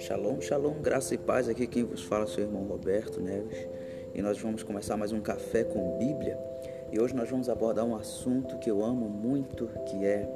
Shalom, 0.00 0.40
shalom, 0.40 0.80
graça 0.80 1.14
e 1.14 1.18
paz. 1.18 1.48
Aqui 1.48 1.66
quem 1.66 1.82
vos 1.82 2.04
fala 2.04 2.22
é 2.22 2.26
seu 2.28 2.44
irmão 2.44 2.62
Roberto 2.62 3.20
Neves. 3.20 3.66
E 4.14 4.22
nós 4.22 4.38
vamos 4.38 4.62
começar 4.62 4.96
mais 4.96 5.12
um 5.12 5.20
café 5.20 5.64
com 5.64 5.98
Bíblia. 5.98 6.38
E 6.92 7.00
hoje 7.00 7.16
nós 7.16 7.28
vamos 7.28 7.48
abordar 7.48 7.84
um 7.84 7.96
assunto 7.96 8.58
que 8.58 8.70
eu 8.70 8.84
amo 8.84 9.08
muito, 9.08 9.68
que 9.86 10.04
é 10.04 10.30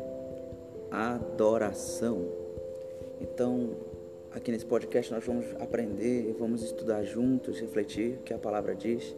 adoração. 0.91 2.27
Então, 3.21 3.71
aqui 4.33 4.51
nesse 4.51 4.67
podcast 4.67 5.13
nós 5.13 5.25
vamos 5.25 5.47
aprender, 5.61 6.35
vamos 6.37 6.65
estudar 6.65 7.05
juntos, 7.05 7.61
refletir 7.61 8.15
o 8.15 8.23
que 8.25 8.35
a 8.35 8.39
palavra 8.39 8.75
diz 8.75 9.15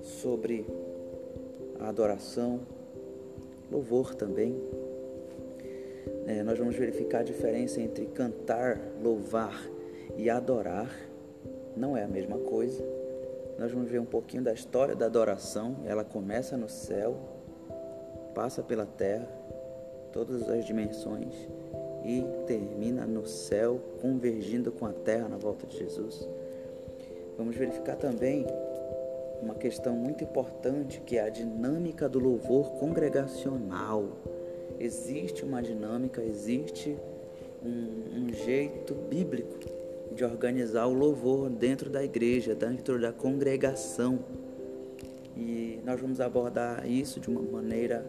sobre 0.00 0.64
a 1.78 1.90
adoração, 1.90 2.60
louvor 3.70 4.14
também, 4.14 4.58
é, 6.28 6.42
nós 6.42 6.58
vamos 6.58 6.76
verificar 6.76 7.20
a 7.20 7.22
diferença 7.22 7.80
entre 7.80 8.04
cantar, 8.04 8.78
louvar 9.02 9.58
e 10.14 10.28
adorar. 10.28 10.94
Não 11.74 11.96
é 11.96 12.04
a 12.04 12.08
mesma 12.08 12.36
coisa. 12.36 12.84
Nós 13.58 13.72
vamos 13.72 13.90
ver 13.90 13.98
um 13.98 14.04
pouquinho 14.04 14.42
da 14.42 14.52
história 14.52 14.94
da 14.94 15.06
adoração. 15.06 15.76
Ela 15.86 16.04
começa 16.04 16.54
no 16.54 16.68
céu, 16.68 17.16
passa 18.34 18.62
pela 18.62 18.84
terra, 18.84 19.26
todas 20.12 20.46
as 20.50 20.66
dimensões 20.66 21.34
e 22.04 22.22
termina 22.46 23.06
no 23.06 23.26
céu, 23.26 23.80
convergindo 24.02 24.70
com 24.70 24.84
a 24.84 24.92
terra 24.92 25.30
na 25.30 25.38
volta 25.38 25.66
de 25.66 25.78
Jesus. 25.78 26.28
Vamos 27.38 27.56
verificar 27.56 27.96
também 27.96 28.44
uma 29.40 29.54
questão 29.54 29.94
muito 29.94 30.24
importante 30.24 31.00
que 31.00 31.16
é 31.16 31.22
a 31.22 31.30
dinâmica 31.30 32.06
do 32.06 32.18
louvor 32.18 32.72
congregacional 32.72 34.04
existe 34.78 35.44
uma 35.44 35.62
dinâmica, 35.62 36.22
existe 36.22 36.96
um, 37.64 38.22
um 38.22 38.32
jeito 38.32 38.94
bíblico 38.94 39.58
de 40.14 40.24
organizar 40.24 40.86
o 40.86 40.92
louvor 40.92 41.50
dentro 41.50 41.90
da 41.90 42.02
igreja, 42.02 42.54
dentro 42.54 43.00
da 43.00 43.12
congregação. 43.12 44.20
E 45.36 45.80
nós 45.84 46.00
vamos 46.00 46.20
abordar 46.20 46.88
isso 46.88 47.20
de 47.20 47.28
uma 47.28 47.42
maneira 47.42 48.04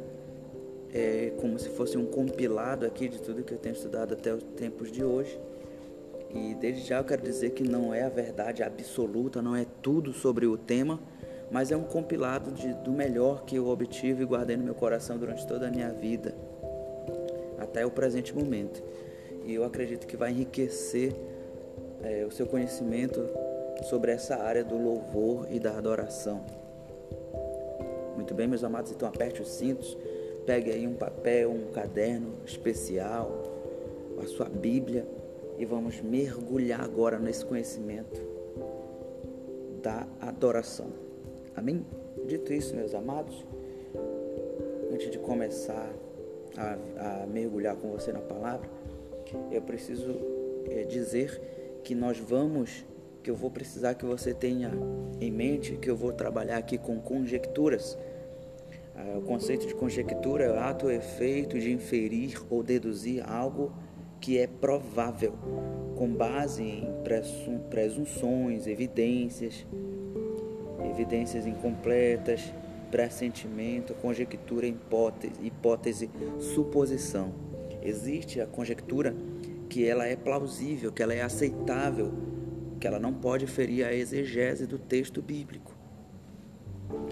é, 0.93 1.33
como 1.39 1.59
se 1.59 1.69
fosse 1.69 1.97
um 1.97 2.05
compilado 2.05 2.85
aqui 2.85 3.07
de 3.07 3.21
tudo 3.21 3.43
que 3.43 3.53
eu 3.53 3.57
tenho 3.57 3.73
estudado 3.73 4.13
até 4.13 4.33
os 4.33 4.43
tempos 4.55 4.91
de 4.91 5.03
hoje. 5.03 5.39
E 6.33 6.53
desde 6.55 6.83
já 6.83 6.97
eu 6.97 7.03
quero 7.03 7.23
dizer 7.23 7.51
que 7.51 7.63
não 7.63 7.93
é 7.93 8.03
a 8.03 8.09
verdade 8.09 8.61
absoluta, 8.61 9.41
não 9.41 9.55
é 9.55 9.65
tudo 9.81 10.13
sobre 10.13 10.45
o 10.45 10.57
tema, 10.57 10.99
mas 11.51 11.71
é 11.71 11.77
um 11.77 11.83
compilado 11.83 12.51
de, 12.51 12.71
do 12.83 12.91
melhor 12.91 13.43
que 13.45 13.55
eu 13.55 13.67
obtive 13.67 14.21
e 14.21 14.25
guardei 14.25 14.55
no 14.55 14.63
meu 14.63 14.75
coração 14.75 15.17
durante 15.17 15.47
toda 15.47 15.67
a 15.67 15.71
minha 15.71 15.91
vida 15.91 16.48
até 17.69 17.85
o 17.85 17.91
presente 17.91 18.35
momento. 18.35 18.83
E 19.45 19.53
eu 19.53 19.63
acredito 19.63 20.05
que 20.05 20.17
vai 20.17 20.31
enriquecer 20.31 21.13
é, 22.03 22.25
o 22.25 22.31
seu 22.31 22.45
conhecimento 22.45 23.23
sobre 23.83 24.11
essa 24.11 24.35
área 24.35 24.63
do 24.63 24.77
louvor 24.77 25.47
e 25.49 25.59
da 25.59 25.77
adoração. 25.77 26.43
Muito 28.15 28.33
bem, 28.33 28.47
meus 28.47 28.63
amados, 28.63 28.91
então 28.91 29.07
aperte 29.07 29.41
os 29.41 29.49
cintos, 29.49 29.97
pegue 30.45 30.71
aí 30.71 30.85
um 30.85 30.93
papel, 30.93 31.51
um 31.51 31.71
caderno 31.71 32.33
especial, 32.45 33.43
a 34.21 34.27
sua 34.27 34.49
Bíblia 34.49 35.07
e 35.57 35.65
vamos 35.65 36.01
mergulhar 36.01 36.81
agora 36.81 37.17
nesse 37.17 37.45
conhecimento 37.45 38.21
da 39.81 40.05
adoração. 40.21 40.87
Amém? 41.55 41.85
Dito 42.25 42.51
isso, 42.51 42.75
meus 42.75 42.93
amados, 42.93 43.45
antes 44.91 45.09
de 45.09 45.17
começar 45.17 45.89
a, 46.57 47.23
a 47.23 47.27
mergulhar 47.27 47.75
com 47.75 47.89
você 47.91 48.11
na 48.11 48.19
palavra, 48.19 48.69
eu 49.51 49.61
preciso 49.61 50.15
é, 50.69 50.83
dizer 50.83 51.39
que 51.83 51.93
nós 51.95 52.17
vamos, 52.17 52.85
que 53.23 53.29
eu 53.29 53.35
vou 53.35 53.51
precisar 53.51 53.93
que 53.93 54.05
você 54.05 54.33
tenha 54.33 54.71
em 55.19 55.31
mente 55.31 55.75
que 55.75 55.89
eu 55.89 55.95
vou 55.95 56.13
trabalhar 56.13 56.57
aqui 56.57 56.77
com 56.77 56.99
conjecturas. 56.99 57.97
Ah, 58.95 59.17
o 59.17 59.21
conceito 59.21 59.67
de 59.67 59.75
conjectura 59.75 60.45
é 60.45 60.51
o 60.51 60.59
ato 60.59 60.85
ou 60.85 60.91
efeito 60.91 61.59
de 61.59 61.71
inferir 61.71 62.41
ou 62.49 62.63
deduzir 62.63 63.23
algo 63.29 63.71
que 64.19 64.37
é 64.37 64.47
provável, 64.47 65.33
com 65.95 66.09
base 66.13 66.61
em 66.61 66.87
presunções, 67.69 68.67
evidências, 68.67 69.65
evidências 70.91 71.47
incompletas, 71.47 72.53
pressentimento, 72.89 73.93
conjectura, 73.95 74.65
hipótese, 74.65 75.33
hipótese, 75.41 76.09
suposição. 76.39 77.33
Existe 77.81 78.41
a 78.41 78.47
conjectura 78.47 79.15
que 79.69 79.87
ela 79.87 80.05
é 80.05 80.15
plausível, 80.15 80.91
que 80.91 81.01
ela 81.01 81.13
é 81.13 81.21
aceitável, 81.21 82.11
que 82.79 82.87
ela 82.87 82.99
não 82.99 83.13
pode 83.13 83.45
ferir 83.45 83.85
a 83.85 83.93
exegese 83.93 84.65
do 84.65 84.79
texto 84.79 85.21
bíblico. 85.21 85.73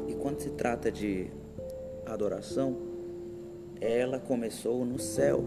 E 0.07 0.15
quando 0.15 0.39
se 0.39 0.49
trata 0.51 0.91
de 0.91 1.27
adoração, 2.05 2.77
ela 3.79 4.19
começou 4.19 4.83
no 4.83 4.97
céu, 4.97 5.43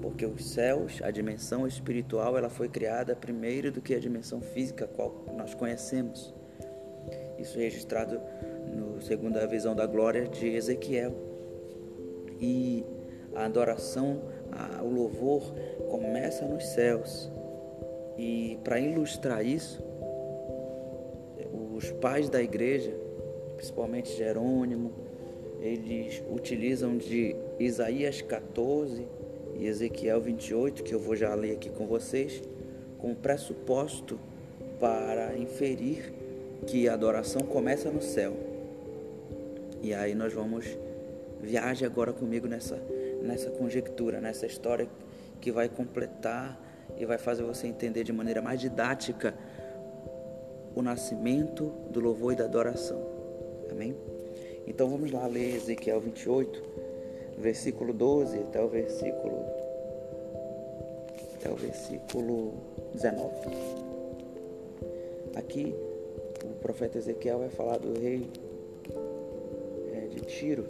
porque 0.00 0.24
os 0.24 0.44
céus, 0.50 1.00
a 1.02 1.10
dimensão 1.10 1.66
espiritual, 1.66 2.38
ela 2.38 2.48
foi 2.48 2.68
criada 2.68 3.14
primeiro 3.14 3.70
do 3.70 3.82
que 3.82 3.94
a 3.94 4.00
dimensão 4.00 4.40
física, 4.40 4.86
qual 4.86 5.26
nós 5.36 5.54
conhecemos. 5.54 6.34
Isso 7.40 7.58
é 7.58 7.62
registrado 7.62 8.20
no 8.74 9.00
segundo 9.00 9.38
a 9.38 9.46
visão 9.46 9.74
da 9.74 9.86
glória 9.86 10.28
de 10.28 10.46
Ezequiel. 10.46 11.14
E 12.38 12.84
a 13.34 13.46
adoração, 13.46 14.20
a, 14.52 14.82
o 14.82 14.90
louvor 14.90 15.42
começa 15.88 16.44
nos 16.44 16.66
céus. 16.66 17.30
E 18.18 18.58
para 18.62 18.78
ilustrar 18.78 19.44
isso, 19.44 19.82
os 21.74 21.90
pais 21.92 22.28
da 22.28 22.42
igreja, 22.42 22.94
principalmente 23.56 24.14
Jerônimo, 24.16 24.92
eles 25.60 26.22
utilizam 26.30 26.98
de 26.98 27.34
Isaías 27.58 28.20
14 28.20 29.06
e 29.54 29.66
Ezequiel 29.66 30.20
28, 30.20 30.82
que 30.82 30.94
eu 30.94 30.98
vou 30.98 31.16
já 31.16 31.34
ler 31.34 31.52
aqui 31.52 31.70
com 31.70 31.86
vocês, 31.86 32.42
como 32.98 33.14
pressuposto 33.14 34.18
para 34.78 35.36
inferir 35.36 36.19
que 36.66 36.88
a 36.88 36.94
adoração 36.94 37.42
começa 37.42 37.90
no 37.90 38.02
céu. 38.02 38.32
E 39.82 39.94
aí 39.94 40.14
nós 40.14 40.32
vamos 40.32 40.66
viaje 41.40 41.84
agora 41.84 42.12
comigo 42.12 42.46
nessa 42.46 42.78
nessa 43.22 43.50
conjectura, 43.50 44.20
nessa 44.20 44.46
história 44.46 44.88
que 45.40 45.52
vai 45.52 45.68
completar 45.68 46.58
e 46.96 47.04
vai 47.04 47.18
fazer 47.18 47.42
você 47.42 47.66
entender 47.66 48.04
de 48.04 48.12
maneira 48.12 48.42
mais 48.42 48.60
didática 48.60 49.34
o 50.74 50.82
nascimento 50.82 51.72
do 51.90 52.00
louvor 52.00 52.32
e 52.32 52.36
da 52.36 52.44
adoração. 52.44 53.00
Amém? 53.70 53.96
Então 54.66 54.88
vamos 54.88 55.10
lá 55.10 55.26
ler 55.26 55.56
Ezequiel 55.56 56.00
28, 56.00 56.62
versículo 57.38 57.92
12 57.92 58.38
até 58.38 58.62
o 58.62 58.68
versículo 58.68 59.44
até 61.34 61.50
o 61.50 61.56
versículo 61.56 62.54
19. 62.92 63.30
Aqui 65.36 65.74
o 66.44 66.54
profeta 66.60 66.98
Ezequiel 66.98 67.38
vai 67.38 67.50
falar 67.50 67.78
do 67.78 67.98
rei 67.98 68.30
de 70.10 70.20
Tiro. 70.22 70.66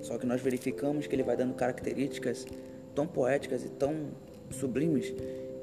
Só 0.00 0.18
que 0.18 0.26
nós 0.26 0.40
verificamos 0.40 1.06
que 1.06 1.14
ele 1.14 1.22
vai 1.22 1.36
dando 1.36 1.54
características 1.54 2.46
tão 2.94 3.06
poéticas 3.06 3.64
e 3.64 3.68
tão 3.68 4.08
sublimes 4.50 5.14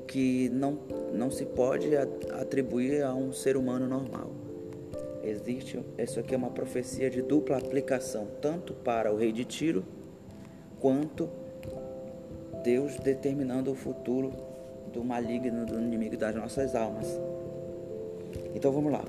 que 0.08 0.50
não, 0.50 0.80
não 1.14 1.30
se 1.30 1.46
pode 1.46 1.96
atribuir 1.96 3.04
a 3.04 3.14
um 3.14 3.32
ser 3.32 3.56
humano 3.56 3.88
normal. 3.88 4.32
Existe, 5.24 5.80
isso 5.98 6.20
aqui 6.20 6.34
é 6.34 6.38
uma 6.38 6.50
profecia 6.50 7.10
de 7.10 7.22
dupla 7.22 7.58
aplicação, 7.58 8.28
tanto 8.42 8.74
para 8.74 9.14
o 9.14 9.18
rei 9.18 9.32
de 9.32 9.46
Tiro, 9.46 9.84
quanto 10.80 11.30
Deus 12.64 12.98
determinando 12.98 13.72
o 13.72 13.76
futuro 13.76 14.32
do 14.92 15.04
maligno, 15.04 15.66
do 15.66 15.80
inimigo 15.80 16.18
das 16.18 16.34
nossas 16.34 16.74
almas. 16.74 17.20
Então 18.60 18.74
vamos 18.74 18.92
lá. 18.92 19.06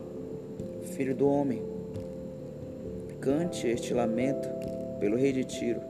Filho 0.93 1.13
do 1.13 1.29
homem, 1.29 1.61
Cante 3.21 3.67
este 3.67 3.93
lamento 3.93 4.49
pelo 5.01 5.17
rei 5.17 5.33
de 5.33 5.43
Tiro. 5.43 5.81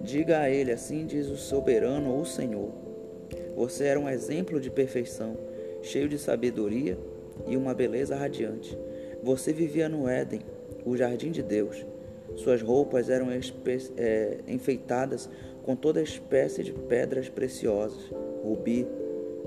Diga 0.00 0.40
a 0.40 0.50
ele: 0.50 0.72
Assim 0.72 1.06
diz 1.06 1.28
o 1.28 1.36
soberano 1.36 2.12
ou 2.12 2.24
Senhor. 2.24 2.70
Você 3.54 3.84
era 3.84 4.00
um 4.00 4.08
exemplo 4.08 4.58
de 4.58 4.68
perfeição, 4.68 5.38
cheio 5.80 6.08
de 6.08 6.18
sabedoria 6.18 6.98
e 7.46 7.56
uma 7.56 7.72
beleza 7.72 8.16
radiante. 8.16 8.76
Você 9.22 9.52
vivia 9.52 9.88
no 9.88 10.08
Éden, 10.08 10.40
o 10.84 10.96
jardim 10.96 11.30
de 11.30 11.40
Deus. 11.40 11.86
Suas 12.34 12.62
roupas 12.62 13.08
eram 13.08 13.28
é, 13.30 14.38
enfeitadas 14.48 15.30
com 15.62 15.76
toda 15.76 16.02
espécie 16.02 16.64
de 16.64 16.72
pedras 16.72 17.28
preciosas: 17.28 18.12
rubi, 18.42 18.88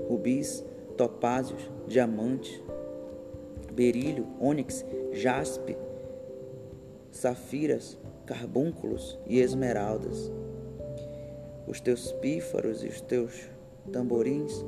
rubis, 0.08 0.64
topázios, 0.96 1.70
diamantes, 1.86 2.64
berílio, 3.76 4.26
ônix, 4.40 4.84
jaspe, 5.12 5.76
safiras, 7.12 7.98
carbúnculos 8.24 9.18
e 9.26 9.38
esmeraldas. 9.38 10.32
Os 11.66 11.78
teus 11.80 12.10
pífaros 12.12 12.82
e 12.82 12.86
os 12.86 13.00
teus 13.02 13.50
tamborins 13.92 14.64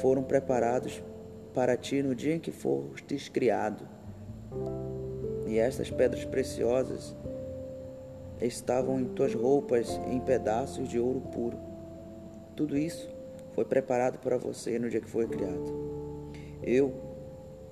foram 0.00 0.22
preparados 0.22 1.02
para 1.52 1.76
ti 1.76 2.02
no 2.02 2.14
dia 2.14 2.36
em 2.36 2.40
que 2.40 2.52
fostes 2.52 3.28
criado. 3.28 3.86
E 5.46 5.58
estas 5.58 5.90
pedras 5.90 6.24
preciosas 6.24 7.16
estavam 8.40 9.00
em 9.00 9.06
tuas 9.06 9.34
roupas 9.34 10.00
em 10.10 10.20
pedaços 10.20 10.88
de 10.88 11.00
ouro 11.00 11.20
puro. 11.20 11.58
Tudo 12.54 12.76
isso 12.76 13.08
foi 13.52 13.64
preparado 13.64 14.18
para 14.18 14.36
você 14.36 14.78
no 14.78 14.88
dia 14.88 15.00
que 15.00 15.10
foi 15.10 15.26
criado. 15.26 15.84
Eu, 16.62 17.13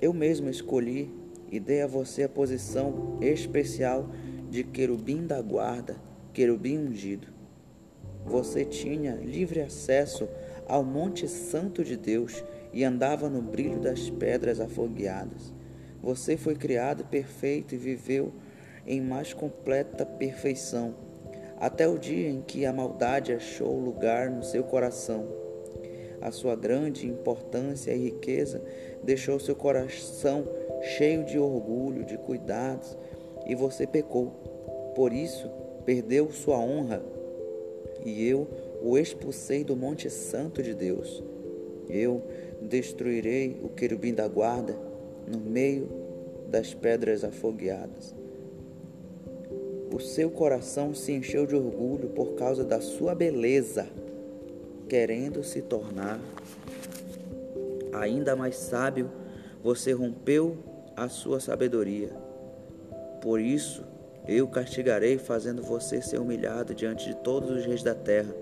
eu 0.02 0.12
mesmo 0.12 0.50
escolhi 0.50 1.08
e 1.48 1.60
dei 1.60 1.80
a 1.80 1.86
você 1.86 2.24
a 2.24 2.28
posição 2.28 3.18
especial 3.20 4.08
de 4.50 4.64
querubim 4.64 5.24
da 5.24 5.40
guarda, 5.40 5.94
querubim 6.32 6.76
ungido. 6.76 7.28
Você 8.26 8.64
tinha 8.64 9.14
livre 9.14 9.60
acesso 9.60 10.28
ao 10.68 10.82
Monte 10.82 11.28
Santo 11.28 11.84
de 11.84 11.96
Deus 11.96 12.42
e 12.72 12.82
andava 12.82 13.28
no 13.28 13.40
brilho 13.40 13.78
das 13.78 14.10
pedras 14.10 14.60
afogueadas. 14.60 15.54
Você 16.02 16.36
foi 16.36 16.56
criado 16.56 17.04
perfeito 17.04 17.76
e 17.76 17.78
viveu 17.78 18.32
em 18.84 19.00
mais 19.00 19.32
completa 19.32 20.04
perfeição, 20.04 20.96
até 21.60 21.86
o 21.86 21.96
dia 21.96 22.28
em 22.28 22.42
que 22.42 22.66
a 22.66 22.72
maldade 22.72 23.32
achou 23.32 23.78
lugar 23.78 24.28
no 24.28 24.42
seu 24.42 24.64
coração. 24.64 25.41
A 26.22 26.30
sua 26.30 26.54
grande 26.54 27.06
importância 27.06 27.92
e 27.92 28.04
riqueza 28.04 28.62
deixou 29.02 29.40
seu 29.40 29.56
coração 29.56 30.44
cheio 30.96 31.24
de 31.24 31.38
orgulho, 31.38 32.04
de 32.04 32.16
cuidados, 32.16 32.96
e 33.46 33.54
você 33.54 33.86
pecou. 33.86 34.28
Por 34.94 35.12
isso, 35.12 35.50
perdeu 35.84 36.30
sua 36.30 36.58
honra, 36.58 37.02
e 38.04 38.26
eu 38.26 38.46
o 38.82 38.96
expulsei 38.96 39.64
do 39.64 39.76
Monte 39.76 40.08
Santo 40.08 40.62
de 40.62 40.74
Deus. 40.74 41.22
Eu 41.88 42.22
destruirei 42.60 43.60
o 43.62 43.68
querubim 43.68 44.14
da 44.14 44.28
guarda 44.28 44.76
no 45.26 45.38
meio 45.38 45.88
das 46.48 46.72
pedras 46.72 47.24
afogueadas. 47.24 48.14
O 49.92 50.00
seu 50.00 50.30
coração 50.30 50.94
se 50.94 51.12
encheu 51.12 51.46
de 51.46 51.54
orgulho 51.54 52.08
por 52.10 52.34
causa 52.34 52.64
da 52.64 52.80
sua 52.80 53.14
beleza, 53.14 53.86
querendo 54.92 55.42
se 55.42 55.62
tornar 55.62 56.20
ainda 57.94 58.36
mais 58.36 58.56
sábio, 58.56 59.10
você 59.64 59.90
rompeu 59.92 60.58
a 60.94 61.08
sua 61.08 61.40
sabedoria. 61.40 62.10
Por 63.22 63.40
isso, 63.40 63.82
eu 64.28 64.46
castigarei, 64.46 65.16
fazendo 65.16 65.62
você 65.62 66.02
ser 66.02 66.18
humilhado 66.18 66.74
diante 66.74 67.06
de 67.06 67.16
todos 67.16 67.48
os 67.48 67.64
reis 67.64 67.82
da 67.82 67.94
terra, 67.94 68.34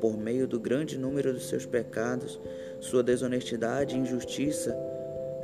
por 0.00 0.18
meio 0.18 0.48
do 0.48 0.58
grande 0.58 0.98
número 0.98 1.32
dos 1.32 1.48
seus 1.48 1.64
pecados, 1.64 2.40
sua 2.80 3.04
desonestidade 3.04 3.94
e 3.94 4.00
injustiça, 4.00 4.76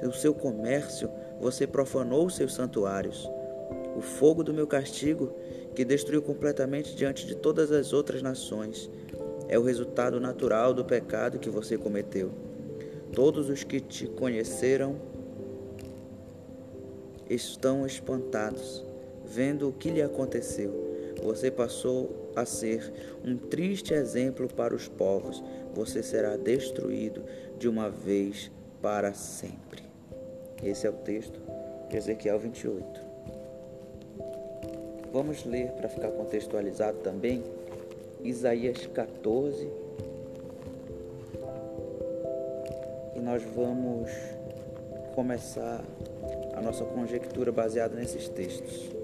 o 0.03 0.12
seu 0.12 0.35
comércio, 0.35 1.08
você 1.41 1.64
profanou 1.64 2.29
seus 2.29 2.55
santuários. 2.55 3.25
O 3.96 4.00
fogo 4.00 4.43
do 4.43 4.53
meu 4.53 4.67
castigo, 4.67 5.32
que 5.76 5.85
destruiu 5.85 6.20
completamente 6.20 6.96
diante 6.96 7.25
de 7.25 7.37
todas 7.37 7.70
as 7.70 7.93
outras 7.93 8.20
nações, 8.20 8.91
é 9.50 9.58
o 9.58 9.62
resultado 9.62 10.20
natural 10.20 10.73
do 10.73 10.85
pecado 10.85 11.41
que 11.41 11.50
você 11.50 11.76
cometeu. 11.76 12.31
Todos 13.12 13.50
os 13.50 13.64
que 13.64 13.81
te 13.81 14.06
conheceram 14.06 14.94
estão 17.29 17.85
espantados, 17.85 18.85
vendo 19.26 19.69
o 19.69 19.73
que 19.73 19.91
lhe 19.91 20.00
aconteceu. 20.00 20.70
Você 21.25 21.50
passou 21.50 22.31
a 22.37 22.47
ser 22.47 22.93
um 23.25 23.37
triste 23.37 23.93
exemplo 23.93 24.47
para 24.47 24.73
os 24.73 24.87
povos. 24.87 25.43
Você 25.75 26.00
será 26.00 26.37
destruído 26.37 27.25
de 27.58 27.69
uma 27.69 27.91
vez 27.91 28.53
para 28.81 29.12
sempre. 29.12 29.82
Esse 30.62 30.87
é 30.87 30.91
o 30.91 30.94
texto 30.94 31.41
de 31.88 31.96
Ezequiel 31.96 32.38
28. 32.38 32.87
Vamos 35.12 35.44
ler 35.44 35.73
para 35.73 35.88
ficar 35.88 36.12
contextualizado 36.12 36.99
também 36.99 37.43
Isaías 38.22 38.87
14. 38.87 39.69
E 43.17 43.20
nós 43.20 43.43
vamos 43.43 44.11
começar 45.14 45.82
a 46.55 46.61
nossa 46.61 46.84
conjectura 46.84 47.50
baseada 47.50 47.96
nesses 47.96 48.28
textos. 48.28 49.00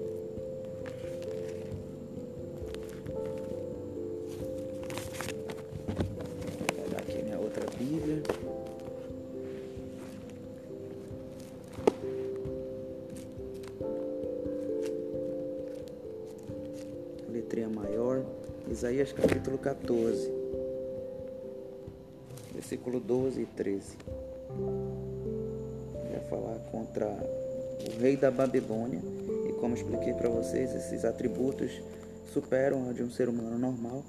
Versículo 22.67 22.99
12 22.99 23.41
e 23.41 23.45
13. 23.45 23.97
Vai 26.11 26.19
falar 26.29 26.59
contra 26.69 27.07
o 27.07 28.01
rei 28.01 28.17
da 28.17 28.29
Babilônia 28.29 28.99
e 29.47 29.53
como 29.53 29.73
expliquei 29.73 30.13
para 30.13 30.27
vocês, 30.27 30.75
esses 30.75 31.05
atributos 31.05 31.71
superam 32.33 32.89
a 32.89 32.93
de 32.93 33.03
um 33.03 33.09
ser 33.09 33.29
humano 33.29 33.57
normal. 33.57 34.03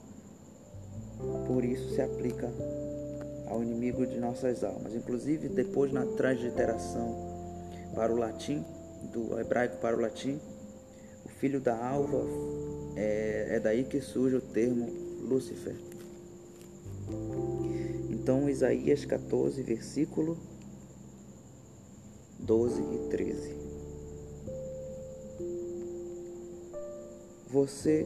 Por 1.47 1.65
isso 1.65 1.95
se 1.95 2.03
aplica 2.03 2.51
ao 3.47 3.63
inimigo 3.63 4.05
de 4.05 4.19
nossas 4.19 4.65
almas. 4.65 4.93
Inclusive, 4.93 5.49
depois 5.49 5.93
na 5.93 6.05
transliteração 6.05 7.15
para 7.95 8.13
o 8.13 8.17
latim, 8.17 8.65
do 9.13 9.39
hebraico 9.39 9.77
para 9.77 9.97
o 9.97 10.01
latim, 10.01 10.41
o 11.25 11.29
filho 11.29 11.61
da 11.61 11.77
alva 11.77 12.25
é, 12.97 13.51
é 13.51 13.61
daí 13.61 13.85
que 13.85 14.01
surge 14.01 14.35
o 14.35 14.41
termo 14.41 14.89
Lúcifer. 15.29 15.77
Então, 18.29 18.47
Isaías 18.47 19.07
14, 19.07 19.63
versículo 19.63 20.37
12 22.41 22.83
e 22.83 23.09
13. 23.09 23.55
Você, 27.47 28.05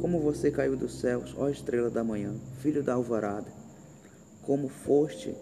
como 0.00 0.20
você 0.20 0.52
caiu 0.52 0.76
dos 0.76 1.00
céus, 1.00 1.34
ó 1.36 1.48
estrela 1.48 1.90
da 1.90 2.04
manhã, 2.04 2.32
filho 2.60 2.80
da 2.80 2.94
alvorada, 2.94 3.52
como 4.42 4.68
foste, 4.68 5.34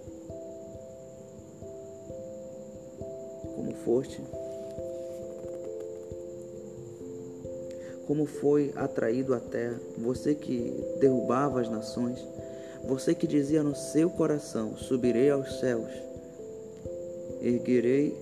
como 3.54 3.74
foste 3.84 4.22
como 8.06 8.26
foi 8.26 8.72
atraído 8.76 9.34
à 9.34 9.40
terra, 9.40 9.80
você 9.98 10.34
que 10.34 10.72
derrubava 11.00 11.60
as 11.60 11.70
nações, 11.70 12.18
você 12.86 13.14
que 13.14 13.26
dizia 13.26 13.62
no 13.62 13.74
seu 13.74 14.10
coração: 14.10 14.76
Subirei 14.76 15.30
aos 15.30 15.58
céus, 15.60 15.90
erguerei 17.40 18.16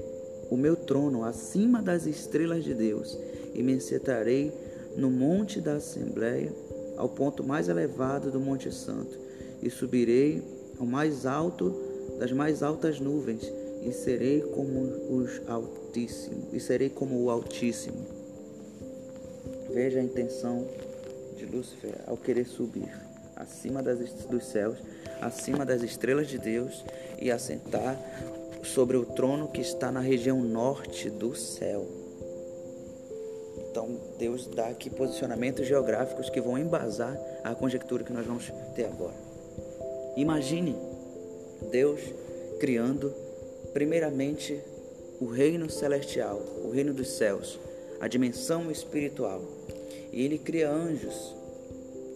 o 0.51 0.57
meu 0.57 0.77
trono 0.77 1.25
acima 1.25 1.83
das 1.83 2.07
estrelas 2.07 2.63
de 2.63 2.75
Deus 2.75 3.19
e 3.55 3.63
me 3.63 3.81
sentarei 3.81 4.53
no 4.97 5.11
monte 5.11 5.61
da 5.61 5.75
Assembleia, 5.75 6.53
ao 6.97 7.09
ponto 7.09 7.43
mais 7.43 7.69
elevado 7.69 8.31
do 8.31 8.39
Monte 8.39 8.73
Santo, 8.73 9.19
e 9.63 9.71
subirei 9.71 10.43
ao 10.79 10.87
mais 10.87 11.25
alto 11.27 11.75
das 12.19 12.33
mais 12.33 12.63
altas 12.63 13.01
nuvens, 13.01 13.51
e 13.83 13.93
serei 13.93 14.41
como 14.41 14.83
os 15.11 15.41
Altíssimo, 15.49 16.49
e 16.53 16.61
serei 16.61 16.89
como 16.89 17.23
o 17.23 17.31
Altíssimo. 17.31 18.05
Veja 19.73 19.99
a 19.99 20.05
intenção 20.05 20.67
de 21.37 21.47
Lúcifer 21.47 21.95
ao 22.07 22.17
querer 22.17 22.47
subir 22.47 23.12
acima 23.37 23.83
das, 23.83 23.99
dos 24.25 24.47
céus, 24.47 24.79
acima 25.21 25.65
das 25.65 25.83
estrelas 25.83 26.29
de 26.29 26.39
Deus 26.39 26.85
e 27.21 27.31
assentar 27.31 27.97
sobre 28.63 28.97
o 28.97 29.05
trono 29.05 29.49
que 29.49 29.61
está 29.61 29.91
na 29.91 30.01
região 30.01 30.41
norte 30.41 31.11
do 31.11 31.35
céu. 31.35 31.87
Então, 33.71 33.99
Deus 34.19 34.47
dá 34.47 34.69
aqui 34.69 34.91
posicionamentos 34.91 35.67
geográficos 35.67 36.29
que 36.29 36.41
vão 36.41 36.59
embasar 36.59 37.19
a 37.43 37.55
conjectura 37.55 38.05
que 38.05 38.13
nós 38.13 38.27
vamos 38.27 38.53
ter 38.75 38.85
agora. 38.85 39.17
Imagine 40.17 40.77
Deus 41.71 42.01
criando, 42.61 43.13
primeiramente, 43.73 44.61
o 45.21 45.27
reino 45.27 45.71
celestial, 45.71 46.41
o 46.65 46.71
reino 46.71 46.93
dos 46.93 47.09
céus, 47.09 47.59
a 48.01 48.09
dimensão 48.09 48.71
espiritual. 48.71 49.43
E 50.13 50.23
ele 50.23 50.39
cria 50.39 50.71
anjos. 50.71 51.35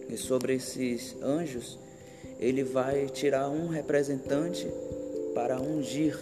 E 0.09 0.17
sobre 0.17 0.55
esses 0.55 1.15
anjos, 1.21 1.77
ele 2.39 2.63
vai 2.63 3.07
tirar 3.07 3.49
um 3.49 3.67
representante 3.67 4.67
para 5.33 5.59
ungir. 5.59 6.17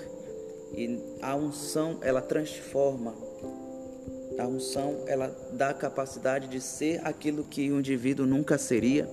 E 0.76 1.00
a 1.22 1.36
unção, 1.36 1.98
ela 2.02 2.22
transforma. 2.22 3.14
A 4.38 4.48
unção, 4.48 5.04
ela 5.08 5.34
dá 5.54 5.70
a 5.70 5.74
capacidade 5.74 6.48
de 6.48 6.60
ser 6.60 7.00
aquilo 7.06 7.44
que 7.44 7.72
o 7.72 7.80
indivíduo 7.80 8.26
nunca 8.26 8.58
seria, 8.58 9.08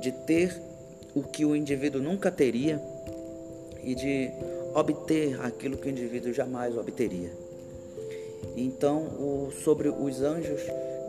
de 0.00 0.12
ter 0.12 0.60
o 1.14 1.22
que 1.22 1.44
o 1.44 1.56
indivíduo 1.56 2.02
nunca 2.02 2.30
teria 2.30 2.80
e 3.82 3.94
de 3.94 4.30
obter 4.74 5.40
aquilo 5.40 5.76
que 5.76 5.88
o 5.88 5.90
indivíduo 5.90 6.32
jamais 6.32 6.76
obteria. 6.76 7.30
Então, 8.56 9.04
o, 9.18 9.50
sobre 9.50 9.88
os 9.88 10.22
anjos, 10.22 10.60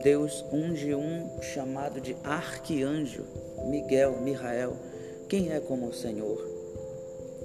Deus 0.01 0.43
unge 0.51 0.96
um 0.96 1.41
chamado 1.41 2.01
de 2.01 2.15
arquianjo, 2.24 3.24
Miguel, 3.65 4.20
Mihael. 4.22 4.75
Quem 5.29 5.51
é 5.51 5.60
como 5.60 5.88
o 5.88 5.93
Senhor? 5.93 6.43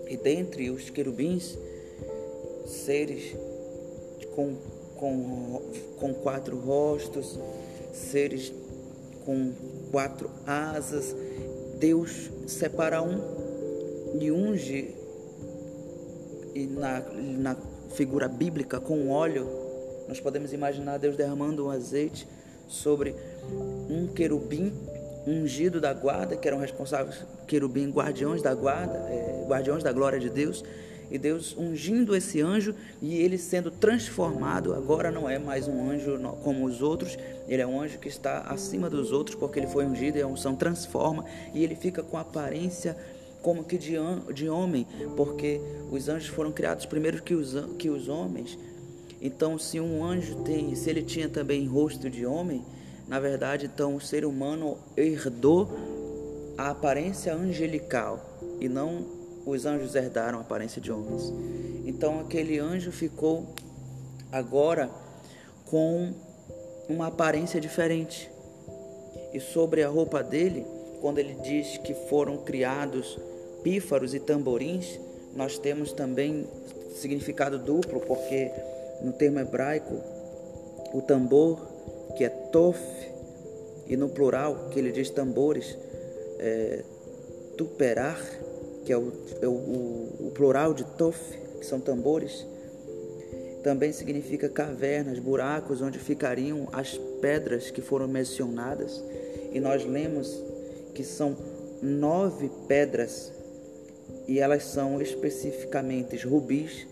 E 0.08 0.16
dentre 0.16 0.70
os 0.70 0.88
querubins, 0.88 1.56
seres 2.66 3.36
com, 4.34 4.56
com, 4.96 5.62
com 5.98 6.14
quatro 6.14 6.58
rostos, 6.58 7.38
seres 7.92 8.52
com 9.25 9.52
quatro 9.90 10.30
asas, 10.46 11.14
Deus 11.78 12.30
separa 12.46 13.02
um 13.02 13.20
e 14.18 14.30
unge 14.30 14.94
e 16.54 16.66
na, 16.66 17.00
na 17.00 17.56
figura 17.90 18.28
bíblica 18.28 18.80
com 18.80 19.10
óleo, 19.10 19.46
nós 20.08 20.20
podemos 20.20 20.52
imaginar 20.52 20.98
Deus 20.98 21.16
derramando 21.16 21.66
um 21.66 21.70
azeite 21.70 22.26
sobre 22.68 23.14
um 23.88 24.06
querubim 24.08 24.73
ungido 25.26 25.80
da 25.80 25.92
guarda, 25.92 26.37
que 26.37 26.46
eram 26.46 26.58
responsáveis, 26.58 27.25
querubim, 27.46 27.90
guardiões 27.90 28.42
da 28.42 28.54
guarda, 28.54 28.96
é, 29.08 29.44
guardiões 29.49 29.82
da 29.82 29.92
glória 29.92 30.20
de 30.20 30.30
Deus, 30.30 30.64
e 31.11 31.18
Deus 31.18 31.56
ungindo 31.56 32.16
esse 32.16 32.40
anjo 32.40 32.75
e 33.00 33.16
ele 33.16 33.38
sendo 33.38 33.70
transformado, 33.70 34.75
agora 34.75 35.11
não 35.11 35.28
é 35.28 35.38
mais 35.38 35.68
um 35.68 35.90
anjo 35.90 36.18
como 36.42 36.64
os 36.64 36.82
outros, 36.82 37.16
ele 37.49 37.62
é 37.62 37.66
um 37.66 37.80
anjo 37.80 37.99
que 37.99 38.08
está 38.08 38.40
acima 38.40 38.90
dos 38.90 39.12
outros 39.12 39.37
porque 39.37 39.58
ele 39.58 39.68
foi 39.68 39.85
ungido 39.85 40.18
e 40.18 40.23
a 40.23 40.26
unção 40.26 40.56
transforma 40.56 41.25
e 41.54 41.62
ele 41.62 41.76
fica 41.76 42.02
com 42.02 42.18
aparência 42.18 42.96
como 43.40 43.62
que 43.62 43.78
de, 43.78 43.94
de 44.35 44.49
homem, 44.49 44.87
porque 45.16 45.61
os 45.90 46.08
anjos 46.08 46.28
foram 46.28 46.50
criados 46.50 46.85
primeiro 46.87 47.23
que 47.23 47.35
os, 47.35 47.54
que 47.78 47.88
os 47.88 48.08
homens. 48.08 48.58
Então, 49.20 49.58
se 49.58 49.80
um 49.80 50.04
anjo 50.04 50.42
tem, 50.42 50.75
se 50.75 50.90
ele 50.90 51.02
tinha 51.02 51.28
também 51.28 51.66
rosto 51.66 52.11
de 52.11 52.26
homem, 52.26 52.62
na 53.08 53.20
verdade, 53.20 53.66
então 53.66 53.94
o 53.94 54.00
ser 54.00 54.25
humano 54.25 54.76
herdou 54.96 55.68
a 56.58 56.70
aparência 56.70 57.35
angelical 57.35 58.20
e 58.61 58.68
não 58.68 59.06
os 59.46 59.64
anjos 59.64 59.94
herdaram 59.94 60.38
a 60.38 60.40
aparência 60.40 60.80
de 60.80 60.90
homens. 60.90 61.32
Então 61.87 62.18
aquele 62.18 62.58
anjo 62.58 62.90
ficou 62.90 63.46
agora 64.32 64.90
com 65.66 66.12
uma 66.88 67.06
aparência 67.06 67.61
diferente. 67.61 68.28
E 69.32 69.38
sobre 69.38 69.85
a 69.85 69.88
roupa 69.88 70.23
dele, 70.23 70.66
quando 71.00 71.18
ele 71.18 71.35
diz 71.35 71.78
que 71.78 71.94
foram 72.08 72.38
criados 72.38 73.18
pífaros 73.62 74.14
e 74.14 74.20
tamborins, 74.20 74.99
nós 75.35 75.58
temos 75.58 75.92
também 75.92 76.46
significado 76.96 77.58
duplo, 77.58 78.00
porque 78.00 78.50
no 79.02 79.12
termo 79.12 79.38
hebraico, 79.38 79.94
o 80.92 81.02
tambor, 81.02 81.60
que 82.16 82.24
é 82.24 82.28
tof, 82.28 82.80
e 83.86 83.96
no 83.96 84.08
plural, 84.08 84.68
que 84.70 84.78
ele 84.78 84.90
diz 84.90 85.10
tambores, 85.10 85.76
é, 86.38 86.82
tuperar, 87.56 88.20
que 88.84 88.92
é, 88.92 88.96
o, 88.96 89.12
é 89.40 89.46
o, 89.46 89.52
o, 89.52 90.32
plural 90.34 90.74
de 90.74 90.84
tof, 90.84 91.18
que 91.58 91.66
são 91.66 91.80
tambores, 91.80 92.46
também 93.62 93.92
significa 93.92 94.48
cavernas, 94.48 95.18
buracos 95.18 95.82
onde 95.82 95.98
ficariam 95.98 96.68
as 96.72 96.96
pedras 97.20 97.70
que 97.70 97.80
foram 97.80 98.06
mencionadas. 98.06 99.02
E 99.52 99.58
nós 99.58 99.84
lemos 99.84 100.40
que 100.94 101.02
são 101.02 101.36
nove 101.82 102.50
pedras 102.68 103.32
e 104.28 104.38
elas 104.38 104.64
são 104.64 105.00
especificamente 105.00 106.16
rubis, 106.26 106.86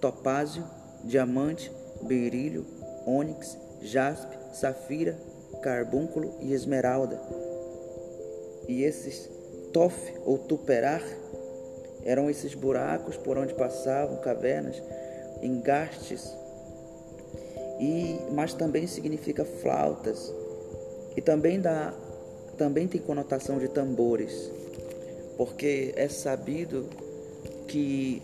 topázio, 0.00 0.64
diamante, 1.04 1.70
berílio, 2.02 2.66
ônix, 3.06 3.56
jaspe, 3.82 4.36
safira, 4.52 5.16
carbúnculo 5.62 6.34
e 6.40 6.52
esmeralda. 6.52 7.20
E 8.68 8.82
esses 8.82 9.28
tof 9.72 9.94
ou 10.24 10.38
tuperar 10.38 11.02
eram 12.04 12.28
esses 12.28 12.54
buracos 12.54 13.16
por 13.16 13.38
onde 13.38 13.54
passavam 13.54 14.16
cavernas, 14.18 14.82
engastes, 15.42 16.34
e 17.80 18.18
mas 18.32 18.54
também 18.54 18.86
significa 18.86 19.44
flautas 19.44 20.32
e 21.16 21.20
também 21.20 21.60
dá 21.60 21.92
também 22.56 22.86
tem 22.86 23.00
conotação 23.00 23.58
de 23.58 23.68
tambores, 23.68 24.50
porque 25.36 25.92
é 25.96 26.08
sabido 26.08 26.88
que 27.66 28.22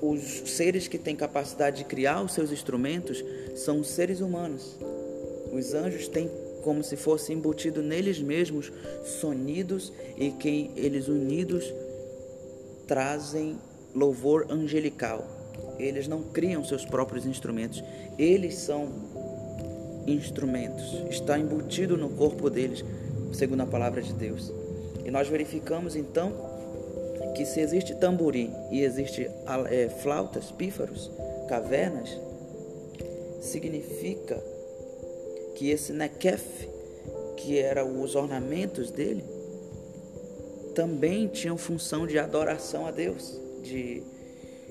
os 0.00 0.50
seres 0.50 0.86
que 0.86 0.98
têm 0.98 1.16
capacidade 1.16 1.78
de 1.78 1.84
criar 1.84 2.22
os 2.22 2.32
seus 2.32 2.52
instrumentos 2.52 3.24
são 3.56 3.82
seres 3.82 4.20
humanos. 4.20 4.76
Os 5.52 5.74
anjos 5.74 6.08
têm 6.08 6.30
como 6.62 6.84
se 6.84 6.96
fosse 6.96 7.32
embutido 7.32 7.82
neles 7.82 8.20
mesmos 8.20 8.72
sonidos 9.20 9.92
e 10.16 10.30
que 10.30 10.70
eles 10.76 11.08
unidos 11.08 11.72
trazem 12.86 13.58
louvor 13.94 14.46
angelical. 14.50 15.26
Eles 15.78 16.06
não 16.08 16.22
criam 16.22 16.64
seus 16.64 16.84
próprios 16.84 17.26
instrumentos, 17.26 17.82
eles 18.18 18.56
são 18.56 18.88
instrumentos. 20.06 20.84
Está 21.10 21.38
embutido 21.38 21.96
no 21.96 22.08
corpo 22.10 22.48
deles, 22.50 22.84
segundo 23.32 23.62
a 23.62 23.66
palavra 23.66 24.02
de 24.02 24.12
Deus. 24.12 24.52
E 25.04 25.10
nós 25.10 25.28
verificamos 25.28 25.96
então 25.96 26.47
que 27.38 27.46
se 27.46 27.60
existe 27.60 27.94
tamborim 27.94 28.52
e 28.68 28.82
existe 28.82 29.30
é, 29.70 29.88
flautas, 29.88 30.50
pífaros, 30.50 31.08
cavernas, 31.48 32.10
significa 33.40 34.42
que 35.54 35.70
esse 35.70 35.92
nekef, 35.92 36.68
que 37.36 37.56
eram 37.56 38.02
os 38.02 38.16
ornamentos 38.16 38.90
dele, 38.90 39.22
também 40.74 41.28
tinham 41.28 41.56
função 41.56 42.08
de 42.08 42.18
adoração 42.18 42.86
a 42.86 42.90
Deus, 42.90 43.40
de, 43.62 44.02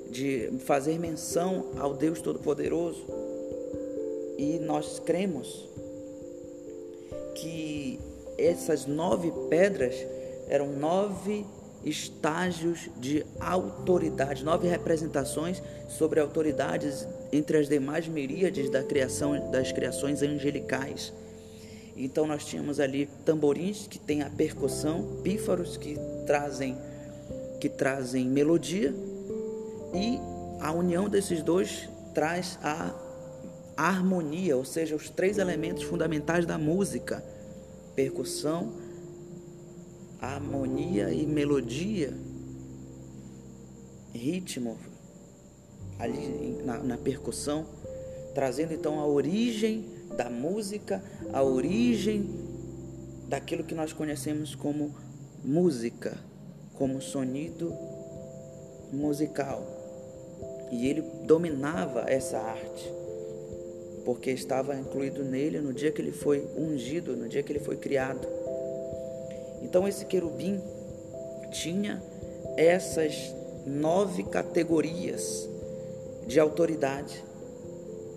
de 0.10 0.50
fazer 0.66 1.00
menção 1.00 1.72
ao 1.78 1.94
Deus 1.94 2.20
Todo-Poderoso. 2.20 3.02
E 4.38 4.60
nós 4.60 5.00
cremos 5.00 5.70
que 7.34 7.98
essas 8.38 8.86
nove 8.86 9.32
pedras 9.50 9.96
eram 10.50 10.74
nove 10.74 11.46
estágios 11.88 12.90
de 12.98 13.26
autoridade, 13.40 14.44
nove 14.44 14.68
representações 14.68 15.62
sobre 15.88 16.20
autoridades 16.20 17.08
entre 17.32 17.58
as 17.58 17.70
demais 17.70 18.08
miríades 18.08 18.70
da 18.70 18.84
criação, 18.84 19.52
das 19.52 19.72
criações 19.72 20.22
angelicais. 20.22 21.14
Então 21.96 22.28
nós 22.28 22.46
tínhamos 22.46 22.80
ali 22.80 23.08
tamborins 23.26 23.88
que 23.88 23.98
têm 23.98 24.22
a 24.22 24.30
percussão, 24.30 25.20
pífaros 25.24 25.78
que 25.78 25.98
trazem 26.26 26.78
que 27.60 27.70
trazem 27.70 28.28
melodia 28.28 28.94
e 29.94 30.20
a 30.60 30.72
união 30.72 31.10
desses 31.10 31.42
dois 31.42 31.90
traz 32.14 32.60
a 32.62 32.94
harmonia, 33.76 34.58
ou 34.58 34.66
seja, 34.66 34.96
os 34.96 35.10
três 35.10 35.38
elementos 35.38 35.84
fundamentais 35.84 36.46
da 36.46 36.58
música: 36.58 37.24
percussão, 37.96 38.74
harmonia 40.22 41.12
e 41.12 41.26
melodia, 41.26 42.14
ritmo 44.14 44.78
ali 46.00 46.62
na, 46.64 46.80
na 46.80 46.98
percussão, 46.98 47.66
trazendo 48.34 48.74
então 48.74 49.00
a 49.00 49.06
origem 49.06 49.86
da 50.16 50.30
música, 50.30 51.04
a 51.34 51.44
origem 51.44 52.30
daquilo 53.28 53.64
que 53.64 53.76
nós 53.76 53.94
conhecemos 53.94 54.56
como 54.56 54.96
música, 55.44 56.18
como 56.74 57.02
sonido 57.02 57.74
musical. 58.92 59.76
E 60.72 60.88
ele 60.88 61.02
dominava 61.26 62.06
essa 62.08 62.38
arte, 62.38 62.92
porque 64.06 64.32
estava 64.32 64.76
incluído 64.76 65.24
nele 65.24 65.60
no 65.60 65.74
dia 65.74 65.92
que 65.92 66.02
ele 66.02 66.12
foi 66.12 66.46
ungido, 66.58 67.16
no 67.16 67.28
dia 67.28 67.42
que 67.42 67.52
ele 67.52 67.60
foi 67.60 67.78
criado. 67.78 68.37
Então 69.62 69.88
esse 69.88 70.06
querubim 70.06 70.62
tinha 71.52 72.02
essas 72.56 73.34
nove 73.66 74.24
categorias 74.24 75.48
de 76.26 76.40
autoridade 76.40 77.24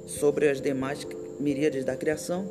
sobre 0.07 0.49
as 0.49 0.61
demais 0.61 1.07
miríades 1.39 1.85
da 1.85 1.97
criação 1.97 2.47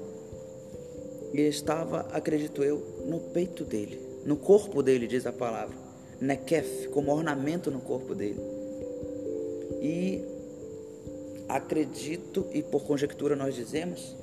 e 1.33 1.41
estava, 1.41 2.07
acredito 2.11 2.63
eu, 2.63 3.03
no 3.05 3.19
peito 3.19 3.63
dele, 3.63 3.99
no 4.25 4.35
corpo 4.35 4.81
dele, 4.81 5.07
diz 5.07 5.25
a 5.25 5.31
palavra, 5.31 5.75
nekef, 6.19 6.87
como 6.89 7.11
ornamento 7.11 7.69
no 7.69 7.79
corpo 7.79 8.15
dele. 8.15 8.39
E 9.81 10.23
acredito, 11.47 12.47
e 12.51 12.61
por 12.63 12.83
conjectura 12.83 13.35
nós 13.35 13.55
dizemos, 13.55 14.15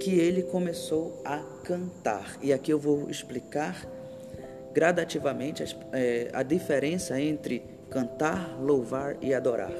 que 0.00 0.18
ele 0.18 0.42
começou 0.42 1.20
a 1.24 1.38
cantar. 1.64 2.38
E 2.40 2.52
aqui 2.52 2.72
eu 2.72 2.78
vou 2.78 3.10
explicar 3.10 3.86
gradativamente 4.72 5.64
é, 5.92 6.30
a 6.32 6.42
diferença 6.42 7.20
entre 7.20 7.62
cantar, 7.90 8.58
louvar 8.60 9.16
e 9.22 9.32
adorar. 9.34 9.72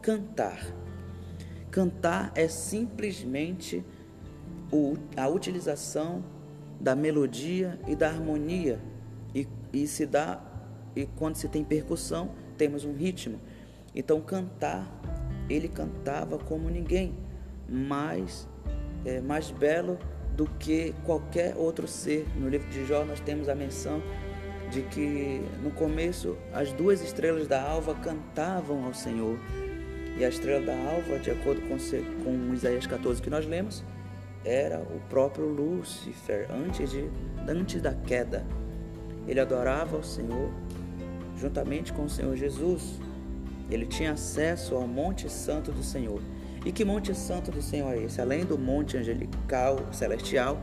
Cantar. 0.00 0.58
Cantar 1.70 2.32
é 2.34 2.48
simplesmente 2.48 3.84
a 5.16 5.28
utilização 5.28 6.24
da 6.80 6.94
melodia 6.94 7.78
e 7.86 7.94
da 7.94 8.08
harmonia 8.08 8.80
e, 9.34 9.46
e 9.72 9.86
se 9.86 10.06
dá 10.06 10.40
e 10.96 11.06
quando 11.06 11.36
se 11.36 11.48
tem 11.48 11.62
percussão 11.62 12.30
temos 12.56 12.84
um 12.84 12.94
ritmo. 12.94 13.38
Então 13.98 14.20
cantar, 14.20 14.88
ele 15.50 15.66
cantava 15.66 16.38
como 16.38 16.70
ninguém, 16.70 17.18
mais 17.68 18.48
é, 19.04 19.20
mais 19.20 19.50
belo 19.50 19.98
do 20.36 20.46
que 20.46 20.94
qualquer 21.04 21.56
outro 21.56 21.88
ser. 21.88 22.24
No 22.36 22.48
livro 22.48 22.70
de 22.70 22.86
Jó 22.86 23.04
nós 23.04 23.18
temos 23.18 23.48
a 23.48 23.56
menção 23.56 24.00
de 24.70 24.82
que 24.82 25.40
no 25.64 25.72
começo 25.72 26.36
as 26.52 26.72
duas 26.72 27.02
estrelas 27.02 27.48
da 27.48 27.60
alva 27.60 27.92
cantavam 27.96 28.84
ao 28.84 28.94
Senhor. 28.94 29.36
E 30.16 30.24
a 30.24 30.28
estrela 30.28 30.64
da 30.64 30.76
alva, 30.76 31.18
de 31.18 31.32
acordo 31.32 31.60
com, 31.62 31.76
com 32.22 32.54
Isaías 32.54 32.86
14 32.86 33.20
que 33.20 33.30
nós 33.30 33.46
lemos, 33.46 33.84
era 34.44 34.78
o 34.78 35.00
próprio 35.08 35.46
Lúcifer 35.46 36.46
antes, 36.52 36.90
de, 36.90 37.10
antes 37.48 37.82
da 37.82 37.94
queda. 37.94 38.46
Ele 39.26 39.40
adorava 39.40 39.96
o 39.96 40.04
Senhor 40.04 40.52
juntamente 41.36 41.92
com 41.92 42.04
o 42.04 42.08
Senhor 42.08 42.36
Jesus. 42.36 43.00
Ele 43.70 43.86
tinha 43.86 44.12
acesso 44.12 44.74
ao 44.74 44.86
Monte 44.86 45.28
Santo 45.28 45.70
do 45.72 45.82
Senhor. 45.82 46.22
E 46.64 46.72
que 46.72 46.84
Monte 46.84 47.14
Santo 47.14 47.50
do 47.50 47.62
Senhor 47.62 47.92
é 47.92 48.02
esse? 48.02 48.20
Além 48.20 48.44
do 48.44 48.58
Monte 48.58 48.96
Angelical, 48.96 49.78
Celestial, 49.92 50.60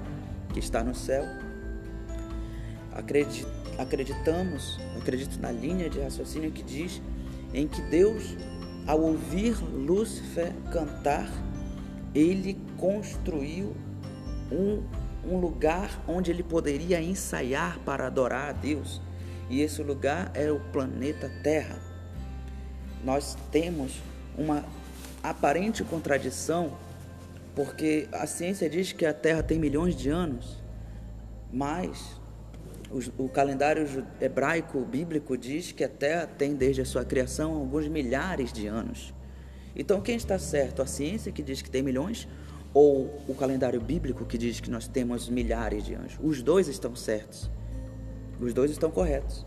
que 0.53 0.59
está 0.59 0.83
no 0.83 0.93
céu, 0.93 1.23
acreditamos, 3.77 4.79
acredito 4.97 5.39
na 5.39 5.51
linha 5.51 5.89
de 5.89 5.99
raciocínio 5.99 6.51
que 6.51 6.63
diz 6.63 7.01
em 7.53 7.67
que 7.67 7.81
Deus, 7.83 8.35
ao 8.87 9.01
ouvir 9.01 9.57
Lúcifer 9.63 10.53
cantar, 10.71 11.29
ele 12.13 12.57
construiu 12.77 13.75
um, 14.51 14.83
um 15.25 15.37
lugar 15.37 16.03
onde 16.07 16.31
ele 16.31 16.43
poderia 16.43 17.01
ensaiar 17.01 17.79
para 17.79 18.07
adorar 18.07 18.49
a 18.49 18.53
Deus. 18.53 19.01
E 19.49 19.61
esse 19.61 19.83
lugar 19.83 20.31
é 20.33 20.51
o 20.51 20.59
planeta 20.71 21.29
Terra. 21.43 21.94
Nós 23.05 23.37
temos 23.51 24.01
uma 24.35 24.65
aparente 25.21 25.83
contradição, 25.83 26.73
porque 27.55 28.07
a 28.11 28.25
ciência 28.25 28.67
diz 28.67 28.91
que 28.91 29.05
a 29.05 29.13
Terra 29.13 29.43
tem 29.43 29.59
milhões 29.59 29.95
de 29.95 30.09
anos, 30.09 30.61
mas 31.53 32.19
o, 33.17 33.29
calendário 33.29 34.05
hebraico 34.19 34.79
bíblico 34.81 35.37
diz 35.37 35.71
que 35.71 35.83
a 35.83 35.89
Terra 35.89 36.27
tem 36.27 36.55
desde 36.55 36.81
a 36.81 36.85
sua 36.85 37.05
criação 37.05 37.53
alguns 37.53 37.87
milhares 37.87 38.51
de 38.51 38.65
anos. 38.65 39.13
Então, 39.75 40.01
quem 40.01 40.15
está 40.15 40.39
certo? 40.39 40.81
A 40.81 40.87
ciência 40.87 41.31
que 41.31 41.43
diz 41.43 41.61
que 41.61 41.69
tem 41.69 41.83
milhões 41.83 42.27
ou 42.73 43.21
o 43.27 43.35
calendário 43.35 43.79
bíblico 43.79 44.25
que 44.25 44.37
diz 44.37 44.59
que 44.59 44.71
nós 44.71 44.87
temos 44.87 45.29
milhares 45.29 45.83
de 45.83 45.93
anjos? 45.93 46.17
Os 46.23 46.41
dois 46.41 46.67
estão 46.67 46.95
certos. 46.95 47.51
Os 48.39 48.53
dois 48.53 48.71
estão 48.71 48.89
corretos. 48.89 49.45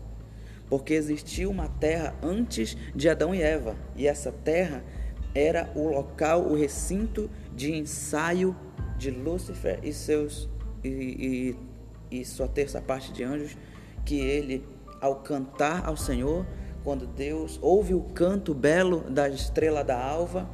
Porque 0.69 0.93
existiu 0.93 1.49
uma 1.49 1.67
terra 1.67 2.15
antes 2.21 2.77
de 2.95 3.09
Adão 3.09 3.33
e 3.33 3.41
Eva, 3.41 3.75
e 3.95 4.07
essa 4.07 4.31
terra 4.31 4.83
era 5.33 5.71
o 5.75 5.87
local, 5.87 6.43
o 6.43 6.55
recinto 6.55 7.29
de 7.55 7.73
ensaio 7.73 8.55
de 8.97 9.09
Lúcifer 9.09 9.79
e 9.83 9.93
seus 9.93 10.49
e, 10.83 11.55
e, 12.11 12.19
e 12.19 12.25
sua 12.25 12.47
terça 12.47 12.81
parte 12.81 13.11
de 13.11 13.23
anjos, 13.23 13.57
que 14.05 14.19
ele, 14.19 14.65
ao 15.01 15.17
cantar 15.17 15.87
ao 15.87 15.97
Senhor, 15.97 16.45
quando 16.83 17.05
Deus 17.05 17.59
ouve 17.61 17.93
o 17.93 18.01
canto 18.01 18.53
belo 18.53 19.01
da 19.09 19.27
estrela 19.29 19.83
da 19.83 20.01
alva, 20.01 20.49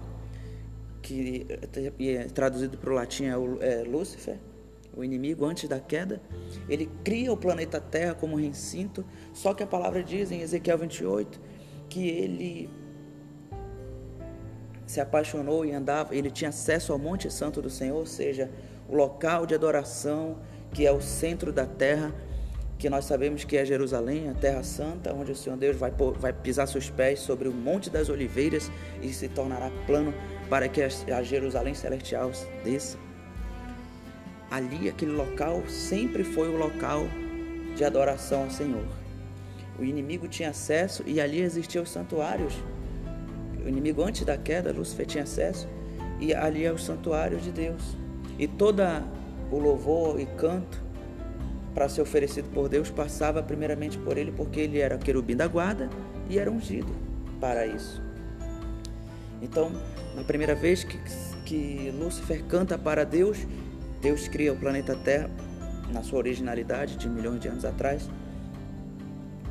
que 1.01 1.45
é 1.99 2.23
traduzido 2.25 2.77
para 2.77 2.89
o 2.89 2.93
latim 2.93 3.25
é, 3.25 3.29
é 3.29 3.83
Lúcifer, 3.83 4.39
o 4.95 5.03
inimigo 5.03 5.45
antes 5.45 5.67
da 5.67 5.79
queda, 5.79 6.21
ele 6.69 6.89
cria 7.03 7.31
o 7.31 7.37
planeta 7.37 7.79
Terra 7.79 8.13
como 8.13 8.35
recinto, 8.35 9.05
só 9.33 9.53
que 9.53 9.63
a 9.63 9.67
palavra 9.67 10.03
diz 10.03 10.31
em 10.31 10.41
Ezequiel 10.41 10.77
28 10.77 11.39
que 11.89 12.07
ele 12.07 12.69
se 14.85 14.99
apaixonou 15.01 15.65
e 15.65 15.71
andava, 15.71 16.15
ele 16.15 16.29
tinha 16.29 16.49
acesso 16.49 16.93
ao 16.93 16.99
Monte 16.99 17.31
Santo 17.31 17.61
do 17.61 17.69
Senhor, 17.69 17.97
ou 17.97 18.05
seja, 18.05 18.51
o 18.87 18.95
local 18.95 19.45
de 19.45 19.55
adoração 19.55 20.37
que 20.71 20.85
é 20.85 20.91
o 20.91 21.01
centro 21.01 21.51
da 21.51 21.65
terra, 21.65 22.13
que 22.77 22.89
nós 22.89 23.05
sabemos 23.05 23.45
que 23.45 23.55
é 23.55 23.63
Jerusalém, 23.63 24.29
a 24.29 24.33
Terra 24.33 24.61
Santa, 24.61 25.13
onde 25.13 25.31
o 25.31 25.35
Senhor 25.35 25.57
Deus 25.57 25.77
vai, 25.77 25.91
vai 26.19 26.33
pisar 26.33 26.67
seus 26.67 26.89
pés 26.89 27.19
sobre 27.19 27.47
o 27.47 27.53
Monte 27.53 27.89
das 27.89 28.09
Oliveiras 28.09 28.69
e 29.01 29.13
se 29.13 29.29
tornará 29.29 29.71
plano 29.87 30.13
para 30.49 30.67
que 30.67 30.81
a 30.81 31.23
Jerusalém 31.23 31.73
celestial 31.73 32.29
desça. 32.63 32.97
Ali, 34.49 34.87
aquele 34.89 35.11
local 35.11 35.63
sempre 35.67 36.23
foi 36.23 36.47
o 36.47 36.57
local 36.57 37.07
de 37.75 37.83
adoração 37.83 38.43
ao 38.43 38.49
Senhor. 38.49 38.85
O 39.77 39.83
inimigo 39.83 40.27
tinha 40.27 40.49
acesso 40.49 41.03
e 41.05 41.19
ali 41.19 41.41
existiam 41.41 41.83
os 41.83 41.89
santuários. 41.89 42.53
O 43.63 43.67
inimigo, 43.67 44.03
antes 44.03 44.23
da 44.23 44.37
queda, 44.37 44.71
Lúcifer 44.71 45.05
tinha 45.05 45.23
acesso 45.23 45.67
e 46.19 46.33
ali 46.33 46.63
é 46.63 46.71
o 46.71 46.77
santuário 46.77 47.37
de 47.39 47.51
Deus. 47.51 47.97
E 48.39 48.47
toda 48.47 49.03
o 49.51 49.57
louvor 49.57 50.19
e 50.19 50.25
canto 50.25 50.83
para 51.73 51.89
ser 51.89 52.01
oferecido 52.01 52.49
por 52.53 52.69
Deus 52.69 52.89
passava 52.89 53.43
primeiramente 53.43 53.97
por 53.97 54.17
ele, 54.17 54.31
porque 54.31 54.61
ele 54.61 54.79
era 54.79 54.97
querubim 54.97 55.35
da 55.35 55.47
guarda 55.47 55.89
e 56.29 56.39
era 56.39 56.49
ungido 56.49 56.91
para 57.39 57.67
isso. 57.67 58.01
Então, 59.41 59.71
na 60.15 60.23
primeira 60.23 60.55
vez 60.55 60.83
que, 60.85 60.97
que 61.45 61.93
Lúcifer 61.99 62.43
canta 62.45 62.77
para 62.77 63.03
Deus, 63.03 63.45
Deus 64.01 64.27
cria 64.27 64.53
o 64.53 64.57
planeta 64.57 64.95
Terra 64.95 65.29
na 65.91 66.03
sua 66.03 66.19
originalidade 66.19 66.95
de 66.97 67.09
milhões 67.09 67.39
de 67.39 67.47
anos 67.47 67.65
atrás 67.65 68.09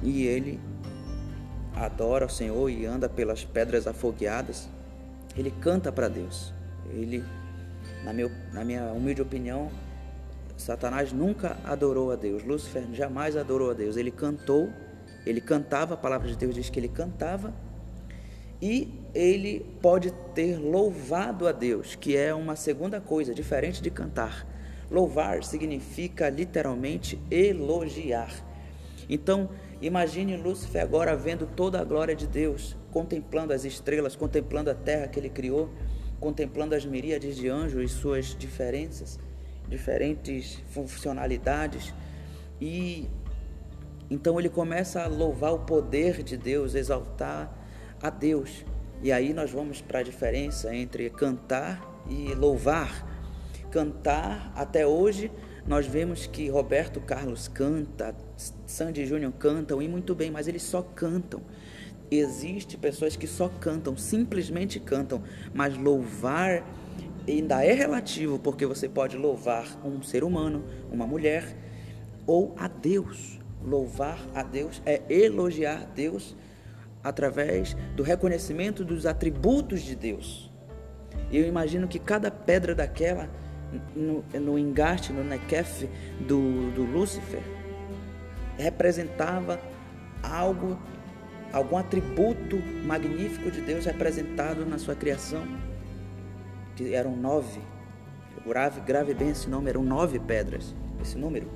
e 0.03 0.27
ele 0.27 0.61
adora 1.75 2.27
o 2.27 2.31
Senhor 2.31 2.69
e 2.71 2.87
anda 2.87 3.09
pelas 3.09 3.45
pedras 3.45 3.87
afogueadas. 3.87 4.69
Ele 5.37 5.51
canta 5.51 5.91
para 5.91 6.09
Deus. 6.09 6.53
Ele, 6.91 7.25
na, 8.05 8.13
meu, 8.13 8.31
na 8.53 8.65
minha 8.65 8.93
humilde 8.93 9.23
opinião, 9.23 9.71
Satanás 10.57 11.13
nunca 11.13 11.57
adorou 11.65 12.13
a 12.13 12.17
Deus, 12.17 12.45
Lúcifer 12.45 12.85
jamais 12.93 13.37
adorou 13.37 13.71
a 13.71 13.75
Deus. 13.75 13.97
Ele 13.97 14.11
cantou, 14.11 14.71
ele 15.27 15.41
cantava, 15.41 15.95
a 15.95 15.97
palavra 15.97 16.29
de 16.29 16.37
Deus 16.37 16.55
diz 16.55 16.71
que 16.71 16.79
ele 16.79 16.89
cantava, 16.89 17.53
e 18.63 19.04
ele 19.15 19.65
pode 19.81 20.11
ter 20.35 20.59
louvado 20.59 21.47
a 21.47 21.53
Deus, 21.53 21.95
que 21.95 22.17
é 22.17 22.35
uma 22.35 22.57
segunda 22.57 23.01
coisa, 23.01 23.35
diferente 23.35 23.83
de 23.83 23.91
cantar. 23.91 24.47
Louvar 24.91 25.45
significa 25.45 26.29
literalmente 26.29 27.19
elogiar. 27.31 28.33
Então, 29.09 29.49
imagine 29.81 30.37
Lúcifer 30.37 30.83
agora 30.83 31.17
vendo 31.17 31.47
toda 31.47 31.81
a 31.81 31.85
glória 31.85 32.17
de 32.17 32.27
Deus, 32.27 32.77
contemplando 32.91 33.53
as 33.53 33.65
estrelas, 33.65 34.17
contemplando 34.17 34.71
a 34.71 34.75
terra 34.75 35.09
que 35.09 35.19
ele 35.19 35.31
criou, 35.31 35.71
contemplando 36.19 36.75
as 36.75 36.85
miríades 36.85 37.37
de 37.37 37.49
anjos 37.49 37.83
e 37.83 37.95
suas 37.95 38.37
diferenças 38.37 39.19
diferentes 39.69 40.63
funcionalidades 40.69 41.95
e 42.61 43.09
então 44.11 44.39
ele 44.39 44.49
começa 44.49 45.03
a 45.03 45.07
louvar 45.07 45.55
o 45.55 45.61
poder 45.61 46.23
de 46.23 46.37
Deus, 46.37 46.75
exaltar 46.75 47.51
a 48.03 48.11
Deus. 48.11 48.65
E 49.03 49.13
aí 49.13 49.35
nós 49.35 49.51
vamos 49.51 49.81
para 49.81 49.99
a 49.99 50.03
diferença 50.03 50.75
entre 50.75 51.11
cantar 51.11 52.05
e 52.09 52.35
louvar. 52.35 53.11
Cantar, 53.71 54.53
até 54.55 54.87
hoje, 54.87 55.31
nós 55.67 55.87
vemos 55.87 56.27
que 56.27 56.49
Roberto 56.49 57.01
Carlos 57.01 57.49
canta, 57.49 58.15
Sandy 58.67 59.07
Júnior 59.07 59.33
cantam 59.33 59.81
e 59.83 59.89
muito 59.89 60.15
bem, 60.15 60.31
mas 60.31 60.47
eles 60.47 60.63
só 60.63 60.83
cantam. 60.83 61.41
Existem 62.11 62.79
pessoas 62.79 63.17
que 63.17 63.27
só 63.27 63.49
cantam, 63.49 63.97
simplesmente 63.97 64.79
cantam, 64.79 65.23
mas 65.53 65.77
louvar 65.77 66.63
ainda 67.27 67.65
é 67.65 67.73
relativo, 67.73 68.39
porque 68.39 68.67
você 68.67 68.89
pode 68.89 69.17
louvar 69.17 69.67
um 69.85 70.03
ser 70.03 70.23
humano, 70.23 70.65
uma 70.93 71.07
mulher, 71.07 71.57
ou 72.27 72.55
a 72.59 72.69
Deus. 72.69 73.41
Louvar 73.65 74.19
a 74.35 74.43
Deus 74.43 74.83
é 74.85 75.01
elogiar 75.09 75.91
Deus 75.95 76.37
através 77.05 77.77
do 77.95 78.03
reconhecimento 78.03 78.85
dos 78.85 79.05
atributos 79.05 79.83
de 79.83 79.95
Deus. 79.95 80.51
Eu 81.31 81.47
imagino 81.47 81.87
que 81.87 81.99
cada 81.99 82.31
pedra 82.31 82.75
daquela, 82.75 83.29
no, 83.95 84.25
no 84.41 84.59
engaste, 84.59 85.13
no 85.13 85.23
nequef 85.23 85.89
do, 86.27 86.71
do 86.73 86.83
Lúcifer, 86.83 87.43
representava 88.57 89.61
algo 90.23 90.79
algum 91.53 91.77
atributo 91.77 92.57
magnífico 92.85 93.49
de 93.49 93.61
Deus 93.61 93.85
representado 93.85 94.67
na 94.67 94.77
sua 94.77 94.97
criação, 94.97 95.47
que 96.75 96.93
eram 96.93 97.17
nove. 97.17 97.61
Grave, 98.45 98.81
grave 98.81 99.15
bem 99.15 99.31
esse 99.31 99.49
nome, 99.49 99.71
eram 99.71 99.85
nove 99.85 100.19
pedras, 100.19 100.75
esse 101.01 101.17
número. 101.17 101.49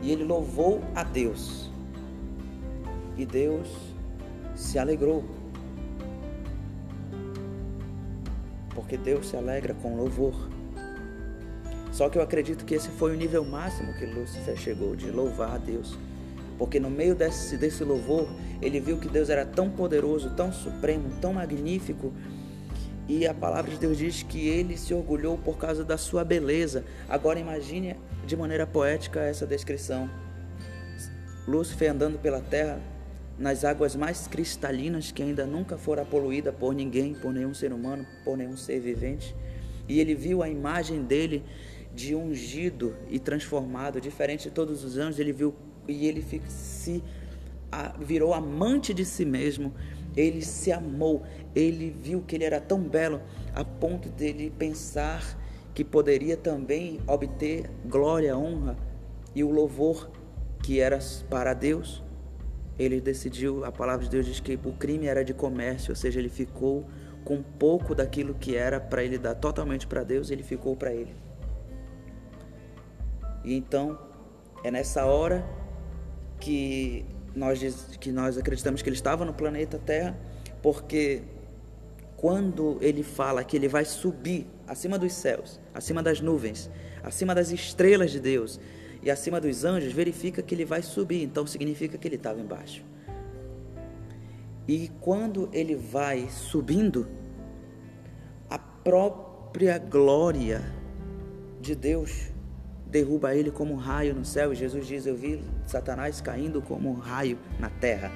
E 0.00 0.12
ele 0.12 0.22
louvou 0.22 0.80
a 0.94 1.02
Deus. 1.02 1.67
E 3.18 3.26
Deus 3.26 3.68
se 4.54 4.78
alegrou. 4.78 5.24
Porque 8.74 8.96
Deus 8.96 9.28
se 9.28 9.36
alegra 9.36 9.74
com 9.74 9.96
louvor. 9.96 10.48
Só 11.90 12.08
que 12.08 12.16
eu 12.16 12.22
acredito 12.22 12.64
que 12.64 12.76
esse 12.76 12.88
foi 12.90 13.12
o 13.12 13.16
nível 13.16 13.44
máximo 13.44 13.92
que 13.94 14.06
Lúcifer 14.06 14.56
chegou, 14.56 14.94
de 14.94 15.10
louvar 15.10 15.56
a 15.56 15.58
Deus. 15.58 15.98
Porque 16.56 16.78
no 16.78 16.88
meio 16.88 17.16
desse, 17.16 17.56
desse 17.56 17.82
louvor, 17.82 18.28
ele 18.62 18.78
viu 18.78 18.98
que 18.98 19.08
Deus 19.08 19.28
era 19.28 19.44
tão 19.44 19.68
poderoso, 19.68 20.30
tão 20.36 20.52
supremo, 20.52 21.10
tão 21.20 21.32
magnífico. 21.32 22.12
E 23.08 23.26
a 23.26 23.34
palavra 23.34 23.70
de 23.70 23.78
Deus 23.78 23.98
diz 23.98 24.22
que 24.22 24.46
ele 24.46 24.76
se 24.76 24.94
orgulhou 24.94 25.36
por 25.38 25.58
causa 25.58 25.82
da 25.82 25.98
sua 25.98 26.24
beleza. 26.24 26.84
Agora 27.08 27.40
imagine 27.40 27.96
de 28.24 28.36
maneira 28.36 28.64
poética 28.64 29.20
essa 29.20 29.44
descrição. 29.44 30.08
Lúcifer 31.48 31.90
andando 31.90 32.18
pela 32.18 32.40
terra, 32.40 32.78
nas 33.38 33.64
águas 33.64 33.94
mais 33.94 34.26
cristalinas 34.26 35.12
que 35.12 35.22
ainda 35.22 35.46
nunca 35.46 35.78
fora 35.78 36.04
poluída 36.04 36.52
por 36.52 36.74
ninguém, 36.74 37.14
por 37.14 37.32
nenhum 37.32 37.54
ser 37.54 37.72
humano, 37.72 38.04
por 38.24 38.36
nenhum 38.36 38.56
ser 38.56 38.80
vivente. 38.80 39.34
E 39.88 40.00
ele 40.00 40.14
viu 40.14 40.42
a 40.42 40.48
imagem 40.48 41.02
dele 41.02 41.44
de 41.94 42.14
ungido 42.14 42.94
e 43.08 43.18
transformado, 43.18 44.00
diferente 44.00 44.44
de 44.44 44.50
todos 44.50 44.84
os 44.84 44.98
anjos, 44.98 45.18
ele 45.18 45.32
viu 45.32 45.54
e 45.86 46.06
ele 46.06 46.24
se 46.48 47.02
virou 47.98 48.34
amante 48.34 48.92
de 48.92 49.04
si 49.04 49.24
mesmo. 49.24 49.72
Ele 50.16 50.42
se 50.42 50.72
amou, 50.72 51.22
ele 51.54 51.90
viu 51.90 52.22
que 52.22 52.34
ele 52.34 52.44
era 52.44 52.60
tão 52.60 52.80
belo 52.80 53.20
a 53.54 53.64
ponto 53.64 54.08
dele 54.08 54.52
pensar 54.58 55.38
que 55.74 55.84
poderia 55.84 56.36
também 56.36 57.00
obter 57.06 57.70
glória, 57.86 58.36
honra 58.36 58.76
e 59.34 59.44
o 59.44 59.50
louvor 59.50 60.10
que 60.62 60.80
era 60.80 60.98
para 61.30 61.54
Deus. 61.54 62.02
Ele 62.78 63.00
decidiu, 63.00 63.64
a 63.64 63.72
palavra 63.72 64.04
de 64.04 64.10
Deus 64.10 64.26
diz 64.26 64.40
que 64.40 64.58
o 64.64 64.72
crime 64.72 65.06
era 65.06 65.24
de 65.24 65.34
comércio, 65.34 65.90
ou 65.90 65.96
seja, 65.96 66.18
ele 66.18 66.28
ficou 66.28 66.86
com 67.24 67.42
pouco 67.42 67.94
daquilo 67.94 68.34
que 68.34 68.56
era 68.56 68.80
para 68.80 69.02
ele 69.02 69.18
dar 69.18 69.34
totalmente 69.34 69.86
para 69.86 70.04
Deus, 70.04 70.30
ele 70.30 70.42
ficou 70.42 70.76
para 70.76 70.92
ele. 70.92 71.14
E 73.44 73.54
então 73.54 73.98
é 74.62 74.70
nessa 74.70 75.04
hora 75.04 75.44
que 76.38 77.04
nós, 77.34 77.60
que 78.00 78.12
nós 78.12 78.38
acreditamos 78.38 78.82
que 78.82 78.88
ele 78.88 78.96
estava 78.96 79.24
no 79.24 79.32
planeta 79.32 79.78
Terra, 79.78 80.16
porque 80.62 81.22
quando 82.16 82.78
ele 82.80 83.02
fala 83.02 83.44
que 83.44 83.56
ele 83.56 83.68
vai 83.68 83.84
subir 83.84 84.46
acima 84.66 84.98
dos 84.98 85.12
céus, 85.12 85.60
acima 85.72 86.02
das 86.02 86.20
nuvens, 86.20 86.70
acima 87.02 87.34
das 87.34 87.50
estrelas 87.50 88.10
de 88.10 88.20
Deus 88.20 88.58
e 89.02 89.10
acima 89.10 89.40
dos 89.40 89.64
anjos, 89.64 89.92
verifica 89.92 90.42
que 90.42 90.54
ele 90.54 90.64
vai 90.64 90.82
subir, 90.82 91.22
então 91.22 91.46
significa 91.46 91.96
que 91.96 92.08
ele 92.08 92.16
estava 92.16 92.40
embaixo. 92.40 92.84
E 94.66 94.90
quando 95.00 95.48
ele 95.52 95.74
vai 95.74 96.28
subindo, 96.28 97.08
a 98.50 98.58
própria 98.58 99.78
glória 99.78 100.62
de 101.60 101.74
Deus 101.74 102.30
derruba 102.86 103.34
ele 103.34 103.50
como 103.50 103.74
um 103.74 103.76
raio 103.76 104.14
no 104.14 104.24
céu. 104.24 104.52
E 104.52 104.56
Jesus 104.56 104.86
diz: 104.86 105.06
Eu 105.06 105.16
vi 105.16 105.42
Satanás 105.66 106.20
caindo 106.20 106.60
como 106.60 106.90
um 106.90 106.94
raio 106.94 107.38
na 107.58 107.70
terra. 107.70 108.12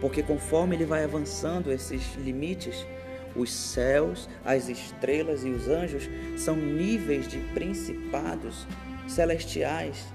Porque 0.00 0.22
conforme 0.22 0.76
ele 0.76 0.84
vai 0.84 1.04
avançando 1.04 1.72
esses 1.72 2.14
limites, 2.16 2.86
os 3.34 3.52
céus, 3.52 4.28
as 4.44 4.68
estrelas 4.68 5.44
e 5.44 5.48
os 5.48 5.68
anjos 5.68 6.08
são 6.36 6.56
níveis 6.56 7.28
de 7.28 7.38
principados 7.54 8.66
celestiais. 9.10 10.12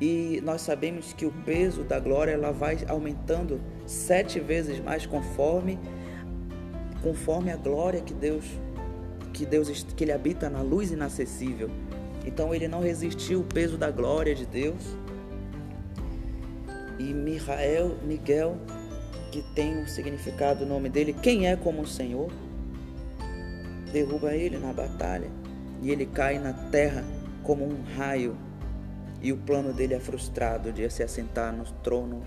E 0.00 0.40
nós 0.44 0.60
sabemos 0.60 1.12
que 1.12 1.26
o 1.26 1.32
peso 1.44 1.82
da 1.82 1.98
glória 1.98 2.32
ela 2.32 2.52
vai 2.52 2.78
aumentando 2.86 3.60
sete 3.86 4.38
vezes 4.38 4.78
mais 4.78 5.06
conforme 5.06 5.78
conforme 7.02 7.50
a 7.50 7.56
glória 7.56 8.00
que 8.00 8.12
Deus 8.12 8.44
que 9.32 9.44
Deus 9.46 9.86
que 9.96 10.04
ele 10.04 10.12
habita 10.12 10.48
na 10.48 10.62
luz 10.62 10.90
inacessível. 10.90 11.70
Então 12.24 12.54
ele 12.54 12.68
não 12.68 12.80
resistiu 12.80 13.40
o 13.40 13.44
peso 13.44 13.76
da 13.76 13.90
glória 13.90 14.34
de 14.34 14.44
Deus. 14.46 14.82
E 16.98 17.14
Michael, 17.14 17.96
Miguel, 18.02 18.56
que 19.30 19.42
tem 19.54 19.80
o 19.80 19.88
significado 19.88 20.60
do 20.60 20.66
nome 20.66 20.88
dele, 20.88 21.12
quem 21.12 21.46
é 21.46 21.54
como 21.54 21.82
o 21.82 21.86
Senhor, 21.86 22.30
derruba 23.92 24.34
ele 24.34 24.58
na 24.58 24.72
batalha 24.72 25.30
e 25.80 25.90
ele 25.90 26.06
cai 26.06 26.38
na 26.38 26.52
terra 26.52 27.04
como 27.48 27.64
um 27.64 27.82
raio. 27.96 28.36
E 29.20 29.32
o 29.32 29.36
plano 29.36 29.72
dele 29.72 29.94
é 29.94 29.98
frustrado 29.98 30.72
de 30.72 30.88
se 30.88 31.02
assentar 31.02 31.52
no 31.52 31.64
trono 31.82 32.22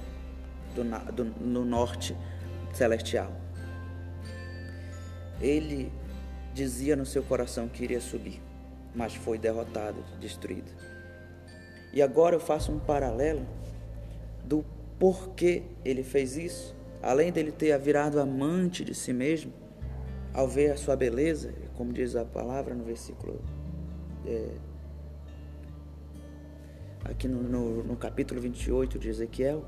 do, 0.75 0.83
do, 1.13 1.23
no 1.23 1.63
norte 1.63 2.17
celestial. 2.73 3.31
Ele 5.39 5.89
dizia 6.53 6.97
no 6.97 7.05
seu 7.05 7.23
coração 7.23 7.69
que 7.69 7.85
iria 7.85 8.01
subir 8.01 8.41
mas 8.93 9.15
foi 9.15 9.37
derrotado, 9.37 10.03
destruído. 10.19 10.71
E 11.93 12.01
agora 12.01 12.35
eu 12.35 12.39
faço 12.39 12.71
um 12.71 12.79
paralelo 12.79 13.45
do 14.43 14.63
porquê 14.99 15.63
ele 15.83 16.03
fez 16.03 16.37
isso. 16.37 16.75
Além 17.01 17.31
dele 17.31 17.51
ter 17.51 17.77
virado 17.79 18.19
amante 18.19 18.83
de 18.83 18.93
si 18.93 19.11
mesmo, 19.11 19.51
ao 20.33 20.47
ver 20.47 20.71
a 20.71 20.77
sua 20.77 20.95
beleza, 20.95 21.53
como 21.75 21.91
diz 21.91 22.15
a 22.15 22.23
palavra 22.23 22.75
no 22.75 22.83
versículo. 22.83 23.41
É, 24.25 24.49
aqui 27.03 27.27
no, 27.27 27.41
no, 27.41 27.83
no 27.83 27.95
capítulo 27.95 28.39
28 28.39 28.99
de 28.99 29.09
Ezequiel, 29.09 29.65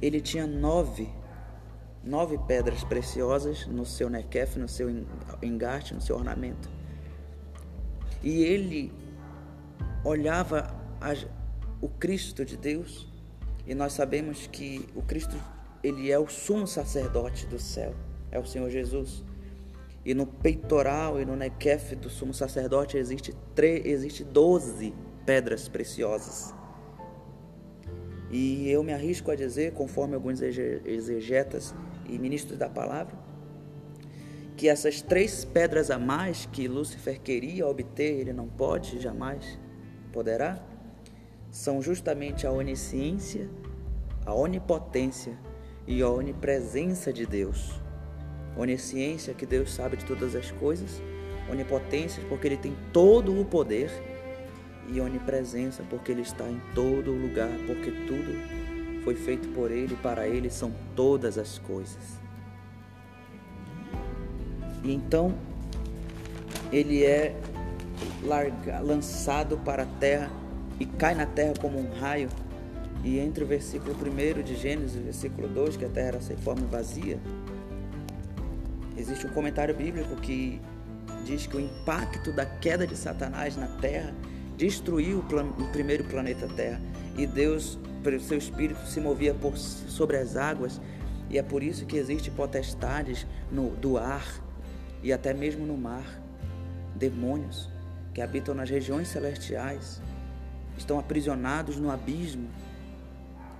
ele 0.00 0.20
tinha 0.20 0.46
nove, 0.46 1.08
nove 2.02 2.38
pedras 2.46 2.84
preciosas 2.84 3.66
no 3.66 3.84
seu 3.84 4.10
nequef, 4.10 4.58
no 4.58 4.68
seu 4.68 4.88
engarte, 5.42 5.94
no 5.94 6.00
seu 6.00 6.16
ornamento. 6.16 6.68
E 8.22 8.42
ele 8.42 8.92
olhava 10.04 10.74
a, 11.00 11.14
o 11.80 11.88
Cristo 11.88 12.44
de 12.44 12.56
Deus, 12.56 13.06
e 13.66 13.74
nós 13.74 13.92
sabemos 13.92 14.46
que 14.46 14.88
o 14.94 15.02
Cristo, 15.02 15.36
ele 15.82 16.10
é 16.10 16.18
o 16.18 16.28
sumo 16.28 16.66
sacerdote 16.66 17.46
do 17.46 17.58
céu, 17.58 17.94
é 18.30 18.38
o 18.38 18.46
Senhor 18.46 18.70
Jesus. 18.70 19.24
E 20.04 20.14
no 20.14 20.24
peitoral 20.24 21.20
e 21.20 21.24
no 21.24 21.34
nequef 21.34 21.96
do 21.96 22.08
sumo 22.08 22.32
sacerdote 22.32 22.96
existe, 22.96 23.34
tre, 23.54 23.82
existe 23.84 24.22
12 24.22 24.94
pedras 25.26 25.68
preciosas. 25.68 26.54
E 28.30 28.70
eu 28.70 28.82
me 28.82 28.92
arrisco 28.92 29.30
a 29.30 29.36
dizer, 29.36 29.72
conforme 29.72 30.14
alguns 30.14 30.40
exegetas 30.40 31.74
e 32.08 32.18
ministros 32.18 32.58
da 32.58 32.68
palavra, 32.68 33.14
que 34.56 34.68
essas 34.68 35.02
três 35.02 35.44
pedras 35.44 35.90
a 35.90 35.98
mais 35.98 36.46
que 36.46 36.66
Lúcifer 36.66 37.20
queria 37.20 37.66
obter, 37.66 38.20
ele 38.20 38.32
não 38.32 38.48
pode, 38.48 38.98
jamais 38.98 39.58
poderá, 40.12 40.58
são 41.50 41.82
justamente 41.82 42.46
a 42.46 42.50
onisciência, 42.50 43.50
a 44.24 44.34
onipotência 44.34 45.38
e 45.86 46.02
a 46.02 46.08
onipresença 46.08 47.12
de 47.12 47.26
Deus. 47.26 47.80
Onisciência, 48.56 49.34
que 49.34 49.44
Deus 49.44 49.72
sabe 49.72 49.98
de 49.98 50.04
todas 50.04 50.34
as 50.34 50.50
coisas, 50.52 51.02
onipotência, 51.50 52.22
porque 52.28 52.48
Ele 52.48 52.56
tem 52.56 52.74
todo 52.92 53.38
o 53.38 53.44
poder, 53.44 53.90
e 54.88 55.00
onipresença, 55.00 55.82
porque 55.88 56.12
Ele 56.12 56.22
está 56.22 56.48
em 56.48 56.60
todo 56.74 57.12
lugar, 57.12 57.50
porque 57.66 57.90
tudo 58.06 59.02
foi 59.04 59.14
feito 59.14 59.48
por 59.48 59.70
Ele 59.70 59.94
e 59.94 59.96
para 59.96 60.26
Ele 60.26 60.50
são 60.50 60.72
todas 60.94 61.38
as 61.38 61.58
coisas. 61.58 62.18
E 64.82 64.92
então 64.92 65.34
ele 66.72 67.04
é 67.04 67.34
larga, 68.22 68.80
lançado 68.80 69.56
para 69.58 69.84
a 69.84 69.86
terra 69.86 70.30
e 70.78 70.86
cai 70.86 71.14
na 71.14 71.26
terra 71.26 71.54
como 71.60 71.78
um 71.78 71.98
raio. 71.98 72.28
E 73.04 73.18
entre 73.18 73.44
o 73.44 73.46
versículo 73.46 73.94
1 73.94 74.42
de 74.42 74.56
Gênesis 74.56 74.96
e 74.96 74.98
o 74.98 75.02
versículo 75.02 75.48
2, 75.48 75.76
que 75.76 75.84
a 75.84 75.88
terra 75.88 76.08
era 76.08 76.20
sem 76.20 76.36
forma 76.36 76.62
e 76.62 76.70
vazia, 76.70 77.20
existe 78.96 79.26
um 79.26 79.30
comentário 79.30 79.74
bíblico 79.74 80.16
que 80.16 80.60
diz 81.24 81.46
que 81.46 81.56
o 81.56 81.60
impacto 81.60 82.32
da 82.32 82.44
queda 82.44 82.86
de 82.86 82.96
Satanás 82.96 83.56
na 83.56 83.66
terra 83.66 84.12
destruiu 84.56 85.18
o, 85.18 85.22
plan 85.22 85.46
o 85.58 85.72
primeiro 85.72 86.04
planeta 86.04 86.48
Terra. 86.48 86.80
E 87.16 87.26
Deus, 87.26 87.78
pelo 88.02 88.20
seu 88.20 88.38
espírito, 88.38 88.86
se 88.86 89.00
movia 89.00 89.34
por, 89.34 89.56
sobre 89.56 90.16
as 90.16 90.36
águas. 90.36 90.80
E 91.28 91.38
é 91.38 91.42
por 91.42 91.62
isso 91.62 91.86
que 91.86 91.96
existem 91.96 92.32
potestades 92.32 93.26
no, 93.50 93.70
do 93.70 93.98
ar, 93.98 94.26
e 95.02 95.12
até 95.12 95.34
mesmo 95.34 95.66
no 95.66 95.76
mar. 95.76 96.22
Demônios 96.94 97.68
que 98.14 98.22
habitam 98.22 98.54
nas 98.54 98.70
regiões 98.70 99.08
celestiais 99.08 100.00
estão 100.78 100.98
aprisionados 100.98 101.76
no 101.76 101.90
abismo 101.90 102.48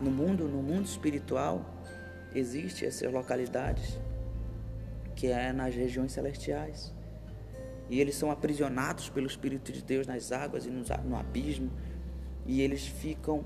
no 0.01 0.11
mundo, 0.11 0.45
no 0.45 0.63
mundo 0.63 0.85
espiritual, 0.85 1.65
existe 2.35 2.85
essas 2.85 3.11
localidades 3.11 3.99
que 5.15 5.29
é 5.29 5.53
nas 5.53 5.75
regiões 5.75 6.13
celestiais. 6.13 6.93
E 7.89 8.01
eles 8.01 8.17
são 8.17 8.31
aprisionados 8.31 9.09
pelo 9.09 9.27
Espírito 9.27 9.73
de 9.73 9.83
Deus 9.83 10.07
nas 10.07 10.33
águas 10.33 10.67
e 10.67 10.71
no, 10.71 11.17
abismo. 11.17 11.71
E 12.45 12.61
eles 12.61 12.87
ficam 12.87 13.45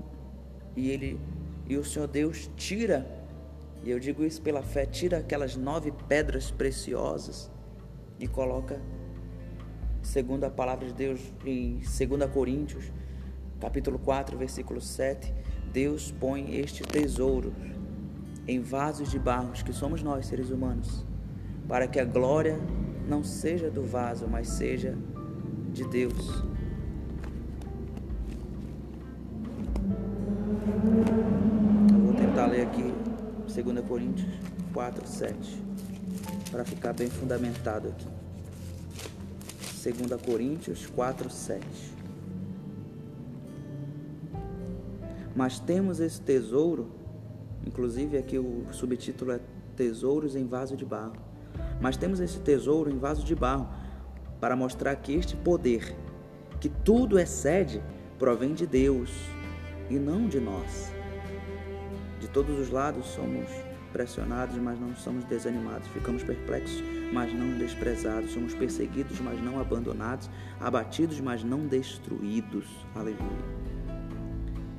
e 0.75 0.89
ele 0.89 1.19
e 1.67 1.77
o 1.77 1.85
Senhor 1.85 2.07
Deus 2.07 2.49
tira, 2.55 3.07
e 3.83 3.89
eu 3.89 3.99
digo 3.99 4.23
isso 4.23 4.41
pela 4.41 4.61
fé, 4.61 4.85
tira 4.85 5.19
aquelas 5.19 5.55
nove 5.55 5.91
pedras 6.07 6.51
preciosas 6.51 7.49
e 8.19 8.27
coloca, 8.27 8.81
segundo 10.01 10.43
a 10.43 10.49
palavra 10.49 10.87
de 10.87 10.93
Deus 10.93 11.21
em 11.45 11.77
2 11.77 12.29
Coríntios, 12.31 12.91
capítulo 13.59 13.97
4, 13.99 14.37
versículo 14.37 14.81
7, 14.81 15.33
Deus 15.71 16.11
põe 16.11 16.55
este 16.57 16.83
tesouro 16.83 17.53
em 18.47 18.59
vasos 18.59 19.09
de 19.09 19.17
barro, 19.17 19.51
que 19.53 19.71
somos 19.71 20.03
nós, 20.03 20.25
seres 20.25 20.49
humanos, 20.49 21.05
para 21.67 21.87
que 21.87 21.99
a 21.99 22.05
glória 22.05 22.59
não 23.11 23.25
seja 23.25 23.69
do 23.69 23.83
vaso, 23.83 24.25
mas 24.25 24.47
seja 24.47 24.97
de 25.73 25.83
Deus. 25.83 26.45
Eu 31.91 31.99
vou 32.05 32.13
tentar 32.13 32.45
ler 32.45 32.61
aqui 32.61 32.93
2 33.53 33.85
Coríntios 33.85 34.29
4, 34.73 35.05
7, 35.05 35.61
para 36.49 36.63
ficar 36.63 36.93
bem 36.93 37.09
fundamentado 37.09 37.89
aqui. 37.89 38.07
2 39.83 40.21
Coríntios 40.21 40.85
4, 40.85 41.29
7. 41.29 41.65
Mas 45.35 45.59
temos 45.59 45.99
esse 45.99 46.21
tesouro, 46.21 46.89
inclusive 47.67 48.17
aqui 48.17 48.39
o 48.39 48.63
subtítulo 48.71 49.33
é 49.33 49.41
Tesouros 49.75 50.33
em 50.33 50.47
Vaso 50.47 50.77
de 50.77 50.85
Barro. 50.85 51.30
Mas 51.81 51.97
temos 51.97 52.19
esse 52.19 52.39
tesouro 52.39 52.89
em 52.89 52.97
vaso 52.97 53.25
de 53.25 53.35
barro 53.35 53.67
para 54.39 54.55
mostrar 54.55 54.95
que 54.95 55.13
este 55.13 55.35
poder, 55.35 55.95
que 56.59 56.69
tudo 56.69 57.19
excede, 57.19 57.81
provém 58.19 58.53
de 58.53 58.67
Deus 58.67 59.11
e 59.89 59.97
não 59.97 60.27
de 60.27 60.39
nós. 60.39 60.93
De 62.19 62.27
todos 62.27 62.57
os 62.59 62.69
lados 62.69 63.07
somos 63.07 63.49
pressionados, 63.91 64.55
mas 64.57 64.79
não 64.79 64.95
somos 64.95 65.23
desanimados. 65.25 65.87
Ficamos 65.89 66.23
perplexos, 66.23 66.83
mas 67.11 67.33
não 67.33 67.57
desprezados. 67.57 68.31
Somos 68.31 68.53
perseguidos, 68.53 69.19
mas 69.19 69.41
não 69.41 69.59
abandonados. 69.59 70.29
Abatidos, 70.59 71.19
mas 71.19 71.43
não 71.43 71.67
destruídos. 71.67 72.65
Aleluia. 72.95 73.61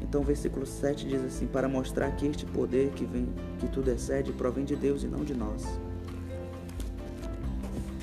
Então, 0.01 0.21
o 0.21 0.25
versículo 0.25 0.65
7 0.65 1.07
diz 1.07 1.25
assim: 1.25 1.47
Para 1.47 1.69
mostrar 1.69 2.11
que 2.13 2.27
este 2.27 2.47
poder 2.47 2.91
que 2.91 3.05
vem, 3.05 3.29
que 3.59 3.69
tudo 3.69 3.91
excede, 3.91 4.33
provém 4.33 4.65
de 4.65 4.77
Deus 4.77 5.03
e 5.03 5.07
não 5.07 5.25
de 5.25 5.35
nós. 5.35 5.65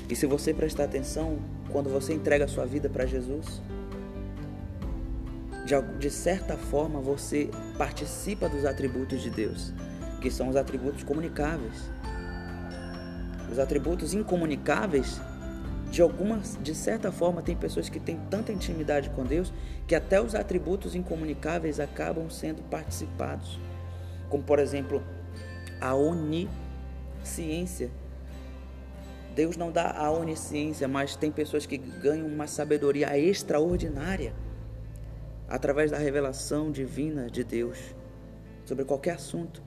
E 0.10 0.16
se 0.16 0.26
você 0.26 0.54
prestar 0.54 0.86
atenção, 0.86 1.38
quando 1.72 1.90
você 1.90 2.14
entrega 2.14 2.46
a 2.46 2.48
sua 2.48 2.66
vida 2.66 2.90
para 2.90 3.06
Jesus, 3.06 3.62
de 6.00 6.10
certa 6.10 6.58
forma 6.58 7.00
você 7.00 7.50
participa 7.78 8.50
dos 8.50 8.66
atributos 8.66 9.22
de 9.22 9.30
Deus, 9.30 9.72
que 10.20 10.32
são 10.32 10.50
os 10.50 10.56
atributos 10.56 11.04
comunicáveis. 11.04 11.92
Os 13.52 13.60
atributos 13.60 14.16
incomunicáveis, 14.16 15.22
de 15.92 16.02
algumas, 16.02 16.58
de 16.62 16.74
certa 16.74 17.12
forma, 17.12 17.44
tem 17.44 17.56
pessoas 17.56 17.88
que 17.88 18.00
têm 18.00 18.20
tanta 18.32 18.52
intimidade 18.52 19.12
com 19.12 19.24
Deus 19.24 19.54
que 19.88 19.94
até 19.94 20.20
os 20.20 20.34
atributos 20.34 20.96
incomunicáveis 20.96 21.80
acabam 21.80 22.30
sendo 22.32 22.64
participados. 22.64 23.60
Como 24.28 24.44
por 24.44 24.58
exemplo, 24.58 25.04
a 25.80 25.94
onisciência. 25.94 27.92
Deus 29.36 29.56
não 29.56 29.72
dá 29.72 29.92
a 29.92 30.12
onisciência, 30.12 30.88
mas 30.88 31.16
tem 31.16 31.32
pessoas 31.32 31.66
que 31.66 31.78
ganham 31.78 32.28
uma 32.28 32.48
sabedoria 32.48 33.18
extraordinária 33.18 34.34
através 35.48 35.92
da 35.92 35.98
revelação 35.98 36.72
divina 36.72 37.30
de 37.30 37.44
Deus 37.44 37.96
sobre 38.66 38.86
qualquer 38.86 39.16
assunto. 39.16 39.64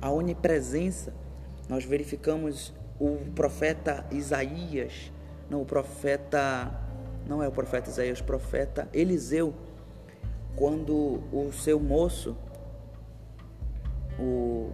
A 0.00 0.10
onipresença, 0.10 1.12
nós 1.68 1.84
verificamos 1.84 2.72
o 3.00 3.16
profeta 3.34 4.06
Isaías, 4.10 5.12
não 5.50 5.62
o 5.62 5.64
profeta, 5.64 6.72
não 7.26 7.42
é 7.42 7.48
o 7.48 7.52
profeta 7.52 7.90
Isaías, 7.90 8.20
o 8.20 8.24
profeta 8.24 8.88
Eliseu, 8.92 9.54
quando 10.54 11.22
o 11.32 11.52
seu 11.52 11.80
moço, 11.80 12.36
o, 14.18 14.72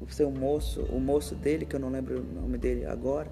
o 0.00 0.10
seu 0.10 0.30
moço, 0.30 0.82
o 0.82 1.00
moço 1.00 1.34
dele, 1.34 1.64
que 1.64 1.76
eu 1.76 1.80
não 1.80 1.88
lembro 1.88 2.20
o 2.20 2.40
nome 2.40 2.58
dele 2.58 2.84
agora, 2.84 3.30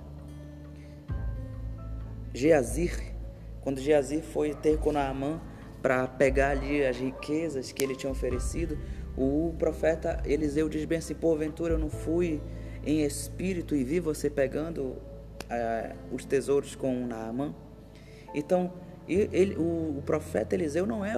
Geazir, 2.35 3.13
quando 3.61 3.79
Geazi 3.81 4.23
foi 4.23 4.55
ter 4.55 4.79
com 4.79 4.91
Naamã 4.91 5.41
para 5.83 6.07
pegar 6.07 6.51
ali 6.51 6.85
as 6.85 6.97
riquezas 6.97 7.73
que 7.73 7.85
ele 7.85 7.95
tinha 7.95 8.11
oferecido, 8.11 8.79
o 9.17 9.55
profeta 9.59 10.23
Eliseu 10.25 10.69
diz 10.69 10.85
bem 10.85 10.99
assim: 10.99 11.15
Porventura 11.15 11.75
eu 11.75 11.79
não 11.79 11.91
fui 11.91 12.41
em 12.85 13.03
espírito 13.03 13.77
e 13.77 13.85
vi 13.85 14.01
você 14.01 14.31
pegando 14.31 14.83
uh, 14.83 15.95
os 16.11 16.25
tesouros 16.25 16.75
com 16.75 17.07
Naamã? 17.07 17.55
Então, 18.35 18.73
ele, 19.07 19.57
o, 19.57 19.99
o, 19.99 20.03
profeta 20.07 20.55
Eliseu 20.55 20.87
não 20.87 21.05
é 21.05 21.15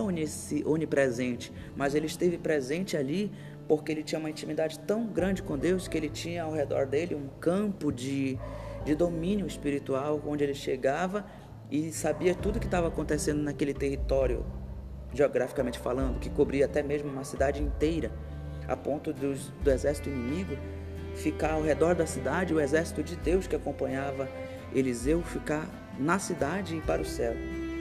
onipresente, 0.64 1.52
mas 1.76 1.94
ele 1.94 2.06
esteve 2.06 2.38
presente 2.38 2.96
ali 2.96 3.30
porque 3.68 3.92
ele 3.92 4.02
tinha 4.02 4.18
uma 4.18 4.30
intimidade 4.30 4.78
tão 4.80 5.06
grande 5.06 5.42
com 5.42 5.56
Deus 5.56 5.88
que 5.88 5.96
ele 5.96 6.08
tinha 6.08 6.42
ao 6.42 6.52
redor 6.52 6.86
dele 6.86 7.14
um 7.14 7.28
campo 7.40 7.90
de, 7.92 8.38
de 8.84 8.94
domínio 8.94 9.46
espiritual 9.46 10.20
onde 10.26 10.44
ele 10.44 10.54
chegava 10.54 11.24
e 11.70 11.90
sabia 11.92 12.34
tudo 12.34 12.60
que 12.60 12.66
estava 12.66 12.88
acontecendo 12.88 13.42
naquele 13.42 13.72
território, 13.72 14.44
geograficamente 15.12 15.78
falando, 15.78 16.18
que 16.18 16.28
cobria 16.28 16.66
até 16.66 16.82
mesmo 16.82 17.10
uma 17.10 17.24
cidade 17.24 17.62
inteira, 17.62 18.12
a 18.68 18.76
ponto 18.76 19.12
dos, 19.12 19.48
do 19.62 19.70
exército 19.70 20.08
inimigo 20.08 20.56
ficar 21.14 21.52
ao 21.52 21.62
redor 21.62 21.94
da 21.94 22.06
cidade, 22.06 22.52
o 22.52 22.60
exército 22.60 23.02
de 23.02 23.16
Deus 23.16 23.46
que 23.46 23.56
acompanhava 23.56 24.28
Eliseu 24.74 25.22
ficar 25.22 25.68
na 25.98 26.18
cidade 26.18 26.76
e 26.76 26.80
para 26.80 27.00
o 27.00 27.04
céu. 27.04 27.34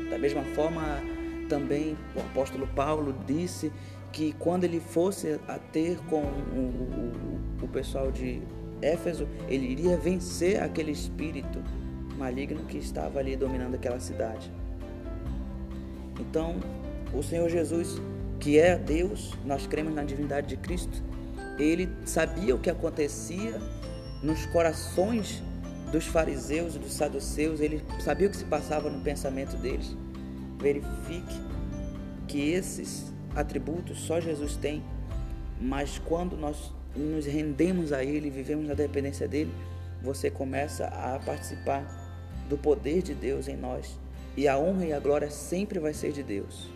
Da 0.09 0.17
mesma 0.17 0.43
forma, 0.43 1.01
também 1.49 1.97
o 2.15 2.19
apóstolo 2.19 2.67
Paulo 2.67 3.15
disse 3.25 3.71
que 4.13 4.31
quando 4.33 4.63
ele 4.63 4.79
fosse 4.79 5.39
a 5.47 5.57
ter 5.57 5.97
com 6.05 6.21
o, 6.21 7.59
o, 7.61 7.65
o 7.65 7.67
pessoal 7.67 8.11
de 8.11 8.41
Éfeso, 8.79 9.27
ele 9.49 9.65
iria 9.65 9.97
vencer 9.97 10.61
aquele 10.61 10.91
espírito 10.91 11.59
maligno 12.17 12.63
que 12.65 12.77
estava 12.77 13.19
ali 13.19 13.35
dominando 13.35 13.73
aquela 13.73 13.99
cidade. 13.99 14.51
Então, 16.19 16.57
o 17.11 17.23
Senhor 17.23 17.49
Jesus, 17.49 17.99
que 18.39 18.59
é 18.59 18.77
Deus, 18.77 19.33
nós 19.45 19.65
cremos 19.65 19.93
na 19.95 20.03
divindade 20.03 20.47
de 20.47 20.57
Cristo, 20.57 21.01
ele 21.57 21.89
sabia 22.05 22.55
o 22.55 22.59
que 22.59 22.69
acontecia 22.69 23.59
nos 24.21 24.45
corações 24.47 25.41
dos 25.91 26.05
fariseus 26.05 26.75
e 26.75 26.79
dos 26.79 26.93
saduceus, 26.93 27.59
ele 27.59 27.83
sabia 27.99 28.27
o 28.27 28.29
que 28.29 28.37
se 28.37 28.45
passava 28.45 28.89
no 28.89 29.01
pensamento 29.01 29.55
deles. 29.57 29.95
Verifique 30.59 31.41
que 32.27 32.51
esses 32.51 33.12
atributos 33.35 33.99
só 33.99 34.19
Jesus 34.19 34.55
tem, 34.55 34.83
mas 35.59 35.99
quando 35.99 36.37
nós 36.37 36.71
nos 36.95 37.25
rendemos 37.25 37.91
a 37.91 38.03
Ele, 38.03 38.29
vivemos 38.29 38.67
na 38.67 38.73
dependência 38.73 39.27
dele, 39.27 39.51
você 40.01 40.29
começa 40.29 40.85
a 40.87 41.19
participar 41.19 41.85
do 42.49 42.57
poder 42.57 43.01
de 43.01 43.13
Deus 43.13 43.47
em 43.47 43.55
nós. 43.55 43.97
E 44.35 44.47
a 44.47 44.57
honra 44.57 44.85
e 44.85 44.93
a 44.93 44.99
glória 44.99 45.29
sempre 45.29 45.79
vai 45.79 45.93
ser 45.93 46.11
de 46.11 46.23
Deus. 46.23 46.69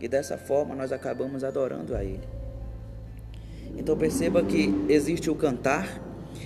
E 0.00 0.08
dessa 0.08 0.38
forma 0.38 0.74
nós 0.74 0.92
acabamos 0.92 1.44
adorando 1.44 1.94
a 1.94 2.02
Ele. 2.02 2.26
Então 3.76 3.96
perceba 3.96 4.42
que 4.42 4.74
existe 4.88 5.30
o 5.30 5.34
cantar, 5.34 6.00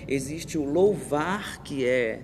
existe 0.09 0.59
o 0.59 0.65
louvar, 0.65 1.63
que 1.63 1.87
é 1.87 2.23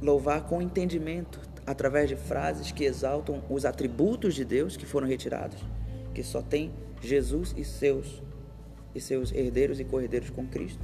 louvar 0.00 0.42
com 0.42 0.62
entendimento, 0.62 1.40
através 1.66 2.08
de 2.08 2.16
frases 2.16 2.70
que 2.70 2.84
exaltam 2.84 3.42
os 3.50 3.64
atributos 3.64 4.34
de 4.34 4.44
Deus 4.44 4.76
que 4.76 4.86
foram 4.86 5.06
retirados, 5.06 5.58
que 6.14 6.22
só 6.22 6.40
tem 6.40 6.72
Jesus 7.00 7.54
e 7.56 7.64
seus 7.64 8.22
e 8.94 9.00
seus 9.00 9.30
herdeiros 9.30 9.78
e 9.78 9.84
corredeiros 9.84 10.30
com 10.30 10.46
Cristo. 10.46 10.82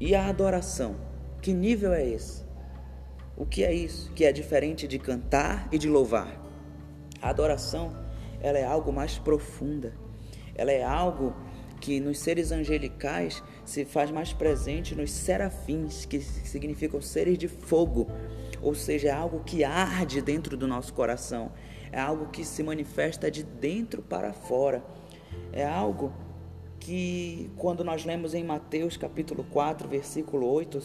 E 0.00 0.14
a 0.14 0.26
adoração 0.26 0.96
que 1.46 1.52
nível 1.52 1.92
é 1.92 2.04
esse? 2.04 2.42
O 3.36 3.46
que 3.46 3.62
é 3.62 3.72
isso 3.72 4.10
que 4.14 4.24
é 4.24 4.32
diferente 4.32 4.88
de 4.88 4.98
cantar 4.98 5.68
e 5.70 5.78
de 5.78 5.88
louvar? 5.88 6.42
A 7.22 7.28
adoração, 7.28 7.94
ela 8.40 8.58
é 8.58 8.64
algo 8.64 8.92
mais 8.92 9.18
profunda. 9.18 9.92
Ela 10.56 10.72
é 10.72 10.82
algo 10.82 11.36
que 11.80 12.00
nos 12.00 12.18
seres 12.18 12.50
angelicais 12.50 13.42
se 13.64 13.84
faz 13.84 14.10
mais 14.10 14.32
presente 14.32 14.94
nos 14.94 15.12
serafins, 15.12 16.04
que 16.04 16.20
significam 16.20 17.00
seres 17.00 17.38
de 17.38 17.46
fogo, 17.46 18.08
ou 18.66 18.74
seja, 18.74 19.10
é 19.10 19.12
algo 19.12 19.44
que 19.44 19.62
arde 19.62 20.20
dentro 20.20 20.56
do 20.56 20.66
nosso 20.66 20.92
coração, 20.92 21.52
é 21.92 22.00
algo 22.00 22.26
que 22.30 22.44
se 22.44 22.64
manifesta 22.64 23.30
de 23.30 23.44
dentro 23.44 24.02
para 24.02 24.32
fora. 24.32 24.84
É 25.52 25.64
algo 25.64 26.12
que, 26.80 27.48
quando 27.56 27.84
nós 27.84 28.04
lemos 28.04 28.34
em 28.34 28.42
Mateus 28.42 28.96
capítulo 28.96 29.44
4, 29.52 29.88
versículo 29.88 30.48
8, 30.48 30.82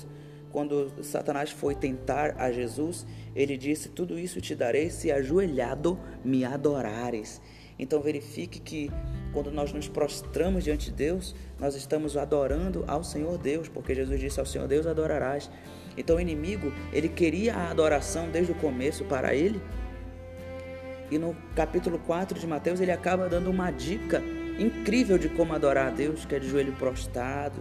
quando 0.51 1.03
Satanás 1.03 1.49
foi 1.49 1.73
tentar 1.73 2.35
a 2.39 2.51
Jesus, 2.51 3.03
ele 3.35 3.57
disse: 3.57 3.89
Tudo 3.89 4.19
isso 4.19 4.39
te 4.39 4.53
darei 4.53 4.91
se 4.91 5.11
ajoelhado 5.11 5.97
me 6.23 6.45
adorares. 6.45 7.41
Então 7.79 7.99
verifique 7.99 8.59
que 8.59 8.91
quando 9.33 9.49
nós 9.49 9.73
nos 9.73 9.87
prostramos 9.87 10.63
diante 10.63 10.91
de 10.91 10.97
Deus, 10.97 11.33
nós 11.59 11.73
estamos 11.73 12.15
adorando 12.15 12.85
ao 12.87 13.03
Senhor 13.03 13.39
Deus, 13.39 13.67
porque 13.67 13.95
Jesus 13.95 14.19
disse 14.19 14.39
ao 14.39 14.45
Senhor 14.45 14.67
Deus 14.67 14.85
adorarás. 14.85 15.49
Então 15.97 16.15
o 16.15 16.19
inimigo, 16.19 16.71
ele 16.91 17.09
queria 17.09 17.55
a 17.55 17.69
adoração 17.69 18.29
desde 18.29 18.51
o 18.51 18.55
começo 18.55 19.03
para 19.05 19.33
ele. 19.33 19.61
E 21.09 21.17
no 21.17 21.35
capítulo 21.55 21.99
4 21.99 22.39
de 22.39 22.47
Mateus, 22.47 22.79
ele 22.79 22.91
acaba 22.91 23.27
dando 23.27 23.49
uma 23.49 23.69
dica 23.69 24.21
incrível 24.57 25.17
de 25.17 25.27
como 25.29 25.53
adorar 25.53 25.87
a 25.87 25.89
Deus, 25.89 26.25
que 26.25 26.35
é 26.35 26.39
de 26.39 26.47
joelho 26.47 26.73
prostrado, 26.73 27.59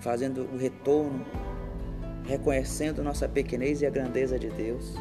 fazendo 0.00 0.48
o 0.52 0.56
retorno, 0.56 1.24
reconhecendo 2.26 3.02
nossa 3.02 3.28
pequenez 3.28 3.82
e 3.82 3.86
a 3.86 3.90
grandeza 3.90 4.38
de 4.38 4.48
Deus. 4.48 4.94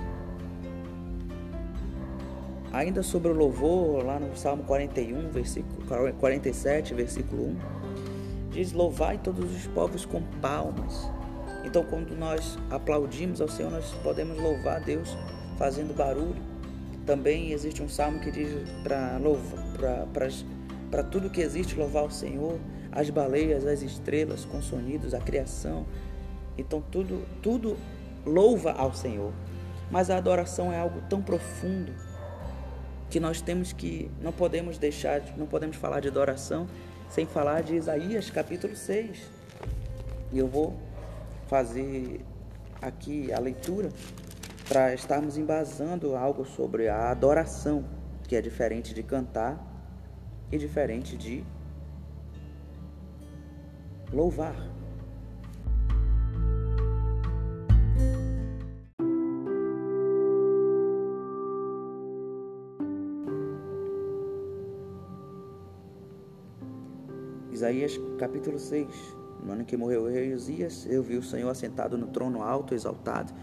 Ainda 2.73 3.03
sobre 3.03 3.29
o 3.29 3.33
louvor, 3.33 4.03
lá 4.03 4.19
no 4.19 4.35
Salmo 4.35 4.63
41, 4.63 5.29
versículo 5.29 5.85
47, 6.19 6.93
versículo 6.93 7.47
1, 7.47 7.57
diz: 8.51 8.71
Louvai 8.71 9.17
todos 9.17 9.53
os 9.53 9.67
povos 9.67 10.05
com 10.05 10.21
palmas. 10.41 11.09
Então, 11.71 11.85
quando 11.85 12.13
nós 12.17 12.57
aplaudimos 12.69 13.39
ao 13.39 13.47
Senhor, 13.47 13.71
nós 13.71 13.85
podemos 14.03 14.37
louvar 14.37 14.75
a 14.75 14.79
Deus 14.79 15.17
fazendo 15.57 15.95
barulho. 15.95 16.35
Também 17.05 17.53
existe 17.53 17.81
um 17.81 17.87
salmo 17.87 18.19
que 18.19 18.29
diz 18.29 18.49
para 18.83 21.03
tudo 21.03 21.29
que 21.29 21.39
existe 21.39 21.77
louvar 21.77 22.03
o 22.03 22.11
Senhor, 22.11 22.59
as 22.91 23.09
baleias, 23.09 23.65
as 23.65 23.81
estrelas, 23.81 24.43
com 24.43 24.61
sonidos, 24.61 25.13
a 25.13 25.21
criação. 25.21 25.85
Então, 26.57 26.83
tudo, 26.91 27.25
tudo 27.41 27.77
louva 28.25 28.73
ao 28.73 28.93
Senhor. 28.93 29.31
Mas 29.89 30.09
a 30.09 30.17
adoração 30.17 30.73
é 30.73 30.77
algo 30.77 31.01
tão 31.09 31.21
profundo 31.21 31.93
que 33.09 33.17
nós 33.17 33.39
temos 33.39 33.71
que 33.71 34.11
não 34.21 34.33
podemos 34.33 34.77
deixar, 34.77 35.21
não 35.37 35.47
podemos 35.47 35.77
falar 35.77 36.01
de 36.01 36.09
adoração 36.09 36.67
sem 37.07 37.25
falar 37.25 37.63
de 37.63 37.75
Isaías 37.75 38.29
capítulo 38.29 38.75
6. 38.75 39.19
E 40.33 40.37
eu 40.37 40.49
vou 40.49 40.90
fazer 41.51 42.21
aqui 42.81 43.29
a 43.33 43.37
leitura 43.37 43.89
para 44.69 44.93
estarmos 44.93 45.37
embasando 45.37 46.15
algo 46.15 46.45
sobre 46.45 46.87
a 46.87 47.11
adoração, 47.11 47.83
que 48.23 48.37
é 48.37 48.41
diferente 48.41 48.93
de 48.93 49.03
cantar 49.03 49.59
e 50.49 50.57
diferente 50.57 51.17
de 51.17 51.43
louvar. 54.13 54.55
Isaías 67.51 67.99
capítulo 68.17 68.57
6. 68.57 69.20
No 69.43 69.53
ano 69.53 69.65
que 69.65 69.75
morreu 69.75 70.03
o 70.03 70.07
rei 70.07 70.33
Uzias, 70.33 70.85
eu 70.87 71.01
vi 71.01 71.17
o 71.17 71.23
Senhor 71.23 71.49
assentado 71.49 71.97
no 71.97 72.07
trono 72.07 72.43
alto, 72.43 72.75
exaltado, 72.75 73.33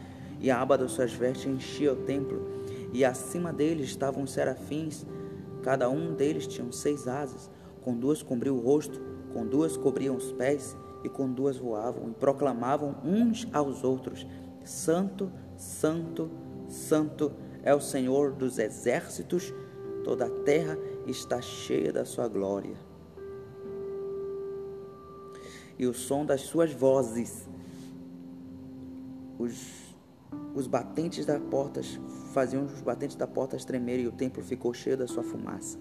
e 0.41 0.51
a 0.51 0.61
aba 0.61 0.79
das 0.79 0.93
suas 0.93 1.13
vestes 1.13 1.47
enchia 1.47 1.93
o 1.93 1.97
templo, 1.97 2.47
e 2.93 3.05
acima 3.05 3.53
deles 3.53 3.89
estavam 3.89 4.23
os 4.23 4.31
serafins, 4.31 5.05
cada 5.63 5.91
um 5.91 6.15
deles 6.15 6.47
tinha 6.47 6.71
seis 6.71 7.09
asas, 7.09 7.51
com 7.83 7.97
duas 7.97 8.23
cobriu 8.23 8.55
o 8.55 8.61
rosto, 8.61 9.01
com 9.33 9.45
duas 9.45 9.77
cobriam 9.77 10.15
os 10.15 10.33
pés, 10.33 10.77
e 11.03 11.09
com 11.09 11.31
duas 11.31 11.57
voavam, 11.57 12.09
e 12.09 12.15
proclamavam 12.15 12.97
uns 13.05 13.49
aos 13.53 13.83
outros: 13.83 14.27
Santo, 14.65 15.31
Santo, 15.57 16.31
Santo 16.69 17.33
é 17.63 17.75
o 17.75 17.81
Senhor 17.81 18.33
dos 18.33 18.59
exércitos, 18.59 19.53
toda 20.05 20.27
a 20.27 20.31
terra 20.31 20.79
está 21.07 21.41
cheia 21.41 21.93
da 21.93 22.05
sua 22.05 22.29
glória 22.29 22.88
e 25.79 25.87
o 25.87 25.95
som 25.95 26.27
das 26.27 26.43
suas 26.43 26.73
vozes. 26.73 27.49
Os, 29.39 29.95
os 30.55 30.67
batentes 30.67 31.25
da 31.25 31.39
porta 31.39 31.81
faziam 32.33 32.65
os 32.65 32.81
batentes 32.81 33.17
da 33.17 33.27
porta 33.27 33.57
tremerem 33.59 34.05
e 34.05 34.09
o 34.09 34.13
templo 34.13 34.43
ficou 34.43 34.75
cheio 34.75 34.97
da 34.97 35.07
sua 35.07 35.23
fumaça. 35.23 35.79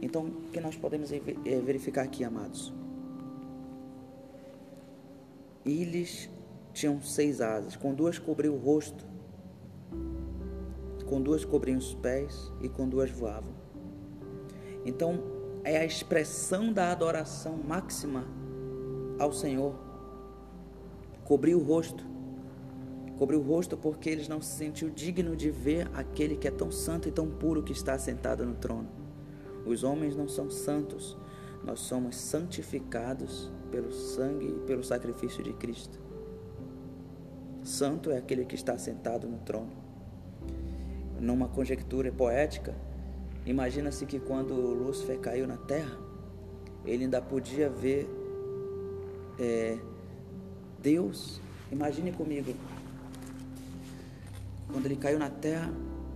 Então, 0.00 0.26
o 0.26 0.50
que 0.50 0.60
nós 0.60 0.76
podemos 0.76 1.12
eh, 1.12 1.20
verificar 1.62 2.02
aqui, 2.02 2.24
amados? 2.24 2.72
Eles 5.64 6.30
tinham 6.72 7.02
seis 7.02 7.42
asas, 7.42 7.76
com 7.76 7.92
duas 7.92 8.18
cobriam 8.18 8.54
o 8.54 8.58
rosto, 8.58 9.04
com 11.06 11.20
duas 11.20 11.44
cobriam 11.44 11.76
os 11.76 11.94
pés 11.94 12.50
e 12.62 12.68
com 12.68 12.88
duas 12.88 13.10
voavam. 13.10 13.52
Então, 14.86 15.22
é 15.62 15.76
a 15.76 15.84
expressão 15.84 16.72
da 16.72 16.90
adoração 16.90 17.58
máxima 17.58 18.39
ao 19.20 19.32
Senhor. 19.32 19.74
Cobriu 21.24 21.60
o 21.60 21.62
rosto. 21.62 22.04
Cobriu 23.18 23.38
o 23.38 23.42
rosto 23.42 23.76
porque 23.76 24.08
eles 24.08 24.26
não 24.26 24.40
se 24.40 24.56
sentiu 24.56 24.88
digno 24.88 25.36
de 25.36 25.50
ver 25.50 25.90
aquele 25.92 26.36
que 26.36 26.48
é 26.48 26.50
tão 26.50 26.72
santo 26.72 27.06
e 27.06 27.12
tão 27.12 27.28
puro 27.28 27.62
que 27.62 27.72
está 27.72 27.98
sentado 27.98 28.46
no 28.46 28.54
trono. 28.54 28.88
Os 29.66 29.84
homens 29.84 30.16
não 30.16 30.26
são 30.26 30.48
santos, 30.50 31.18
nós 31.62 31.80
somos 31.80 32.16
santificados 32.16 33.52
pelo 33.70 33.92
sangue 33.92 34.48
e 34.48 34.60
pelo 34.66 34.82
sacrifício 34.82 35.44
de 35.44 35.52
Cristo. 35.52 36.00
Santo 37.62 38.10
é 38.10 38.16
aquele 38.16 38.46
que 38.46 38.54
está 38.54 38.78
sentado 38.78 39.28
no 39.28 39.36
trono. 39.40 39.72
Numa 41.20 41.46
conjectura 41.46 42.10
poética, 42.10 42.74
imagina-se 43.44 44.06
que 44.06 44.18
quando 44.18 44.54
Lúcifer 44.54 45.20
caiu 45.20 45.46
na 45.46 45.58
terra, 45.58 45.98
ele 46.86 47.04
ainda 47.04 47.20
podia 47.20 47.68
ver 47.68 48.08
é, 49.40 49.78
Deus, 50.82 51.40
imagine 51.72 52.12
comigo, 52.12 52.54
quando 54.70 54.84
ele 54.84 54.96
caiu 54.96 55.18
na 55.18 55.30
terra, 55.30 55.72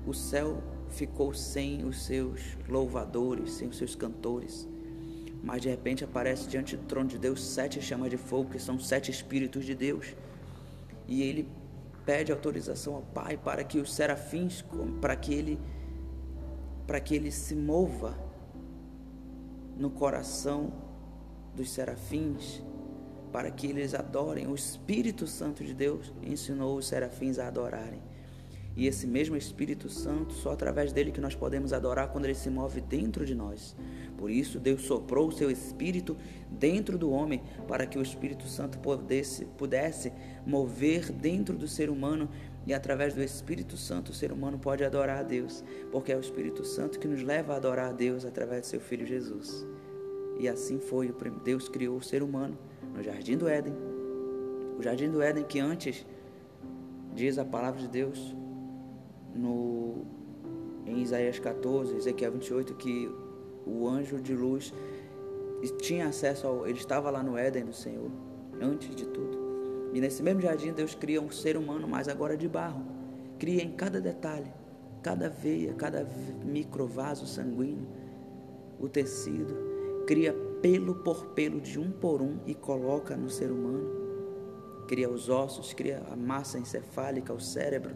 o 0.07 0.13
céu 0.13 0.63
ficou 0.91 1.33
sem 1.33 1.85
os 1.85 2.05
seus 2.05 2.57
louvadores, 2.69 3.53
sem 3.53 3.67
os 3.67 3.79
seus 3.79 3.95
cantores. 3.95 4.69
Mas 5.43 5.63
de 5.63 5.69
repente 5.69 6.05
aparece 6.05 6.49
diante 6.49 6.77
do 6.77 6.85
trono 6.85 7.09
de 7.09 7.19
Deus 7.19 7.43
sete 7.43 7.81
chamas 7.81 8.11
de 8.11 8.17
fogo, 8.19 8.51
que 8.51 8.59
são 8.59 8.79
sete 8.79 9.11
espíritos 9.11 9.65
de 9.65 9.75
Deus. 9.75 10.15
E 11.09 11.23
ele 11.23 11.49
pede 12.05 12.31
autorização 12.31 12.95
ao 12.95 13.03
Pai 13.03 13.39
para 13.39 13.65
que 13.65 13.79
os 13.79 13.93
serafins, 13.93 14.63
para 15.01 15.17
que 15.17 15.33
ele 15.33 15.59
para 16.87 17.01
que 17.01 17.15
ele 17.15 17.31
se 17.31 17.55
mova 17.55 18.15
no 19.79 19.89
coração 19.89 20.71
dos 21.57 21.71
serafins 21.71 22.63
para 23.35 23.51
que 23.51 23.67
eles 23.67 23.97
adorem. 23.97 24.47
O 24.47 24.55
Espírito 24.55 25.27
Santo 25.27 25.65
de 25.65 25.75
Deus 25.75 26.13
ensinou 26.23 26.77
os 26.77 26.87
serafins 26.87 27.37
a 27.41 27.49
adorarem. 27.49 28.01
E 28.77 28.87
esse 28.87 29.09
mesmo 29.09 29.37
Espírito 29.37 29.89
Santo, 29.89 30.35
só 30.35 30.53
através 30.53 30.93
dele 30.93 31.11
que 31.11 31.21
nós 31.21 31.35
podemos 31.35 31.73
adorar 31.73 32.13
quando 32.13 32.27
ele 32.27 32.37
se 32.37 32.49
move 32.49 32.81
dentro 32.81 33.27
de 33.27 33.35
nós. 33.35 33.75
Por 34.17 34.31
isso, 34.31 34.61
Deus 34.61 34.83
soprou 34.83 35.27
o 35.27 35.33
seu 35.33 35.51
Espírito 35.51 36.17
dentro 36.49 36.97
do 36.97 37.11
homem, 37.11 37.43
para 37.67 37.87
que 37.87 37.99
o 37.99 38.03
Espírito 38.03 38.47
Santo 38.47 38.79
pudesse, 38.79 39.47
pudesse 39.59 40.13
mover 40.47 41.11
dentro 41.11 41.59
do 41.59 41.67
ser 41.67 41.91
humano. 41.91 42.29
E 42.65 42.73
através 42.73 43.15
do 43.15 43.23
Espírito 43.23 43.77
Santo, 43.77 44.11
o 44.11 44.15
ser 44.15 44.31
humano 44.31 44.61
pode 44.61 44.85
adorar 44.85 45.19
a 45.19 45.23
Deus, 45.25 45.65
porque 45.91 46.13
é 46.13 46.17
o 46.17 46.21
Espírito 46.21 46.65
Santo 46.65 47.01
que 47.01 47.09
nos 47.09 47.25
leva 47.25 47.55
a 47.55 47.57
adorar 47.57 47.91
a 47.91 47.93
Deus 47.93 48.25
através 48.25 48.63
do 48.63 48.67
seu 48.69 48.81
Filho 48.81 49.05
Jesus. 49.05 49.67
E 50.39 50.47
assim 50.47 50.79
foi, 50.79 51.13
Deus 51.45 51.69
criou 51.69 51.97
o 51.97 52.03
ser 52.03 52.23
humano 52.23 52.57
no 52.95 53.03
jardim 53.03 53.37
do 53.37 53.49
Éden. 53.49 53.75
O 54.79 54.83
jardim 54.83 55.11
do 55.11 55.21
Éden 55.21 55.45
que 55.45 55.61
antes 55.61 56.07
diz 57.15 57.39
a 57.39 57.45
palavra 57.45 57.81
de 57.81 57.89
Deus 57.89 58.35
no 59.35 60.05
em 60.87 61.01
Isaías 61.01 61.39
14, 61.39 61.97
Ezequiel 61.97 62.33
28 62.33 62.75
que 62.75 63.11
o 63.67 63.89
anjo 63.89 64.21
de 64.21 64.35
luz 64.35 64.73
tinha 65.81 66.09
acesso 66.09 66.47
ao 66.47 66.67
ele 66.67 66.79
estava 66.79 67.11
lá 67.11 67.23
no 67.23 67.39
Éden 67.39 67.65
do 67.65 67.73
Senhor 67.73 68.11
antes 68.61 68.95
de 68.95 69.07
tudo. 69.07 69.45
E 69.93 70.01
nesse 70.01 70.23
mesmo 70.23 70.41
jardim 70.41 70.73
Deus 70.73 70.95
cria 70.95 71.21
um 71.21 71.31
ser 71.31 71.57
humano, 71.57 71.89
mas 71.89 72.09
agora 72.09 72.37
de 72.37 72.49
barro. 72.49 72.85
Cria 73.39 73.63
em 73.63 73.73
cada 73.73 74.01
detalhe, 74.01 74.51
cada 75.03 75.29
veia, 75.29 75.73
cada 75.75 76.07
microvaso 76.45 77.27
sanguíneo, 77.27 77.87
o 78.79 78.89
tecido, 78.89 79.57
cria 80.07 80.35
pelo 80.65 80.95
por 80.95 81.27
pelo, 81.27 81.61
de 81.61 81.79
um 81.79 81.91
por 81.91 82.23
um, 82.23 82.39
e 82.47 82.55
coloca 82.55 83.15
no 83.15 83.29
ser 83.29 83.53
humano. 83.53 83.87
Cria 84.89 85.11
os 85.11 85.29
ossos, 85.29 85.75
cria 85.75 86.03
a 86.11 86.17
massa 86.17 86.59
encefálica, 86.59 87.35
o 87.35 87.39
cérebro. 87.39 87.95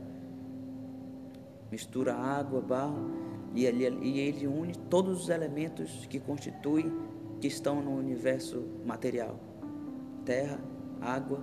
mistura 1.73 2.15
água, 2.15 2.61
barro, 2.61 3.11
e 3.55 3.65
ele, 3.65 3.89
e 4.03 4.21
ele 4.21 4.47
une 4.47 4.75
todos 4.75 5.23
os 5.23 5.29
elementos 5.31 6.05
que 6.11 6.21
constituem, 6.21 6.93
que 7.41 7.47
estão 7.47 7.81
no 7.81 7.97
universo 7.97 8.63
material: 8.85 9.41
terra, 10.27 10.61
água, 11.01 11.41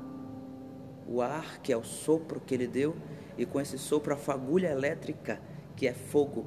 o 1.07 1.23
ar, 1.23 1.59
que 1.59 1.73
é 1.73 1.77
o 1.77 1.83
sopro 1.83 2.39
que 2.39 2.53
ele 2.53 2.67
deu, 2.67 2.95
e 3.35 3.47
com 3.47 3.59
esse 3.59 3.79
sopro 3.79 4.13
a 4.13 4.17
fagulha 4.17 4.67
elétrica, 4.67 5.41
que 5.75 5.87
é 5.87 5.93
fogo 5.93 6.45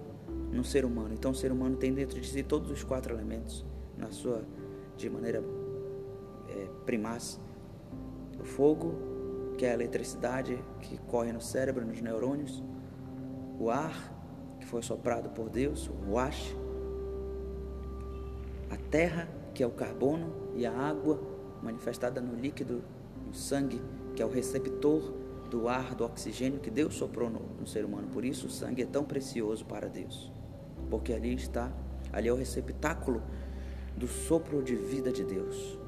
no 0.53 0.63
ser 0.63 0.85
humano. 0.85 1.15
Então 1.15 1.33
o 1.33 1.35
ser 1.35 1.51
humano 1.51 1.75
tem 1.77 1.93
dentro 1.93 2.21
de 2.21 2.29
si 2.29 2.45
todos 2.45 2.71
os 2.71 2.85
quatro 2.85 3.13
elementos 3.13 3.67
na 3.97 4.13
sua 4.13 4.45
de 4.99 5.09
maneira 5.09 5.43
é, 6.49 6.69
primaz. 6.85 7.41
O 8.41 8.45
fogo, 8.45 8.95
que 9.57 9.65
é 9.65 9.71
a 9.71 9.75
eletricidade 9.75 10.63
que 10.81 10.99
corre 10.99 11.33
no 11.33 11.41
cérebro, 11.41 11.87
nos 11.87 12.01
neurônios, 12.01 12.63
o 13.59 13.71
ar, 13.71 14.15
que 14.61 14.67
foi 14.67 14.83
soprado 14.83 15.31
por 15.31 15.49
Deus, 15.49 15.89
o 15.89 16.13
wash, 16.13 16.55
a 18.71 18.77
terra, 18.91 19.29
que 19.55 19.63
é 19.63 19.67
o 19.67 19.71
carbono, 19.71 20.33
e 20.55 20.67
a 20.67 20.73
água, 20.73 21.21
manifestada 21.63 22.21
no 22.21 22.35
líquido, 22.35 22.83
no 23.27 23.35
sangue, 23.35 23.81
que 24.15 24.23
é 24.23 24.27
o 24.27 24.31
receptor 24.31 25.13
do 25.51 25.69
ar, 25.69 25.95
do 25.95 26.05
oxigênio 26.05 26.61
que 26.61 26.71
Deus 26.71 26.95
soprou 26.95 27.31
no, 27.31 27.41
no 27.61 27.67
ser 27.67 27.85
humano. 27.85 28.09
Por 28.09 28.25
isso 28.25 28.47
o 28.47 28.51
sangue 28.51 28.83
é 28.83 28.87
tão 28.87 29.05
precioso 29.05 29.65
para 29.65 29.89
Deus, 29.89 30.33
porque 30.91 31.13
ali 31.13 31.35
está, 31.35 31.73
ali 32.13 32.29
é 32.29 32.33
o 32.33 32.37
receptáculo 32.37 33.23
do 33.99 34.07
sopro 34.07 34.63
de 34.63 34.75
vida 34.75 35.13
de 35.13 35.25
Deus. 35.25 35.79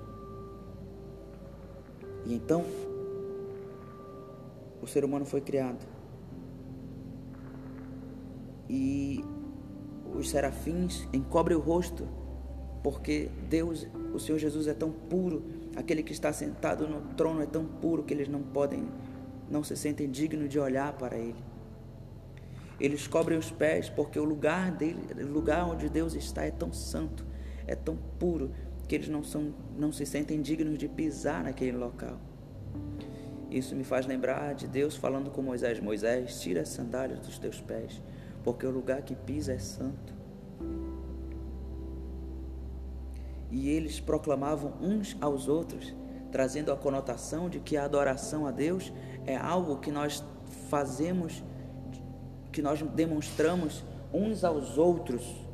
E 2.27 2.35
então, 2.35 2.65
o 4.83 4.87
ser 4.87 5.05
humano 5.05 5.25
foi 5.25 5.41
criado. 5.41 5.87
E 8.69 9.25
os 10.15 10.31
serafins 10.31 11.09
encobrem 11.13 11.57
o 11.57 11.61
rosto, 11.61 12.07
porque 12.83 13.31
Deus, 13.49 13.87
o 14.13 14.19
Senhor 14.19 14.39
Jesus 14.39 14.67
é 14.67 14.75
tão 14.75 14.91
puro, 14.91 15.43
aquele 15.77 16.03
que 16.03 16.13
está 16.13 16.33
sentado 16.33 16.87
no 16.87 17.01
trono 17.15 17.43
é 17.43 17.47
tão 17.47 17.65
puro 17.65 18.03
que 18.03 18.13
eles 18.13 18.29
não 18.29 18.43
podem, 18.43 18.89
não 19.51 19.63
se 19.63 19.77
sentem 19.77 20.11
dignos 20.11 20.49
de 20.49 20.59
olhar 20.59 20.93
para 20.95 21.17
ele. 21.17 21.43
Eles 22.79 23.07
cobrem 23.07 23.39
os 23.39 23.51
pés 23.51 23.91
porque 23.91 24.19
o 24.19 24.25
lugar 24.25 24.73
dele, 24.73 25.01
o 25.23 25.33
lugar 25.33 25.67
onde 25.67 25.89
Deus 25.89 26.15
está 26.15 26.45
é 26.45 26.51
tão 26.51 26.73
santo, 26.73 27.30
é 27.71 27.77
tão 27.77 27.97
puro 28.19 28.51
que 28.89 28.97
eles 28.97 29.09
não 29.09 29.23
são, 29.23 29.55
não 29.79 29.93
se 29.93 30.05
sentem 30.05 30.43
dignos 30.43 30.77
de 30.77 30.89
pisar 30.89 31.45
naquele 31.45 31.77
local. 31.77 32.19
Isso 33.49 33.77
me 33.77 33.85
faz 33.85 34.07
lembrar 34.07 34.55
de 34.55 34.67
Deus 34.67 34.97
falando 34.97 35.31
com 35.31 35.41
Moisés: 35.41 35.79
Moisés, 35.79 36.41
tira 36.41 36.63
as 36.63 36.69
sandálias 36.69 37.21
dos 37.21 37.39
teus 37.39 37.61
pés, 37.61 38.03
porque 38.43 38.67
o 38.67 38.71
lugar 38.71 39.03
que 39.03 39.15
pisa 39.15 39.53
é 39.53 39.59
santo. 39.59 40.13
E 43.51 43.69
eles 43.69 44.01
proclamavam 44.01 44.75
uns 44.81 45.17
aos 45.21 45.49
outros, 45.49 45.95
trazendo 46.33 46.73
a 46.73 46.77
conotação 46.77 47.49
de 47.49 47.61
que 47.61 47.77
a 47.77 47.85
adoração 47.85 48.47
a 48.47 48.51
Deus 48.51 48.93
é 49.27 49.37
algo 49.37 49.79
que 49.79 49.93
nós 49.93 50.25
fazemos, 50.69 51.43
que 52.53 52.63
nós 52.63 52.83
demonstramos 52.83 53.85
uns 54.13 54.43
aos 54.43 54.79
outros, 54.79 55.50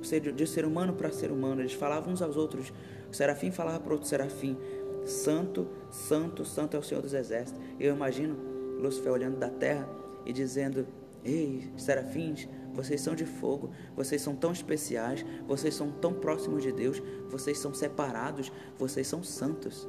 de 0.00 0.46
ser 0.46 0.64
humano 0.64 0.94
para 0.94 1.10
ser 1.10 1.30
humano. 1.30 1.60
Eles 1.60 1.72
falavam 1.72 2.12
uns 2.12 2.22
aos 2.22 2.36
outros. 2.36 2.72
O 3.10 3.14
serafim 3.14 3.50
falava 3.50 3.80
para 3.80 3.92
outro 3.92 4.08
serafim: 4.08 4.56
Santo, 5.04 5.66
Santo, 5.90 6.44
Santo 6.44 6.76
é 6.76 6.80
o 6.80 6.82
Senhor 6.82 7.02
dos 7.02 7.14
Exércitos. 7.14 7.60
Eu 7.78 7.94
imagino 7.94 8.36
Lúcifer 8.80 9.12
olhando 9.12 9.38
da 9.38 9.48
terra 9.48 9.88
e 10.24 10.32
dizendo: 10.32 10.86
Ei, 11.24 11.70
serafins, 11.76 12.48
vocês 12.72 13.00
são 13.00 13.14
de 13.14 13.24
fogo, 13.24 13.70
vocês 13.94 14.22
são 14.22 14.34
tão 14.34 14.52
especiais, 14.52 15.24
vocês 15.46 15.74
são 15.74 15.90
tão 15.90 16.14
próximos 16.14 16.62
de 16.62 16.72
Deus, 16.72 17.02
vocês 17.28 17.58
são 17.58 17.74
separados, 17.74 18.52
vocês 18.78 19.06
são 19.06 19.22
santos. 19.22 19.88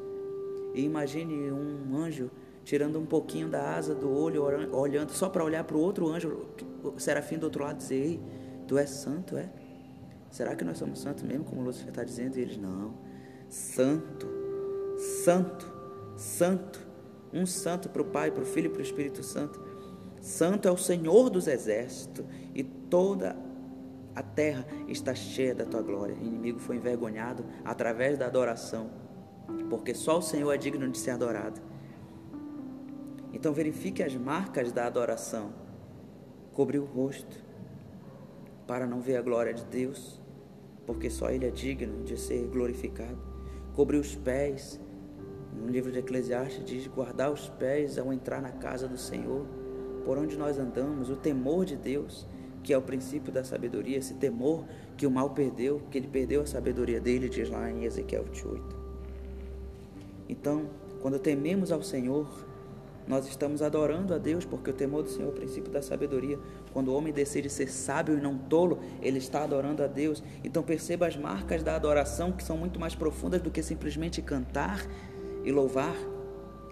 E 0.73 0.83
imagine 0.83 1.51
um 1.51 1.95
anjo 1.95 2.29
tirando 2.63 2.99
um 2.99 3.05
pouquinho 3.05 3.49
da 3.49 3.75
asa 3.75 3.95
do 3.95 4.11
olho, 4.11 4.43
olhando 4.71 5.11
só 5.11 5.29
para 5.29 5.43
olhar 5.43 5.63
para 5.63 5.75
o 5.75 5.79
outro 5.79 6.07
anjo, 6.07 6.47
o 6.83 6.99
serafim 6.99 7.37
do 7.37 7.43
outro 7.43 7.63
lado, 7.63 7.77
dizer: 7.77 7.95
Ei, 7.95 8.19
tu 8.67 8.77
és 8.77 8.89
santo, 8.89 9.37
é? 9.37 9.49
Será 10.31 10.55
que 10.55 10.63
nós 10.63 10.77
somos 10.77 10.99
santos 10.99 11.23
mesmo, 11.23 11.43
como 11.43 11.61
Lúcifer 11.61 11.89
está 11.89 12.03
dizendo? 12.03 12.37
E 12.37 12.41
eles: 12.41 12.57
Não, 12.57 12.93
santo, 13.49 14.27
santo, 14.97 15.71
santo. 16.15 16.91
Um 17.33 17.45
santo 17.45 17.89
para 17.89 18.01
o 18.01 18.05
Pai, 18.05 18.31
para 18.31 18.43
o 18.43 18.45
Filho 18.45 18.67
e 18.67 18.69
para 18.69 18.79
o 18.79 18.83
Espírito 18.83 19.23
Santo. 19.23 19.61
Santo 20.21 20.67
é 20.67 20.71
o 20.71 20.77
Senhor 20.77 21.29
dos 21.29 21.47
exércitos, 21.47 22.25
e 22.53 22.63
toda 22.63 23.35
a 24.15 24.21
terra 24.21 24.65
está 24.87 25.15
cheia 25.15 25.55
da 25.55 25.65
tua 25.65 25.81
glória. 25.81 26.15
O 26.15 26.21
inimigo 26.21 26.59
foi 26.59 26.75
envergonhado 26.75 27.45
através 27.63 28.17
da 28.17 28.27
adoração, 28.27 28.89
porque 29.69 29.93
só 29.93 30.19
o 30.19 30.21
Senhor 30.21 30.51
é 30.51 30.57
digno 30.57 30.89
de 30.89 30.97
ser 30.97 31.11
adorado. 31.11 31.61
Então 33.33 33.53
verifique 33.53 34.03
as 34.03 34.15
marcas 34.15 34.71
da 34.71 34.85
adoração. 34.85 35.53
Cobrir 36.53 36.79
o 36.79 36.85
rosto 36.85 37.37
para 38.67 38.85
não 38.85 39.01
ver 39.01 39.17
a 39.17 39.21
glória 39.21 39.53
de 39.53 39.65
Deus, 39.65 40.20
porque 40.91 41.09
só 41.09 41.29
Ele 41.29 41.45
é 41.45 41.49
digno 41.49 42.03
de 42.03 42.19
ser 42.19 42.45
glorificado. 42.47 43.17
Cobrir 43.73 43.97
os 43.97 44.13
pés. 44.13 44.77
No 45.55 45.69
livro 45.69 45.89
de 45.89 45.99
Eclesiastes 45.99 46.65
diz: 46.65 46.85
guardar 46.87 47.31
os 47.31 47.47
pés 47.47 47.97
ao 47.97 48.11
entrar 48.11 48.41
na 48.41 48.51
casa 48.51 48.89
do 48.89 48.97
Senhor 48.97 49.45
por 50.03 50.17
onde 50.17 50.37
nós 50.37 50.59
andamos, 50.59 51.09
o 51.09 51.15
temor 51.15 51.63
de 51.63 51.77
Deus, 51.77 52.27
que 52.61 52.73
é 52.73 52.77
o 52.77 52.81
princípio 52.81 53.31
da 53.31 53.41
sabedoria, 53.43 53.97
esse 53.97 54.15
temor 54.15 54.65
que 54.97 55.07
o 55.07 55.11
mal 55.11 55.29
perdeu, 55.29 55.81
que 55.89 55.97
ele 55.97 56.07
perdeu 56.07 56.41
a 56.41 56.45
sabedoria 56.45 56.99
dele, 56.99 57.29
diz 57.29 57.49
lá 57.49 57.71
em 57.71 57.85
Ezequiel 57.85 58.25
28. 58.25 58.77
Então, 60.27 60.65
quando 61.01 61.19
tememos 61.19 61.71
ao 61.71 61.81
Senhor, 61.81 62.27
nós 63.07 63.27
estamos 63.27 63.61
adorando 63.61 64.13
a 64.13 64.17
Deus, 64.17 64.43
porque 64.43 64.71
o 64.71 64.73
temor 64.73 65.03
do 65.03 65.09
Senhor 65.09 65.27
é 65.27 65.29
o 65.29 65.35
princípio 65.35 65.71
da 65.71 65.81
sabedoria. 65.81 66.37
Quando 66.73 66.89
o 66.89 66.95
homem 66.95 67.11
decide 67.11 67.49
ser 67.49 67.69
sábio 67.69 68.17
e 68.17 68.21
não 68.21 68.37
tolo, 68.37 68.79
ele 69.01 69.17
está 69.17 69.43
adorando 69.43 69.83
a 69.83 69.87
Deus. 69.87 70.23
Então 70.43 70.63
perceba 70.63 71.07
as 71.07 71.17
marcas 71.17 71.63
da 71.63 71.75
adoração 71.75 72.31
que 72.31 72.43
são 72.43 72.57
muito 72.57 72.79
mais 72.79 72.95
profundas 72.95 73.41
do 73.41 73.51
que 73.51 73.61
simplesmente 73.61 74.21
cantar 74.21 74.85
e 75.43 75.51
louvar. 75.51 75.95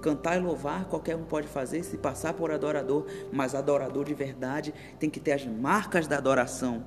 Cantar 0.02 0.38
e 0.38 0.40
louvar 0.40 0.86
qualquer 0.86 1.16
um 1.18 1.26
pode 1.26 1.48
fazer 1.48 1.84
se 1.84 1.98
passar 1.98 2.34
por 2.34 2.52
adorador, 2.52 3.06
mas 3.34 3.54
adorador 3.54 4.06
de 4.06 4.14
verdade 4.14 4.74
tem 4.98 5.10
que 5.10 5.20
ter 5.20 5.34
as 5.34 5.46
marcas 5.46 6.08
da 6.08 6.18
adoração, 6.18 6.86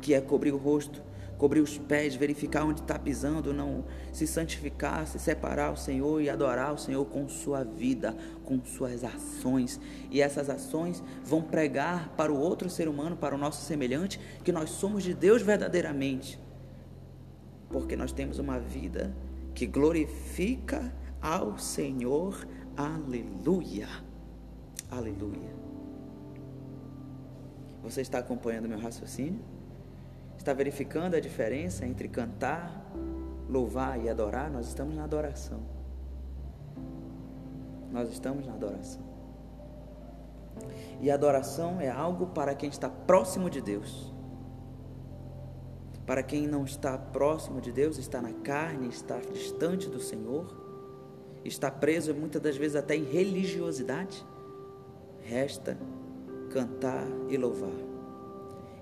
que 0.00 0.14
é 0.14 0.20
cobrir 0.22 0.52
o 0.52 0.56
rosto, 0.56 1.02
cobrir 1.36 1.60
os 1.60 1.76
pés, 1.78 2.14
verificar 2.14 2.64
onde 2.64 2.80
está 2.80 2.98
pisando, 2.98 3.52
não 3.52 3.84
se 4.12 4.26
santificar, 4.26 5.06
se 5.06 5.18
separar 5.18 5.68
ao 5.68 5.76
Senhor 5.76 6.20
e 6.20 6.30
adorar 6.30 6.72
o 6.72 6.78
Senhor 6.78 7.04
com 7.06 7.28
sua 7.28 7.62
vida, 7.64 8.16
com 8.44 8.62
suas 8.64 9.04
ações. 9.04 9.80
E 10.10 10.20
essas 10.20 10.48
ações 10.48 11.02
vão 11.24 11.42
pregar 11.42 12.10
para 12.16 12.32
o 12.32 12.38
outro 12.38 12.70
ser 12.70 12.88
humano, 12.88 13.16
para 13.16 13.34
o 13.34 13.38
nosso 13.38 13.64
semelhante, 13.64 14.20
que 14.42 14.52
nós 14.52 14.70
somos 14.70 15.02
de 15.02 15.14
Deus 15.14 15.42
verdadeiramente, 15.42 16.40
porque 17.68 17.96
nós 17.96 18.12
temos 18.12 18.38
uma 18.38 18.58
vida 18.58 19.14
que 19.54 19.66
glorifica 19.66 20.94
ao 21.20 21.58
Senhor. 21.58 22.46
Aleluia. 22.76 23.88
Aleluia. 24.90 25.54
Você 27.82 28.00
está 28.00 28.18
acompanhando 28.18 28.68
meu 28.68 28.78
raciocínio? 28.78 29.55
Está 30.46 30.54
verificando 30.54 31.16
a 31.16 31.18
diferença 31.18 31.84
entre 31.84 32.06
cantar, 32.06 32.88
louvar 33.48 34.00
e 34.00 34.08
adorar? 34.08 34.48
Nós 34.48 34.68
estamos 34.68 34.94
na 34.94 35.02
adoração. 35.02 35.58
Nós 37.90 38.12
estamos 38.12 38.46
na 38.46 38.52
adoração. 38.52 39.02
E 41.00 41.10
adoração 41.10 41.80
é 41.80 41.90
algo 41.90 42.28
para 42.28 42.54
quem 42.54 42.68
está 42.68 42.88
próximo 42.88 43.50
de 43.50 43.60
Deus. 43.60 44.14
Para 46.06 46.22
quem 46.22 46.46
não 46.46 46.64
está 46.64 46.96
próximo 46.96 47.60
de 47.60 47.72
Deus, 47.72 47.98
está 47.98 48.22
na 48.22 48.32
carne, 48.32 48.86
está 48.86 49.18
distante 49.18 49.88
do 49.88 49.98
Senhor, 49.98 50.46
está 51.44 51.72
preso 51.72 52.14
muitas 52.14 52.40
das 52.40 52.56
vezes 52.56 52.76
até 52.76 52.94
em 52.94 53.02
religiosidade, 53.02 54.24
resta 55.24 55.76
cantar 56.52 57.04
e 57.28 57.36
louvar. 57.36 57.85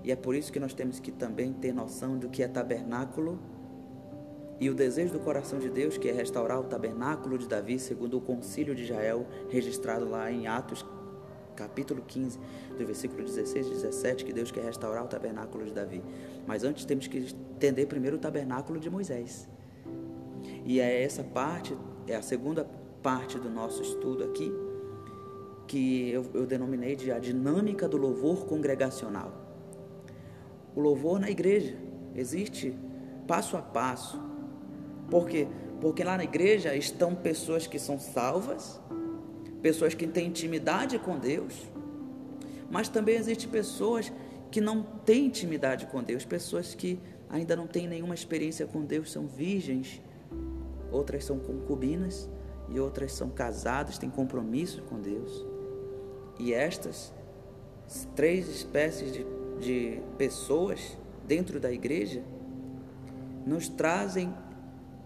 E 0.05 0.11
é 0.11 0.15
por 0.15 0.35
isso 0.35 0.53
que 0.53 0.59
nós 0.59 0.71
temos 0.71 0.99
que 0.99 1.11
também 1.11 1.51
ter 1.51 1.73
noção 1.73 2.15
do 2.15 2.29
que 2.29 2.43
é 2.43 2.47
tabernáculo 2.47 3.39
e 4.59 4.69
o 4.69 4.75
desejo 4.75 5.13
do 5.13 5.19
coração 5.19 5.57
de 5.57 5.67
Deus, 5.67 5.97
que 5.97 6.07
é 6.07 6.11
restaurar 6.11 6.59
o 6.59 6.63
tabernáculo 6.63 7.39
de 7.39 7.47
Davi, 7.47 7.79
segundo 7.79 8.19
o 8.19 8.21
concílio 8.21 8.75
de 8.75 8.83
Israel, 8.83 9.25
registrado 9.49 10.07
lá 10.07 10.31
em 10.31 10.45
Atos, 10.45 10.85
capítulo 11.55 12.03
15, 12.07 12.39
do 12.77 12.85
versículo 12.85 13.23
16 13.23 13.65
e 13.65 13.69
17, 13.71 14.25
que 14.25 14.31
Deus 14.31 14.51
quer 14.51 14.63
restaurar 14.63 15.03
o 15.03 15.07
tabernáculo 15.07 15.65
de 15.65 15.73
Davi. 15.73 16.03
Mas 16.45 16.63
antes 16.63 16.85
temos 16.85 17.07
que 17.07 17.17
entender 17.55 17.87
primeiro 17.87 18.17
o 18.17 18.19
tabernáculo 18.19 18.79
de 18.79 18.91
Moisés. 18.91 19.49
E 20.63 20.79
é 20.79 21.01
essa 21.01 21.23
parte 21.23 21.75
é 22.05 22.15
a 22.15 22.21
segunda 22.21 22.63
parte 23.01 23.39
do 23.39 23.49
nosso 23.49 23.81
estudo 23.81 24.23
aqui, 24.23 24.53
que 25.65 26.11
eu, 26.11 26.23
eu 26.35 26.45
denominei 26.45 26.95
de 26.95 27.11
a 27.11 27.17
dinâmica 27.17 27.87
do 27.87 27.97
louvor 27.97 28.45
congregacional. 28.45 29.44
O 30.75 30.81
louvor 30.81 31.19
na 31.19 31.29
igreja 31.29 31.75
existe 32.13 32.75
passo 33.27 33.55
a 33.57 33.61
passo. 33.61 34.19
Por 35.09 35.27
quê? 35.27 35.47
Porque 35.79 36.03
lá 36.03 36.17
na 36.17 36.23
igreja 36.23 36.75
estão 36.75 37.15
pessoas 37.15 37.67
que 37.67 37.79
são 37.79 37.99
salvas, 37.99 38.79
pessoas 39.61 39.93
que 39.93 40.07
têm 40.07 40.27
intimidade 40.27 40.99
com 40.99 41.17
Deus, 41.17 41.53
mas 42.69 42.89
também 42.89 43.15
existem 43.15 43.49
pessoas 43.49 44.11
que 44.51 44.61
não 44.61 44.83
têm 44.83 45.27
intimidade 45.27 45.85
com 45.87 46.03
Deus, 46.03 46.25
pessoas 46.25 46.73
que 46.73 46.99
ainda 47.29 47.55
não 47.55 47.67
têm 47.67 47.87
nenhuma 47.87 48.15
experiência 48.15 48.65
com 48.65 48.83
Deus, 48.83 49.11
são 49.11 49.27
virgens, 49.27 50.01
outras 50.91 51.25
são 51.25 51.39
concubinas 51.39 52.29
e 52.69 52.79
outras 52.79 53.13
são 53.13 53.29
casadas, 53.29 53.97
têm 53.97 54.09
compromisso 54.09 54.81
com 54.83 54.99
Deus. 54.99 55.45
E 56.39 56.53
estas 56.53 57.13
três 58.15 58.47
espécies 58.47 59.11
de, 59.11 59.25
de 59.59 60.01
pessoas 60.17 60.97
dentro 61.27 61.59
da 61.59 61.71
igreja 61.71 62.21
nos 63.45 63.67
trazem 63.67 64.33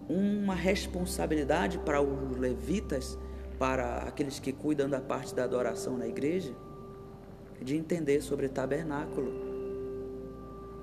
uma 0.08 0.56
responsabilidade 0.56 1.78
para 1.80 2.02
os 2.02 2.38
levitas, 2.38 3.18
para 3.60 4.00
aqueles 4.00 4.40
que 4.40 4.52
cuidam 4.52 4.90
da 4.90 5.00
parte 5.00 5.36
da 5.36 5.44
adoração 5.44 5.98
na 5.98 6.08
igreja, 6.08 6.54
de 7.62 7.76
entender 7.76 8.22
sobre 8.22 8.48
tabernáculo. 8.50 9.32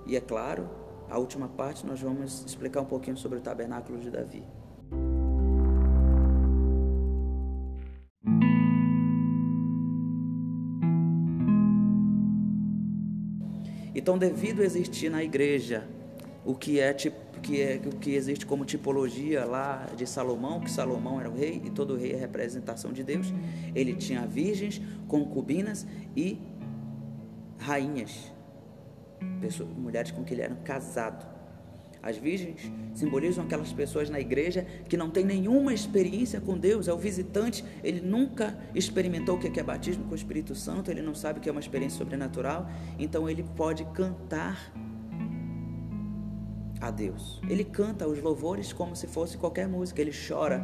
E 0.06 0.14
é 0.14 0.20
claro, 0.20 0.68
a 1.10 1.18
última 1.18 1.48
parte 1.48 1.84
nós 1.86 2.00
vamos 2.00 2.44
explicar 2.44 2.80
um 2.82 2.86
pouquinho 2.86 3.16
sobre 3.16 3.38
o 3.38 3.40
tabernáculo 3.40 3.98
de 3.98 4.10
Davi. 4.10 4.44
Então, 14.07 14.16
devido 14.16 14.62
a 14.62 14.64
existir 14.64 15.11
na 15.11 15.24
igreja 15.24 15.84
o 16.44 16.54
que 16.54 16.78
é 16.78 16.94
que 16.94 17.61
é 17.61 17.80
o 17.84 17.90
que 17.96 18.14
existe 18.14 18.46
como 18.46 18.64
tipologia 18.64 19.44
lá 19.44 19.84
de 19.96 20.07
Salomão, 20.07 20.61
que 20.61 20.70
Salomão 20.70 21.18
era 21.18 21.28
o 21.28 21.34
rei 21.34 21.61
e 21.64 21.70
todo 21.70 21.96
rei 21.96 22.12
é 22.12 22.16
representação 22.16 22.92
de 22.92 23.02
Deus. 23.02 23.34
Ele 23.74 23.96
tinha 23.96 24.24
virgens, 24.24 24.80
concubinas 25.09 25.84
e 26.14 26.38
rainhas, 27.59 28.32
pessoas, 29.40 29.70
mulheres 29.70 30.12
com 30.12 30.22
que 30.22 30.34
ele 30.34 30.42
era 30.42 30.54
casado. 30.54 31.26
As 32.07 32.16
virgens 32.16 32.70
simbolizam 32.94 33.44
aquelas 33.44 33.72
pessoas 33.72 34.09
na 34.09 34.20
igreja 34.20 34.64
que 34.88 34.96
não 34.96 35.11
têm 35.11 35.24
nenhuma 35.24 35.74
experiência 35.74 36.40
com 36.40 36.57
Deus, 36.57 36.86
é 36.86 36.92
o 36.92 36.96
visitante, 36.96 37.64
ele 37.82 38.00
nunca 38.00 38.57
experimentou 38.76 39.34
o 39.34 39.40
que 39.40 39.59
é 39.59 39.62
batismo 39.62 40.04
com 40.04 40.12
o 40.12 40.14
Espírito 40.14 40.54
Santo, 40.54 40.88
ele 40.88 41.02
não 41.02 41.16
sabe 41.16 41.40
o 41.40 41.42
que 41.42 41.48
é 41.48 41.52
uma 41.52 41.61
experiência 41.61 41.98
sobrenatural, 41.98 42.70
então 42.96 43.28
ele 43.28 43.42
pode 43.57 43.84
cantar 43.86 44.72
a 46.80 46.92
Deus. 46.92 47.40
Ele 47.50 47.64
canta 47.64 48.07
os 48.07 48.22
louvores 48.22 48.72
como 48.72 48.94
se 48.94 49.09
fosse 49.09 49.36
qualquer 49.36 49.66
música, 49.66 50.00
ele 50.00 50.12
chora 50.12 50.62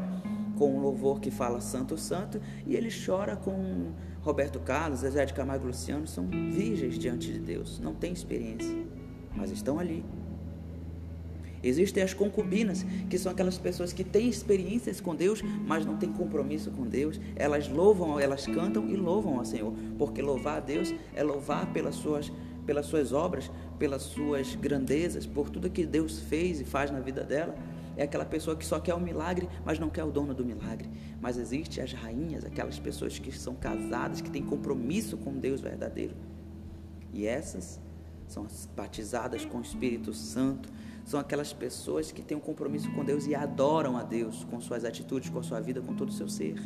com 0.57 0.77
um 0.77 0.81
louvor 0.81 1.19
que 1.19 1.33
fala 1.33 1.61
Santo, 1.61 1.99
Santo, 1.99 2.41
e 2.65 2.77
ele 2.77 2.89
chora 3.05 3.35
com 3.35 3.91
Roberto 4.21 4.61
Carlos, 4.61 5.01
Zezé 5.01 5.25
de 5.25 5.35
Camargo 5.35 5.67
Luciano, 5.67 6.07
são 6.07 6.29
virgens 6.29 6.97
diante 6.97 7.33
de 7.33 7.41
Deus, 7.41 7.81
não 7.81 7.97
têm 7.97 8.13
experiência, 8.13 8.87
mas 9.35 9.51
estão 9.51 9.81
ali 9.81 10.05
Existem 11.63 12.03
as 12.03 12.13
concubinas, 12.13 12.85
que 13.09 13.19
são 13.19 13.31
aquelas 13.31 13.59
pessoas 13.59 13.93
que 13.93 14.03
têm 14.03 14.29
experiências 14.29 15.01
com 15.01 15.15
Deus, 15.15 15.43
mas 15.67 15.87
não 15.87 15.97
têm 15.97 16.13
compromisso 16.13 16.71
com 16.71 16.87
Deus. 16.87 17.21
Elas 17.37 17.69
louvam, 17.69 18.19
elas 18.19 18.47
cantam 18.47 18.89
e 18.89 18.97
louvam 18.97 19.39
ao 19.39 19.45
Senhor, 19.45 19.73
porque 19.99 20.21
louvar 20.21 20.57
a 20.57 20.61
Deus 20.61 20.95
é 21.15 21.23
louvar 21.23 21.73
pelas 21.73 21.95
suas, 21.95 22.33
pelas 22.67 22.87
suas 22.87 23.13
obras, 23.13 23.51
pelas 23.79 24.03
suas 24.03 24.55
grandezas, 24.55 25.27
por 25.27 25.51
tudo 25.51 25.71
que 25.71 25.87
Deus 25.87 26.21
fez 26.21 26.61
e 26.61 26.65
faz 26.65 26.91
na 26.91 27.01
vida 27.01 27.23
dela. 27.23 27.55
É 27.97 28.05
aquela 28.05 28.25
pessoa 28.25 28.57
que 28.57 28.65
só 28.65 28.81
quer 28.81 28.95
o 28.95 29.01
milagre, 29.01 29.49
mas 29.65 29.79
não 29.79 29.91
quer 29.91 30.03
o 30.05 30.11
dono 30.11 30.35
do 30.35 30.45
milagre. 30.45 30.89
Mas 31.21 31.37
existe 31.37 31.81
as 31.81 31.93
rainhas, 31.93 32.45
aquelas 32.45 32.79
pessoas 32.79 33.19
que 33.19 33.31
são 33.31 33.55
casadas, 33.55 34.21
que 34.21 34.31
têm 34.31 34.43
compromisso 34.43 35.17
com 35.19 35.39
Deus 35.39 35.61
verdadeiro. 35.61 36.15
E 37.13 37.27
essas 37.27 37.79
são 38.27 38.45
as 38.45 38.67
batizadas 38.75 39.45
com 39.45 39.59
o 39.59 39.63
Espírito 39.63 40.15
Santo, 40.15 40.71
são 41.05 41.19
aquelas 41.19 41.53
pessoas 41.53 42.13
que 42.13 42.23
têm 42.23 42.37
um 42.37 42.41
compromisso 42.41 42.91
com 42.93 43.05
Deus 43.05 43.27
e 43.27 43.35
adoram 43.35 43.97
a 43.97 44.03
Deus 44.03 44.45
com 44.45 44.61
suas 44.61 44.85
atitudes, 44.85 45.31
com 45.31 45.39
a 45.39 45.43
sua 45.43 45.61
vida, 45.61 45.81
com 45.81 45.95
todo 45.95 46.09
o 46.11 46.13
seu 46.13 46.29
ser. 46.29 46.57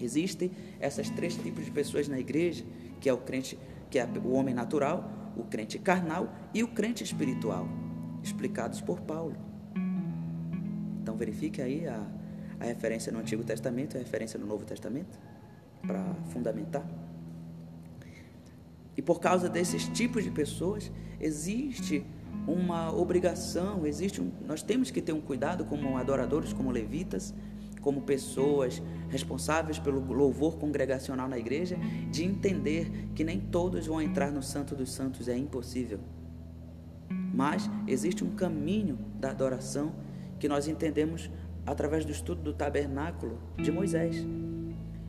Existem 0.00 0.50
essas 0.80 1.08
três 1.10 1.36
tipos 1.36 1.64
de 1.64 1.70
pessoas 1.70 2.08
na 2.08 2.18
igreja, 2.18 2.64
que 3.00 3.08
é 3.08 3.12
o 3.12 3.18
crente, 3.18 3.58
que 3.90 3.98
é 3.98 4.04
o 4.04 4.32
homem 4.32 4.54
natural, 4.54 5.08
o 5.36 5.44
crente 5.44 5.78
carnal 5.78 6.32
e 6.52 6.62
o 6.62 6.68
crente 6.68 7.04
espiritual, 7.04 7.68
explicados 8.22 8.80
por 8.80 9.00
Paulo. 9.00 9.36
Então 11.00 11.16
verifique 11.16 11.62
aí 11.62 11.86
a, 11.86 12.04
a 12.60 12.64
referência 12.64 13.12
no 13.12 13.20
Antigo 13.20 13.44
Testamento 13.44 13.94
e 13.94 13.98
a 13.98 14.00
referência 14.00 14.38
no 14.38 14.46
Novo 14.46 14.64
Testamento 14.64 15.18
para 15.86 16.14
fundamentar. 16.30 16.86
E 18.96 19.02
por 19.02 19.20
causa 19.20 19.48
desses 19.48 19.88
tipos 19.88 20.22
de 20.22 20.30
pessoas, 20.30 20.90
existe 21.20 22.04
uma 22.46 22.94
obrigação, 22.94 23.86
existe 23.86 24.20
um, 24.20 24.30
nós 24.46 24.62
temos 24.62 24.90
que 24.90 25.00
ter 25.00 25.12
um 25.12 25.20
cuidado 25.20 25.64
como 25.64 25.96
adoradores, 25.96 26.52
como 26.52 26.70
levitas, 26.70 27.34
como 27.80 28.02
pessoas 28.02 28.80
responsáveis 29.08 29.78
pelo 29.78 30.00
louvor 30.12 30.56
congregacional 30.56 31.28
na 31.28 31.38
igreja, 31.38 31.76
de 32.10 32.24
entender 32.24 33.08
que 33.14 33.24
nem 33.24 33.40
todos 33.40 33.86
vão 33.86 34.00
entrar 34.00 34.30
no 34.30 34.42
Santo 34.42 34.74
dos 34.74 34.92
Santos, 34.92 35.28
é 35.28 35.36
impossível. 35.36 36.00
Mas 37.34 37.68
existe 37.86 38.24
um 38.24 38.30
caminho 38.30 38.98
da 39.18 39.30
adoração 39.30 39.92
que 40.38 40.48
nós 40.48 40.68
entendemos 40.68 41.30
através 41.66 42.04
do 42.04 42.12
estudo 42.12 42.42
do 42.42 42.52
tabernáculo 42.52 43.38
de 43.56 43.70
Moisés. 43.70 44.24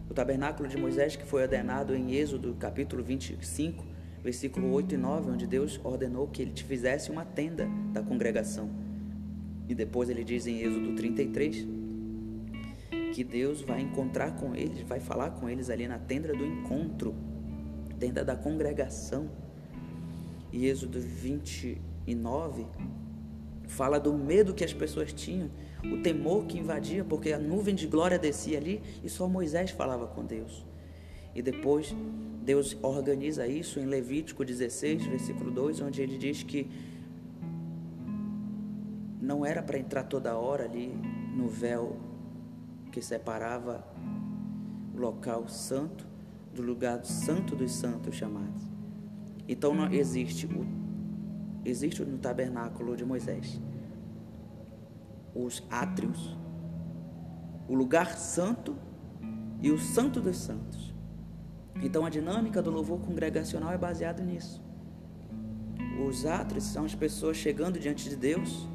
O 0.09 0.13
tabernáculo 0.13 0.67
de 0.67 0.77
Moisés 0.77 1.15
que 1.15 1.25
foi 1.25 1.43
ordenado 1.43 1.95
em 1.95 2.13
Êxodo 2.13 2.53
capítulo 2.55 3.03
25, 3.03 3.92
versículo 4.23 4.71
8 4.71 4.95
e 4.95 4.97
9, 4.97 5.31
onde 5.31 5.45
Deus 5.45 5.79
ordenou 5.83 6.27
que 6.27 6.41
ele 6.41 6.51
te 6.51 6.63
fizesse 6.63 7.11
uma 7.11 7.25
tenda 7.25 7.67
da 7.91 8.01
congregação. 8.01 8.69
E 9.67 9.75
depois 9.75 10.09
ele 10.09 10.23
diz 10.23 10.47
em 10.47 10.61
Êxodo 10.61 10.95
33 10.95 11.67
que 13.13 13.23
Deus 13.23 13.61
vai 13.61 13.81
encontrar 13.81 14.31
com 14.37 14.55
eles, 14.55 14.81
vai 14.81 14.99
falar 14.99 15.31
com 15.31 15.47
eles 15.47 15.69
ali 15.69 15.87
na 15.87 15.99
tenda 15.99 16.33
do 16.33 16.43
encontro, 16.43 17.13
tenda 17.99 18.23
da 18.23 18.35
congregação. 18.35 19.29
E 20.51 20.67
Êxodo 20.67 20.99
29 20.99 22.65
fala 23.67 23.99
do 23.99 24.13
medo 24.13 24.53
que 24.53 24.63
as 24.63 24.73
pessoas 24.73 25.11
tinham, 25.11 25.49
o 25.83 26.01
temor 26.01 26.45
que 26.45 26.59
invadia, 26.59 27.03
porque 27.03 27.33
a 27.33 27.39
nuvem 27.39 27.75
de 27.75 27.87
glória 27.87 28.17
descia 28.17 28.57
ali 28.57 28.81
e 29.03 29.09
só 29.09 29.27
Moisés 29.27 29.71
falava 29.71 30.07
com 30.07 30.23
Deus. 30.23 30.65
E 31.35 31.41
depois 31.41 31.95
Deus 32.43 32.77
organiza 32.81 33.47
isso 33.47 33.79
em 33.79 33.85
Levítico 33.85 34.43
16, 34.43 35.05
versículo 35.05 35.51
2, 35.51 35.81
onde 35.81 36.01
ele 36.01 36.17
diz 36.17 36.43
que 36.43 36.69
não 39.21 39.45
era 39.45 39.63
para 39.63 39.79
entrar 39.79 40.03
toda 40.03 40.35
hora 40.35 40.65
ali 40.65 40.93
no 41.35 41.47
véu 41.47 41.97
que 42.91 43.01
separava 43.01 43.85
o 44.93 44.99
local 44.99 45.47
santo 45.47 46.05
do 46.53 46.61
lugar 46.61 47.03
santo 47.05 47.55
dos 47.55 47.71
santos 47.71 48.15
chamados. 48.15 48.63
Então 49.47 49.73
não 49.73 49.91
existe 49.91 50.45
o 50.45 50.83
existe 51.65 52.03
no 52.03 52.17
tabernáculo 52.17 52.95
de 52.97 53.05
Moisés 53.05 53.61
os 55.35 55.63
átrios, 55.69 56.37
o 57.67 57.73
lugar 57.73 58.15
santo 58.17 58.75
e 59.61 59.71
o 59.71 59.79
santo 59.79 60.21
dos 60.21 60.37
santos. 60.37 60.92
Então 61.81 62.05
a 62.05 62.09
dinâmica 62.09 62.61
do 62.61 62.69
louvor 62.69 62.99
congregacional 62.99 63.71
é 63.71 63.77
baseada 63.77 64.23
nisso. 64.23 64.63
Os 66.07 66.25
átrios 66.25 66.63
são 66.65 66.85
as 66.85 66.95
pessoas 66.95 67.37
chegando 67.37 67.79
diante 67.79 68.09
de 68.09 68.15
Deus, 68.15 68.67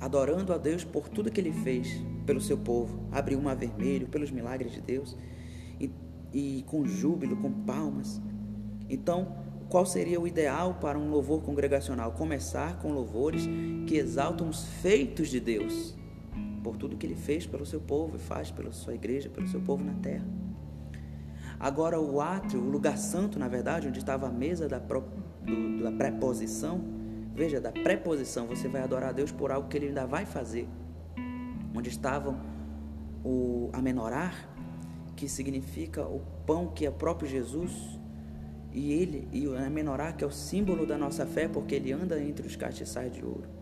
adorando 0.00 0.52
a 0.52 0.58
Deus 0.58 0.84
por 0.84 1.08
tudo 1.08 1.30
que 1.30 1.40
Ele 1.40 1.52
fez 1.52 2.02
pelo 2.26 2.40
seu 2.40 2.58
povo, 2.58 3.06
abriu 3.12 3.38
o 3.38 3.42
mar 3.42 3.56
vermelho, 3.56 4.08
pelos 4.08 4.30
milagres 4.30 4.72
de 4.72 4.80
Deus, 4.80 5.16
e, 5.78 5.90
e 6.32 6.64
com 6.66 6.86
júbilo, 6.86 7.36
com 7.36 7.52
palmas. 7.52 8.20
Então, 8.88 9.36
qual 9.68 9.86
seria 9.86 10.20
o 10.20 10.26
ideal 10.26 10.74
para 10.80 10.98
um 10.98 11.10
louvor 11.10 11.42
congregacional? 11.42 12.12
Começar 12.12 12.78
com 12.78 12.92
louvores 12.92 13.48
que 13.86 13.96
exaltam 13.96 14.48
os 14.48 14.64
feitos 14.64 15.28
de 15.28 15.38
Deus, 15.38 15.94
por 16.62 16.76
tudo 16.76 16.96
que 16.96 17.06
Ele 17.06 17.14
fez 17.14 17.46
pelo 17.46 17.64
seu 17.64 17.80
povo 17.80 18.16
e 18.16 18.18
faz 18.18 18.50
pela 18.50 18.72
sua 18.72 18.94
igreja, 18.94 19.28
pelo 19.28 19.46
seu 19.46 19.60
povo 19.60 19.84
na 19.84 19.94
terra. 19.94 20.39
Agora, 21.60 22.00
o 22.00 22.22
átrio, 22.22 22.58
o 22.58 22.70
lugar 22.70 22.96
santo, 22.96 23.38
na 23.38 23.46
verdade, 23.46 23.86
onde 23.86 23.98
estava 23.98 24.26
a 24.26 24.30
mesa 24.30 24.66
da, 24.66 24.80
pro, 24.80 25.04
do, 25.42 25.82
da 25.82 25.92
preposição, 25.92 26.82
veja, 27.34 27.60
da 27.60 27.70
preposição, 27.70 28.46
você 28.46 28.66
vai 28.66 28.82
adorar 28.82 29.10
a 29.10 29.12
Deus 29.12 29.30
por 29.30 29.52
algo 29.52 29.68
que 29.68 29.76
Ele 29.76 29.88
ainda 29.88 30.06
vai 30.06 30.24
fazer. 30.24 30.66
Onde 31.76 31.90
estavam 31.90 32.40
o, 33.22 33.68
a 33.74 33.82
menorar, 33.82 34.48
que 35.14 35.28
significa 35.28 36.02
o 36.02 36.20
pão 36.46 36.68
que 36.68 36.86
é 36.86 36.88
o 36.88 36.94
próprio 36.94 37.28
Jesus, 37.28 38.00
e 38.72 38.92
ele 38.92 39.28
e 39.32 39.46
a 39.54 39.68
menorá 39.68 40.12
que 40.12 40.24
é 40.24 40.26
o 40.26 40.30
símbolo 40.30 40.86
da 40.86 40.96
nossa 40.96 41.26
fé, 41.26 41.46
porque 41.46 41.74
ele 41.74 41.92
anda 41.92 42.18
entre 42.22 42.46
os 42.46 42.56
castiçais 42.56 43.12
de 43.12 43.22
ouro. 43.22 43.59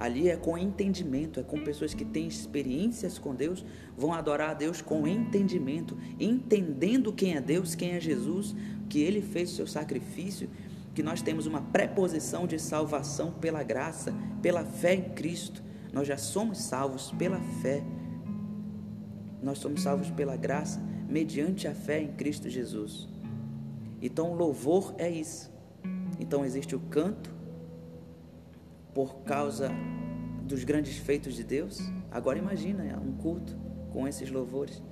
Ali 0.00 0.30
é 0.30 0.36
com 0.36 0.56
entendimento, 0.56 1.38
é 1.40 1.42
com 1.42 1.62
pessoas 1.62 1.92
que 1.92 2.06
têm 2.06 2.26
experiências 2.26 3.18
com 3.18 3.34
Deus, 3.34 3.62
vão 3.94 4.14
adorar 4.14 4.48
a 4.52 4.54
Deus 4.54 4.80
com 4.80 5.06
entendimento, 5.06 5.94
entendendo 6.18 7.12
quem 7.12 7.34
é 7.34 7.40
Deus, 7.40 7.74
quem 7.74 7.90
é 7.90 8.00
Jesus, 8.00 8.56
que 8.88 8.98
ele 8.98 9.20
fez 9.20 9.52
o 9.52 9.56
seu 9.56 9.66
sacrifício, 9.66 10.48
que 10.94 11.02
nós 11.02 11.20
temos 11.20 11.44
uma 11.44 11.60
preposição 11.60 12.46
de 12.46 12.58
salvação 12.58 13.30
pela 13.30 13.62
graça, 13.62 14.14
pela 14.40 14.64
fé 14.64 14.94
em 14.94 15.10
Cristo. 15.10 15.62
Nós 15.92 16.08
já 16.08 16.16
somos 16.16 16.56
salvos 16.62 17.12
pela 17.18 17.38
fé. 17.60 17.84
Nós 19.42 19.58
somos 19.58 19.82
salvos 19.82 20.10
pela 20.10 20.34
graça, 20.34 20.80
mediante 21.10 21.68
a 21.68 21.74
fé 21.74 22.00
em 22.00 22.12
Cristo 22.12 22.48
Jesus. 22.48 23.06
Então, 24.00 24.32
louvor 24.32 24.94
é 24.96 25.10
isso. 25.10 25.52
Então, 26.18 26.42
existe 26.42 26.74
o 26.74 26.80
canto, 26.80 27.39
por 28.94 29.22
causa 29.22 29.70
dos 30.44 30.64
grandes 30.64 30.96
feitos 30.96 31.34
de 31.34 31.44
Deus. 31.44 31.80
Agora 32.10 32.38
imagina 32.38 32.84
é 32.84 32.96
um 32.96 33.12
culto 33.12 33.56
com 33.92 34.06
esses 34.06 34.30
louvores. 34.30 34.82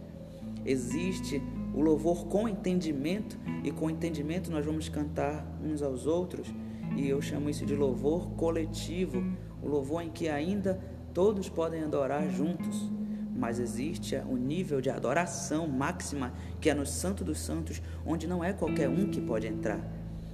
Existe 0.65 1.43
o 1.75 1.81
louvor 1.81 2.27
com 2.27 2.49
entendimento 2.49 3.39
e 3.65 3.71
com 3.71 3.91
entendimento 3.91 4.51
nós 4.51 4.65
vamos 4.65 4.89
cantar 4.89 5.47
uns 5.63 5.83
aos 5.83 6.07
outros 6.07 6.53
e 6.97 7.09
eu 7.09 7.21
chamo 7.21 7.51
isso 7.51 7.67
de 7.67 7.75
louvor 7.75 8.31
coletivo, 8.31 9.23
o 9.63 9.69
louvor 9.69 10.03
em 10.03 10.11
que 10.11 10.29
ainda 10.29 10.81
todos 11.13 11.49
podem 11.49 11.83
adorar 11.83 12.29
juntos. 12.31 12.91
Mas 13.35 13.61
existe 13.61 14.17
o 14.17 14.37
nível 14.37 14.81
de 14.81 14.91
adoração 14.91 15.69
máxima 15.69 16.33
que 16.61 16.69
é 16.69 16.75
no 16.75 16.85
Santo 16.85 17.23
dos 17.23 17.39
Santos, 17.39 17.81
onde 18.05 18.27
não 18.27 18.43
é 18.43 18.53
qualquer 18.53 18.89
um 18.89 19.09
que 19.11 19.21
pode 19.21 19.47
entrar. 19.47 19.81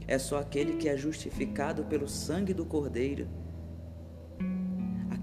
É 0.06 0.18
só 0.18 0.38
aquele 0.38 0.74
que 0.74 0.88
é 0.88 0.96
justificado 0.96 1.84
pelo 1.84 2.08
sangue 2.08 2.54
do 2.54 2.64
Cordeiro 2.64 3.26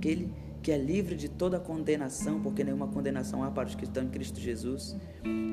aquele 0.01 0.33
que 0.63 0.71
é 0.71 0.77
livre 0.77 1.15
de 1.15 1.29
toda 1.29 1.59
condenação, 1.59 2.39
porque 2.41 2.63
nenhuma 2.63 2.87
condenação 2.87 3.43
há 3.43 3.49
para 3.49 3.67
os 3.67 3.75
que 3.75 3.83
estão 3.83 4.03
em 4.03 4.09
Cristo 4.09 4.39
Jesus. 4.39 4.95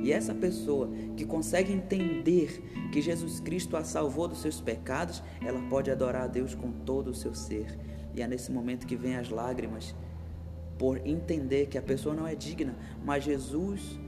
E 0.02 0.12
essa 0.12 0.34
pessoa 0.34 0.90
que 1.16 1.24
consegue 1.24 1.72
entender 1.72 2.62
que 2.92 3.00
Jesus 3.00 3.40
Cristo 3.40 3.76
a 3.76 3.84
salvou 3.84 4.28
dos 4.28 4.40
seus 4.40 4.60
pecados, 4.60 5.22
ela 5.42 5.60
pode 5.68 5.90
adorar 5.90 6.24
a 6.24 6.26
Deus 6.26 6.54
com 6.54 6.72
todo 6.72 7.08
o 7.08 7.14
seu 7.14 7.34
ser. 7.34 7.78
E 8.14 8.20
é 8.20 8.26
nesse 8.26 8.50
momento 8.50 8.86
que 8.86 8.96
vem 8.96 9.16
as 9.16 9.30
lágrimas, 9.30 9.94
por 10.78 10.98
entender 11.06 11.66
que 11.66 11.78
a 11.78 11.82
pessoa 11.82 12.14
não 12.14 12.26
é 12.26 12.34
digna, 12.34 12.76
mas 13.04 13.24
Jesus, 13.24 13.98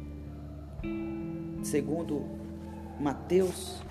segundo 1.63 2.25
Mateus 3.01 3.83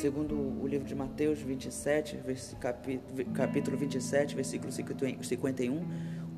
segundo 0.00 0.34
o 0.34 0.66
livro 0.66 0.88
de 0.88 0.94
Mateus 0.94 1.40
27, 1.40 2.18
capítulo 3.34 3.76
27, 3.76 4.34
versículo 4.34 4.72
51, 4.72 5.86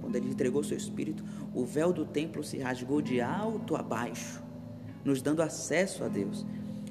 quando 0.01 0.17
ele 0.17 0.31
entregou 0.31 0.65
seu 0.65 0.77
espírito, 0.77 1.25
o 1.55 1.65
véu 1.65 1.93
do 1.93 2.05
templo 2.05 2.43
se 2.43 2.59
rasgou 2.59 3.01
de 3.01 3.21
alto 3.21 3.77
a 3.77 3.83
baixo, 3.83 4.43
nos 5.05 5.23
dando 5.23 5.43
acesso 5.43 6.03
a 6.03 6.09
Deus. 6.09 6.45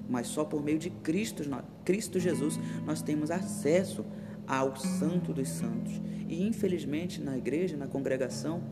Mas 0.09 0.27
só 0.27 0.45
por 0.45 0.63
meio 0.63 0.79
de 0.79 0.89
Cristo, 0.89 1.43
Cristo 1.83 2.21
Jesus, 2.21 2.57
nós 2.85 3.01
temos 3.01 3.31
acesso 3.31 4.05
ao 4.47 4.73
Santo 4.77 5.33
dos 5.33 5.49
Santos. 5.49 6.01
E 6.29 6.47
infelizmente 6.47 7.19
na 7.19 7.37
igreja, 7.37 7.75
na 7.75 7.87
congregação, 7.87 8.63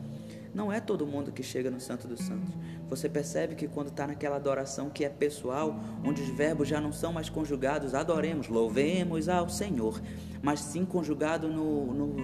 não 0.54 0.72
é 0.72 0.80
todo 0.80 1.06
mundo 1.06 1.32
que 1.32 1.44
chega 1.44 1.70
no 1.70 1.80
Santo 1.80 2.08
dos 2.08 2.20
Santos. 2.22 2.54
Você 2.90 3.08
percebe 3.08 3.56
que 3.56 3.68
quando 3.68 3.88
está 3.88 4.08
naquela 4.08 4.36
adoração 4.36 4.90
que 4.90 5.06
é 5.06 5.10
pessoal, 5.10 5.80
onde 6.04 6.22
os 6.22 6.30
verbos 6.30 6.68
já 6.68 6.82
não 6.82 6.92
são 6.92 7.14
mais 7.14 7.30
conjugados, 7.30 7.94
adoremos, 7.94 8.48
louvemos 8.48 9.30
ao 9.30 9.48
Senhor, 9.50 10.02
mas 10.42 10.60
sim 10.60 10.86
conjugado 10.86 11.48
no, 11.48 11.94
no, 11.94 12.16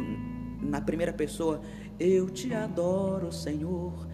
na 0.61 0.82
primeira 0.82 1.13
pessoa, 1.13 1.61
eu 1.99 2.30
te 2.30 2.53
adoro, 2.53 3.32
Senhor, 3.32 4.07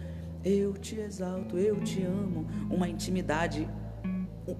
eu 0.44 0.74
te 0.74 0.96
exalto, 0.96 1.58
eu 1.58 1.80
te 1.80 2.02
amo, 2.02 2.46
uma 2.70 2.88
intimidade 2.88 3.68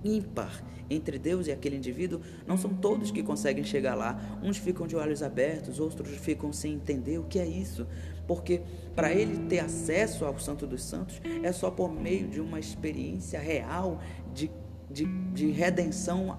ímpar 0.04 0.62
entre 0.90 1.18
Deus 1.18 1.46
e 1.46 1.52
aquele 1.52 1.76
indivíduo, 1.76 2.20
não 2.46 2.56
são 2.56 2.72
todos 2.74 3.10
que 3.10 3.22
conseguem 3.22 3.64
chegar 3.64 3.94
lá. 3.94 4.38
Uns 4.42 4.58
ficam 4.58 4.86
de 4.86 4.94
olhos 4.96 5.22
abertos, 5.22 5.80
outros 5.80 6.10
ficam 6.10 6.52
sem 6.52 6.74
entender 6.74 7.18
o 7.18 7.24
que 7.24 7.38
é 7.38 7.46
isso. 7.46 7.86
Porque 8.26 8.62
para 8.94 9.12
ele 9.12 9.46
ter 9.48 9.60
acesso 9.60 10.24
ao 10.24 10.38
Santo 10.38 10.66
dos 10.66 10.84
Santos 10.84 11.20
é 11.42 11.52
só 11.52 11.70
por 11.70 11.92
meio 11.92 12.28
de 12.28 12.40
uma 12.40 12.60
experiência 12.60 13.40
real 13.40 14.00
de, 14.34 14.50
de, 14.90 15.04
de 15.32 15.50
redenção 15.50 16.38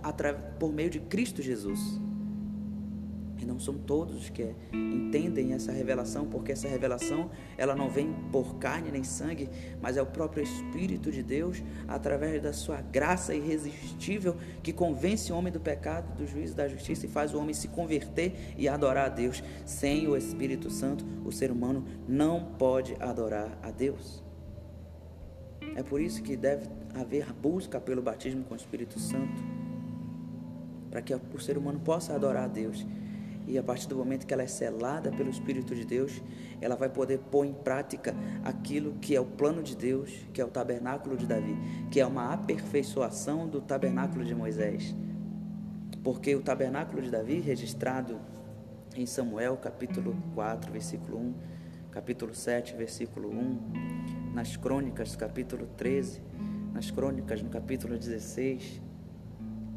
por 0.59 0.71
meio 0.71 0.89
de 0.89 0.99
Cristo 0.99 1.41
Jesus. 1.41 1.99
E 3.43 3.45
não 3.45 3.59
são 3.59 3.77
todos 3.77 4.29
que 4.29 4.55
entendem 4.71 5.51
essa 5.51 5.73
revelação, 5.73 6.25
porque 6.25 6.53
essa 6.53 6.65
revelação 6.65 7.29
ela 7.57 7.75
não 7.75 7.89
vem 7.89 8.13
por 8.31 8.55
carne 8.55 8.89
nem 8.89 9.03
sangue, 9.03 9.49
mas 9.81 9.97
é 9.97 10.01
o 10.01 10.05
próprio 10.05 10.41
Espírito 10.41 11.11
de 11.11 11.21
Deus, 11.21 11.61
através 11.85 12.41
da 12.41 12.53
sua 12.53 12.79
graça 12.79 13.35
irresistível, 13.35 14.37
que 14.63 14.71
convence 14.71 15.31
o 15.33 15.35
homem 15.35 15.51
do 15.51 15.59
pecado, 15.59 16.15
do 16.15 16.25
juízo 16.25 16.55
da 16.55 16.69
justiça 16.69 17.05
e 17.05 17.09
faz 17.09 17.33
o 17.33 17.37
homem 17.37 17.53
se 17.53 17.67
converter 17.67 18.53
e 18.57 18.69
adorar 18.69 19.07
a 19.07 19.09
Deus. 19.09 19.43
Sem 19.65 20.07
o 20.07 20.15
Espírito 20.15 20.69
Santo, 20.69 21.05
o 21.25 21.31
ser 21.31 21.51
humano 21.51 21.83
não 22.07 22.53
pode 22.57 22.95
adorar 22.97 23.59
a 23.61 23.71
Deus. 23.71 24.23
É 25.75 25.83
por 25.83 25.99
isso 25.99 26.23
que 26.23 26.37
deve 26.37 26.65
haver 26.95 27.33
busca 27.33 27.77
pelo 27.77 28.01
batismo 28.01 28.45
com 28.45 28.53
o 28.53 28.57
Espírito 28.57 28.99
Santo, 28.99 29.43
para 30.89 31.01
que 31.01 31.13
o 31.13 31.39
ser 31.39 31.57
humano 31.57 31.81
possa 31.81 32.13
adorar 32.13 32.45
a 32.45 32.47
Deus. 32.47 32.85
E 33.47 33.57
a 33.57 33.63
partir 33.63 33.87
do 33.87 33.95
momento 33.95 34.25
que 34.25 34.33
ela 34.33 34.43
é 34.43 34.47
selada 34.47 35.11
pelo 35.11 35.29
Espírito 35.29 35.75
de 35.75 35.85
Deus, 35.85 36.21
ela 36.61 36.75
vai 36.75 36.89
poder 36.89 37.19
pôr 37.19 37.45
em 37.45 37.53
prática 37.53 38.15
aquilo 38.43 38.93
que 39.01 39.15
é 39.15 39.19
o 39.19 39.25
plano 39.25 39.61
de 39.61 39.75
Deus, 39.75 40.11
que 40.33 40.39
é 40.39 40.45
o 40.45 40.49
tabernáculo 40.49 41.17
de 41.17 41.25
Davi, 41.25 41.55
que 41.91 41.99
é 41.99 42.05
uma 42.05 42.33
aperfeiçoação 42.33 43.47
do 43.47 43.59
tabernáculo 43.59 44.23
de 44.23 44.33
Moisés. 44.33 44.95
Porque 46.03 46.35
o 46.35 46.41
tabernáculo 46.41 47.01
de 47.01 47.09
Davi, 47.09 47.39
registrado 47.39 48.19
em 48.95 49.05
Samuel, 49.05 49.57
capítulo 49.57 50.15
4, 50.35 50.71
versículo 50.71 51.17
1, 51.17 51.33
capítulo 51.91 52.33
7, 52.33 52.75
versículo 52.75 53.29
1, 53.29 54.33
nas 54.33 54.57
crônicas, 54.57 55.15
capítulo 55.15 55.67
13, 55.77 56.21
nas 56.73 56.89
crônicas, 56.91 57.41
no 57.41 57.49
capítulo 57.49 57.97
16, 57.97 58.81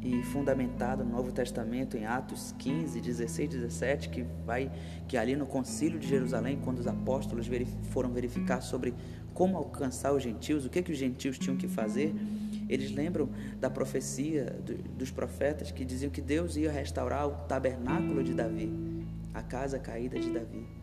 e 0.07 0.23
fundamentado 0.23 1.03
no 1.03 1.11
Novo 1.11 1.33
Testamento 1.33 1.97
em 1.97 2.05
Atos 2.05 2.55
15, 2.57 3.01
16, 3.01 3.49
17, 3.49 4.09
que 4.09 4.25
vai 4.45 4.71
que 5.05 5.17
ali 5.17 5.35
no 5.35 5.45
Concílio 5.45 5.99
de 5.99 6.07
Jerusalém, 6.07 6.59
quando 6.63 6.79
os 6.79 6.87
apóstolos 6.87 7.47
foram 7.89 8.11
verificar 8.11 8.61
sobre 8.61 8.93
como 9.33 9.57
alcançar 9.57 10.13
os 10.13 10.23
gentios, 10.23 10.65
o 10.65 10.69
que 10.69 10.81
que 10.81 10.93
os 10.93 10.97
gentios 10.97 11.37
tinham 11.37 11.57
que 11.57 11.67
fazer, 11.67 12.15
eles 12.69 12.89
lembram 12.91 13.29
da 13.59 13.69
profecia 13.69 14.57
dos 14.97 15.11
profetas 15.11 15.71
que 15.71 15.83
diziam 15.83 16.09
que 16.09 16.21
Deus 16.21 16.55
ia 16.55 16.71
restaurar 16.71 17.27
o 17.27 17.31
tabernáculo 17.45 18.23
de 18.23 18.33
Davi, 18.33 18.71
a 19.33 19.41
casa 19.41 19.77
caída 19.77 20.17
de 20.17 20.31
Davi 20.31 20.76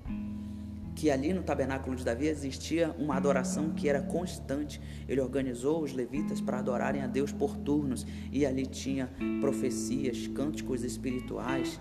que 0.95 1.11
ali 1.11 1.32
no 1.32 1.42
tabernáculo 1.42 1.97
de 1.97 2.05
Davi 2.05 2.26
existia 2.28 2.95
uma 2.99 3.16
adoração 3.16 3.70
que 3.70 3.88
era 3.88 4.01
constante. 4.01 4.80
Ele 5.09 5.20
organizou 5.20 5.82
os 5.82 5.92
levitas 5.92 6.40
para 6.40 6.59
adorarem 6.59 7.03
a 7.03 7.07
Deus 7.07 7.32
por 7.32 7.57
turnos 7.57 8.07
e 8.30 8.47
ali 8.47 8.66
tinha 8.66 9.11
profecias, 9.40 10.26
cânticos 10.28 10.84
espirituais. 10.84 11.80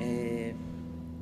É, 0.00 0.54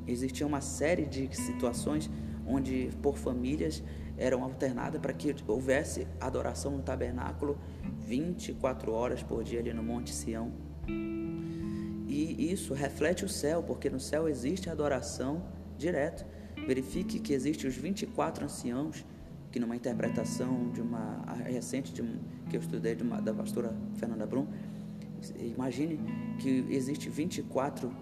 existia 0.06 0.46
uma 0.46 0.60
série 0.60 1.04
de 1.04 1.34
situações 1.34 2.08
onde 2.46 2.90
por 3.02 3.16
famílias 3.16 3.82
eram 4.16 4.42
alternadas 4.42 5.00
para 5.00 5.12
que 5.12 5.34
houvesse 5.46 6.06
adoração 6.20 6.76
no 6.76 6.82
tabernáculo 6.82 7.58
24 8.06 8.92
horas 8.92 9.22
por 9.22 9.42
dia 9.42 9.60
ali 9.60 9.72
no 9.72 9.82
Monte 9.82 10.14
Sião. 10.14 10.52
E 10.86 12.52
isso 12.52 12.74
reflete 12.74 13.24
o 13.24 13.28
céu, 13.28 13.62
porque 13.62 13.88
no 13.88 13.98
céu 13.98 14.28
existe 14.28 14.68
adoração 14.68 15.44
direto. 15.78 16.26
Verifique 16.66 17.18
que 17.18 17.32
existem 17.32 17.68
os 17.68 17.76
24 17.76 18.44
anciãos, 18.44 19.04
que 19.50 19.58
numa 19.60 19.76
interpretação 19.76 20.70
de 20.70 20.80
uma 20.80 21.22
recente 21.44 21.92
de, 21.92 22.02
que 22.48 22.56
eu 22.56 22.60
estudei 22.60 22.94
uma, 22.96 23.20
da 23.20 23.34
pastora 23.34 23.74
Fernanda 23.96 24.26
Brum, 24.26 24.46
imagine 25.38 26.00
que 26.38 26.66
existe 26.70 27.08
24 27.08 27.94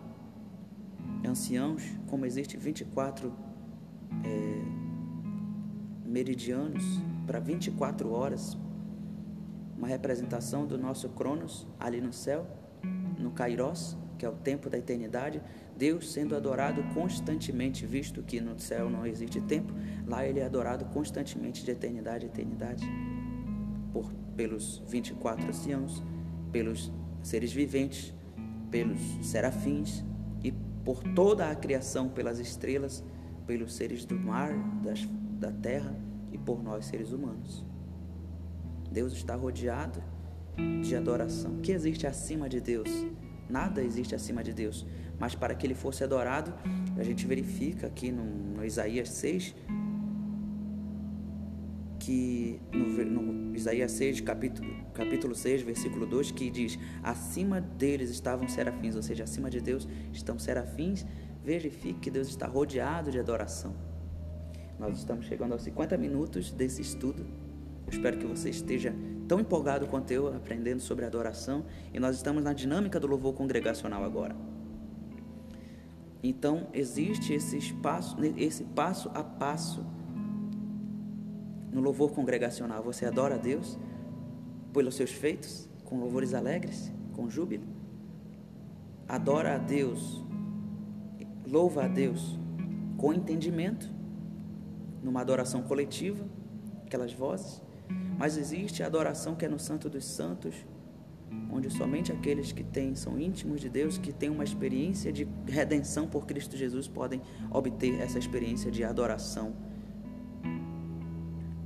anciãos, 1.26 1.82
como 2.06 2.24
existe 2.24 2.56
24 2.56 3.32
é, 4.24 4.80
meridianos 6.04 6.84
para 7.26 7.38
24 7.38 8.10
horas, 8.10 8.56
uma 9.76 9.86
representação 9.86 10.66
do 10.66 10.76
nosso 10.76 11.08
Cronos 11.10 11.66
ali 11.78 12.00
no 12.00 12.12
céu, 12.12 12.46
no 13.18 13.30
Kairos, 13.30 13.96
que 14.20 14.26
é 14.26 14.28
o 14.28 14.34
tempo 14.34 14.68
da 14.68 14.76
eternidade, 14.76 15.40
Deus 15.74 16.12
sendo 16.12 16.36
adorado 16.36 16.82
constantemente, 16.92 17.86
visto 17.86 18.22
que 18.22 18.38
no 18.38 18.58
céu 18.60 18.90
não 18.90 19.06
existe 19.06 19.40
tempo, 19.40 19.72
lá 20.06 20.26
ele 20.26 20.40
é 20.40 20.44
adorado 20.44 20.84
constantemente 20.84 21.64
de 21.64 21.70
eternidade 21.70 22.26
a 22.26 22.28
eternidade, 22.28 22.86
por, 23.94 24.12
pelos 24.36 24.82
24 24.86 25.48
anciãos, 25.48 26.02
pelos 26.52 26.92
seres 27.22 27.50
viventes, 27.50 28.12
pelos 28.70 29.00
serafins 29.22 30.04
e 30.44 30.52
por 30.84 31.02
toda 31.14 31.50
a 31.50 31.54
criação, 31.54 32.10
pelas 32.10 32.38
estrelas, 32.38 33.02
pelos 33.46 33.72
seres 33.72 34.04
do 34.04 34.14
mar, 34.14 34.52
das, 34.82 35.08
da 35.38 35.50
terra 35.50 35.98
e 36.30 36.36
por 36.36 36.62
nós 36.62 36.84
seres 36.84 37.10
humanos. 37.10 37.64
Deus 38.92 39.14
está 39.14 39.34
rodeado 39.34 40.02
de 40.82 40.94
adoração. 40.94 41.54
O 41.54 41.60
que 41.60 41.72
existe 41.72 42.06
acima 42.06 42.50
de 42.50 42.60
Deus? 42.60 42.90
Nada 43.50 43.82
existe 43.82 44.14
acima 44.14 44.42
de 44.42 44.52
Deus. 44.52 44.86
Mas 45.18 45.34
para 45.34 45.54
que 45.54 45.66
ele 45.66 45.74
fosse 45.74 46.04
adorado, 46.04 46.54
a 46.96 47.02
gente 47.02 47.26
verifica 47.26 47.86
aqui 47.86 48.10
no, 48.10 48.24
no 48.24 48.64
Isaías 48.64 49.08
6, 49.10 49.54
que 51.98 52.60
no, 52.72 53.04
no, 53.04 53.56
Isaías 53.56 53.92
6, 53.92 54.20
capítulo, 54.22 54.68
capítulo 54.94 55.34
6, 55.34 55.62
versículo 55.62 56.06
2, 56.06 56.30
que 56.30 56.48
diz: 56.50 56.78
Acima 57.02 57.60
deles 57.60 58.10
estavam 58.10 58.48
serafins, 58.48 58.96
ou 58.96 59.02
seja, 59.02 59.24
acima 59.24 59.50
de 59.50 59.60
Deus 59.60 59.86
estão 60.12 60.38
serafins. 60.38 61.04
Verifique 61.44 62.00
que 62.00 62.10
Deus 62.10 62.28
está 62.28 62.46
rodeado 62.46 63.10
de 63.10 63.18
adoração. 63.18 63.74
Nós 64.78 64.96
estamos 64.98 65.26
chegando 65.26 65.52
aos 65.52 65.62
50 65.62 65.96
minutos 65.98 66.50
desse 66.50 66.80
estudo. 66.80 67.26
Eu 67.90 67.96
espero 67.96 68.18
que 68.18 68.24
você 68.24 68.48
esteja 68.50 68.94
tão 69.26 69.40
empolgado 69.40 69.88
quanto 69.88 70.12
eu 70.12 70.28
aprendendo 70.28 70.80
sobre 70.80 71.04
adoração 71.04 71.64
e 71.92 71.98
nós 71.98 72.14
estamos 72.14 72.40
na 72.40 72.52
dinâmica 72.52 73.00
do 73.00 73.08
louvor 73.08 73.34
congregacional 73.34 74.04
agora. 74.04 74.36
Então, 76.22 76.68
existe 76.72 77.32
esse 77.32 77.58
espaço, 77.58 78.16
esse 78.36 78.62
passo 78.62 79.10
a 79.12 79.24
passo 79.24 79.84
no 81.72 81.80
louvor 81.80 82.12
congregacional. 82.12 82.80
Você 82.84 83.06
adora 83.06 83.34
a 83.34 83.38
Deus 83.38 83.76
pelos 84.72 84.94
seus 84.94 85.10
feitos, 85.10 85.68
com 85.84 85.98
louvores 85.98 86.32
alegres, 86.32 86.92
com 87.12 87.28
júbilo. 87.28 87.64
Adora 89.08 89.56
a 89.56 89.58
Deus, 89.58 90.24
louva 91.44 91.86
a 91.86 91.88
Deus 91.88 92.38
com 92.96 93.12
entendimento, 93.12 93.90
numa 95.02 95.22
adoração 95.22 95.62
coletiva, 95.62 96.24
aquelas 96.86 97.12
vozes. 97.12 97.68
Mas 98.20 98.36
existe 98.36 98.82
a 98.82 98.86
adoração 98.86 99.34
que 99.34 99.46
é 99.46 99.48
no 99.48 99.58
Santo 99.58 99.88
dos 99.88 100.04
Santos, 100.04 100.54
onde 101.50 101.70
somente 101.70 102.12
aqueles 102.12 102.52
que 102.52 102.62
têm, 102.62 102.94
são 102.94 103.18
íntimos 103.18 103.62
de 103.62 103.70
Deus, 103.70 103.96
que 103.96 104.12
têm 104.12 104.28
uma 104.28 104.44
experiência 104.44 105.10
de 105.10 105.26
redenção 105.46 106.06
por 106.06 106.26
Cristo 106.26 106.54
Jesus, 106.54 106.86
podem 106.86 107.22
obter 107.50 107.98
essa 107.98 108.18
experiência 108.18 108.70
de 108.70 108.84
adoração 108.84 109.54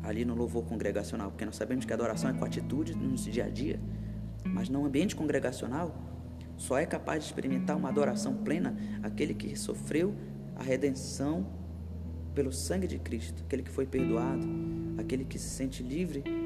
ali 0.04 0.24
no 0.24 0.36
louvor 0.36 0.64
congregacional, 0.64 1.32
porque 1.32 1.44
nós 1.44 1.56
sabemos 1.56 1.84
que 1.84 1.92
a 1.92 1.96
adoração 1.96 2.30
é 2.30 2.34
com 2.34 2.44
atitude 2.44 2.94
no 2.94 3.16
dia 3.16 3.46
a 3.46 3.48
dia, 3.48 3.80
mas 4.44 4.68
no 4.68 4.86
ambiente 4.86 5.16
congregacional 5.16 5.92
só 6.56 6.78
é 6.78 6.86
capaz 6.86 7.24
de 7.24 7.30
experimentar 7.30 7.76
uma 7.76 7.88
adoração 7.88 8.32
plena 8.32 8.76
aquele 9.02 9.34
que 9.34 9.56
sofreu 9.56 10.14
a 10.54 10.62
redenção 10.62 11.48
pelo 12.32 12.52
sangue 12.52 12.86
de 12.86 13.00
Cristo, 13.00 13.42
aquele 13.44 13.64
que 13.64 13.70
foi 13.70 13.86
perdoado, 13.86 14.46
aquele 14.98 15.24
que 15.24 15.36
se 15.36 15.48
sente 15.48 15.82
livre 15.82 16.43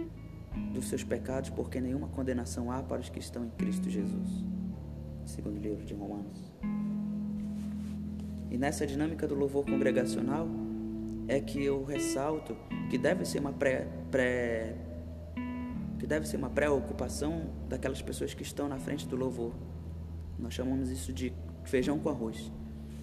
dos 0.78 0.88
seus 0.88 1.02
pecados, 1.02 1.50
porque 1.50 1.80
nenhuma 1.80 2.08
condenação 2.08 2.70
há 2.70 2.82
para 2.82 3.00
os 3.00 3.08
que 3.08 3.18
estão 3.18 3.44
em 3.44 3.50
Cristo 3.50 3.90
Jesus. 3.90 4.28
Segundo 5.24 5.58
livro 5.58 5.84
de 5.84 5.92
Romanos. 5.92 6.52
E 8.50 8.56
nessa 8.56 8.86
dinâmica 8.86 9.26
do 9.26 9.34
louvor 9.34 9.64
congregacional 9.64 10.48
é 11.26 11.40
que 11.40 11.62
eu 11.62 11.84
ressalto 11.84 12.56
que 12.88 12.96
deve 12.96 13.24
ser 13.24 13.40
uma 13.40 13.52
pré, 13.52 13.86
pré 14.10 14.74
que 15.98 16.06
deve 16.06 16.26
ser 16.26 16.36
uma 16.36 16.48
preocupação 16.48 17.50
daquelas 17.68 18.00
pessoas 18.00 18.32
que 18.32 18.42
estão 18.42 18.68
na 18.68 18.78
frente 18.78 19.06
do 19.06 19.16
louvor. 19.16 19.52
Nós 20.38 20.54
chamamos 20.54 20.90
isso 20.90 21.12
de 21.12 21.32
feijão 21.64 21.98
com 21.98 22.08
arroz. 22.08 22.50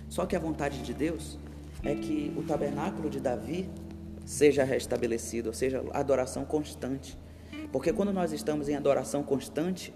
Só 0.10 0.26
que 0.26 0.36
a 0.36 0.40
vontade 0.40 0.82
de 0.82 0.94
Deus 0.94 1.38
é 1.84 1.94
que 1.94 2.34
o 2.38 2.44
tabernáculo 2.44 3.10
de 3.10 3.20
Davi 3.20 3.70
seja 4.26 4.64
restabelecido, 4.64 5.50
ou 5.50 5.54
seja, 5.54 5.84
adoração 5.92 6.46
constante. 6.46 7.20
Porque 7.72 7.92
quando 7.92 8.14
nós 8.14 8.32
estamos 8.32 8.70
em 8.70 8.76
adoração 8.76 9.24
constante, 9.24 9.94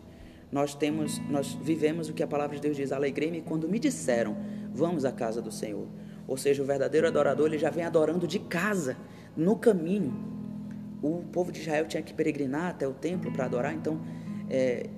nós 0.52 0.74
temos, 0.74 1.20
nós 1.30 1.54
vivemos 1.54 2.10
o 2.10 2.14
que 2.14 2.24
a 2.24 2.28
palavra 2.28 2.56
de 2.56 2.62
Deus 2.62 2.76
diz: 2.76 2.92
"Alegrei-me 2.92 3.42
quando 3.42 3.68
me 3.68 3.80
disseram: 3.80 4.38
vamos 4.74 5.06
à 5.06 5.12
casa 5.12 5.42
do 5.42 5.52
Senhor". 5.52 5.88
Ou 6.28 6.38
seja, 6.38 6.62
o 6.62 6.66
verdadeiro 6.66 7.08
adorador 7.08 7.48
ele 7.48 7.58
já 7.58 7.70
vem 7.70 7.84
adorando 7.84 8.28
de 8.28 8.40
casa, 8.40 8.96
no 9.36 9.56
caminho. 9.56 10.14
O 11.02 11.24
povo 11.32 11.52
de 11.52 11.60
Israel 11.62 11.88
tinha 11.88 12.04
que 12.04 12.14
peregrinar 12.14 12.68
até 12.68 12.88
o 12.88 12.94
templo 12.94 13.32
para 13.32 13.46
adorar, 13.46 13.74
então, 13.74 14.02
é, 14.50 14.90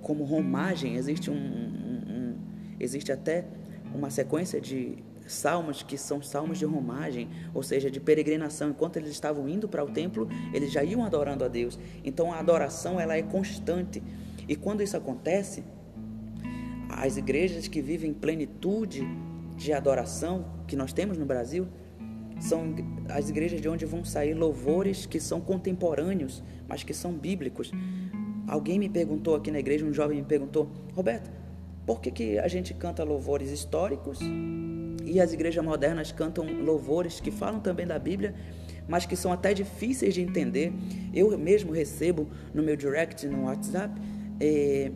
como 0.00 0.24
romagem, 0.24 0.96
existe 0.96 1.30
um, 1.30 1.34
um, 1.34 2.02
um, 2.08 2.36
existe 2.80 3.12
até 3.12 3.44
uma 3.94 4.10
sequência 4.10 4.60
de 4.60 4.98
salmos 5.32 5.82
que 5.82 5.96
são 5.96 6.22
salmos 6.22 6.58
de 6.58 6.64
romagem, 6.64 7.28
ou 7.54 7.62
seja, 7.62 7.90
de 7.90 8.00
peregrinação. 8.00 8.70
Enquanto 8.70 8.96
eles 8.96 9.10
estavam 9.10 9.48
indo 9.48 9.68
para 9.68 9.84
o 9.84 9.90
templo, 9.90 10.28
eles 10.52 10.72
já 10.72 10.82
iam 10.82 11.04
adorando 11.04 11.44
a 11.44 11.48
Deus. 11.48 11.78
Então 12.04 12.32
a 12.32 12.38
adoração 12.38 13.00
ela 13.00 13.16
é 13.16 13.22
constante. 13.22 14.02
E 14.48 14.56
quando 14.56 14.82
isso 14.82 14.96
acontece, 14.96 15.62
as 16.88 17.16
igrejas 17.16 17.68
que 17.68 17.80
vivem 17.80 18.12
plenitude 18.12 19.06
de 19.56 19.72
adoração 19.72 20.44
que 20.66 20.74
nós 20.74 20.92
temos 20.92 21.16
no 21.16 21.24
Brasil 21.24 21.68
são 22.40 22.74
as 23.08 23.28
igrejas 23.28 23.60
de 23.60 23.68
onde 23.68 23.84
vão 23.84 24.04
sair 24.04 24.34
louvores 24.34 25.04
que 25.06 25.20
são 25.20 25.40
contemporâneos, 25.40 26.42
mas 26.66 26.82
que 26.82 26.94
são 26.94 27.12
bíblicos. 27.12 27.70
Alguém 28.48 28.78
me 28.78 28.88
perguntou 28.88 29.34
aqui 29.34 29.50
na 29.50 29.60
igreja, 29.60 29.84
um 29.84 29.92
jovem 29.92 30.18
me 30.18 30.24
perguntou, 30.24 30.68
Roberto, 30.94 31.30
por 31.86 32.00
que, 32.00 32.10
que 32.10 32.38
a 32.38 32.48
gente 32.48 32.72
canta 32.74 33.04
louvores 33.04 33.50
históricos 33.50 34.20
e 35.10 35.20
as 35.20 35.32
igrejas 35.32 35.64
modernas 35.64 36.12
cantam 36.12 36.44
louvores 36.62 37.18
que 37.18 37.32
falam 37.32 37.58
também 37.58 37.84
da 37.84 37.98
Bíblia, 37.98 38.32
mas 38.86 39.06
que 39.06 39.16
são 39.16 39.32
até 39.32 39.52
difíceis 39.52 40.14
de 40.14 40.20
entender. 40.20 40.72
Eu 41.12 41.36
mesmo 41.36 41.72
recebo 41.72 42.28
no 42.54 42.62
meu 42.62 42.76
direct 42.76 43.26
no 43.26 43.46
WhatsApp 43.46 44.00
é, 44.38 44.92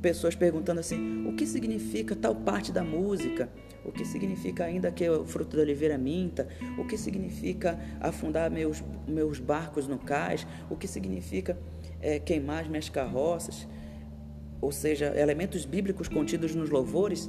pessoas 0.00 0.36
perguntando 0.36 0.78
assim: 0.78 1.26
o 1.26 1.32
que 1.34 1.44
significa 1.44 2.14
tal 2.14 2.32
parte 2.32 2.70
da 2.70 2.84
música? 2.84 3.50
O 3.84 3.90
que 3.90 4.04
significa 4.04 4.64
ainda 4.64 4.92
que 4.92 5.08
o 5.08 5.24
fruto 5.24 5.56
da 5.56 5.62
oliveira 5.62 5.98
minta? 5.98 6.46
O 6.78 6.84
que 6.86 6.96
significa 6.96 7.76
afundar 8.00 8.48
meus, 8.48 8.84
meus 9.06 9.40
barcos 9.40 9.88
no 9.88 9.98
cais? 9.98 10.46
O 10.70 10.76
que 10.76 10.86
significa 10.86 11.58
é, 12.00 12.20
queimar 12.20 12.62
as 12.62 12.68
minhas 12.68 12.88
carroças? 12.88 13.66
Ou 14.60 14.70
seja, 14.70 15.12
elementos 15.16 15.64
bíblicos 15.64 16.08
contidos 16.08 16.54
nos 16.54 16.70
louvores 16.70 17.28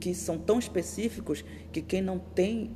que 0.00 0.14
são 0.14 0.38
tão 0.38 0.58
específicos 0.58 1.44
que 1.70 1.82
quem 1.82 2.00
não 2.00 2.18
tem 2.18 2.74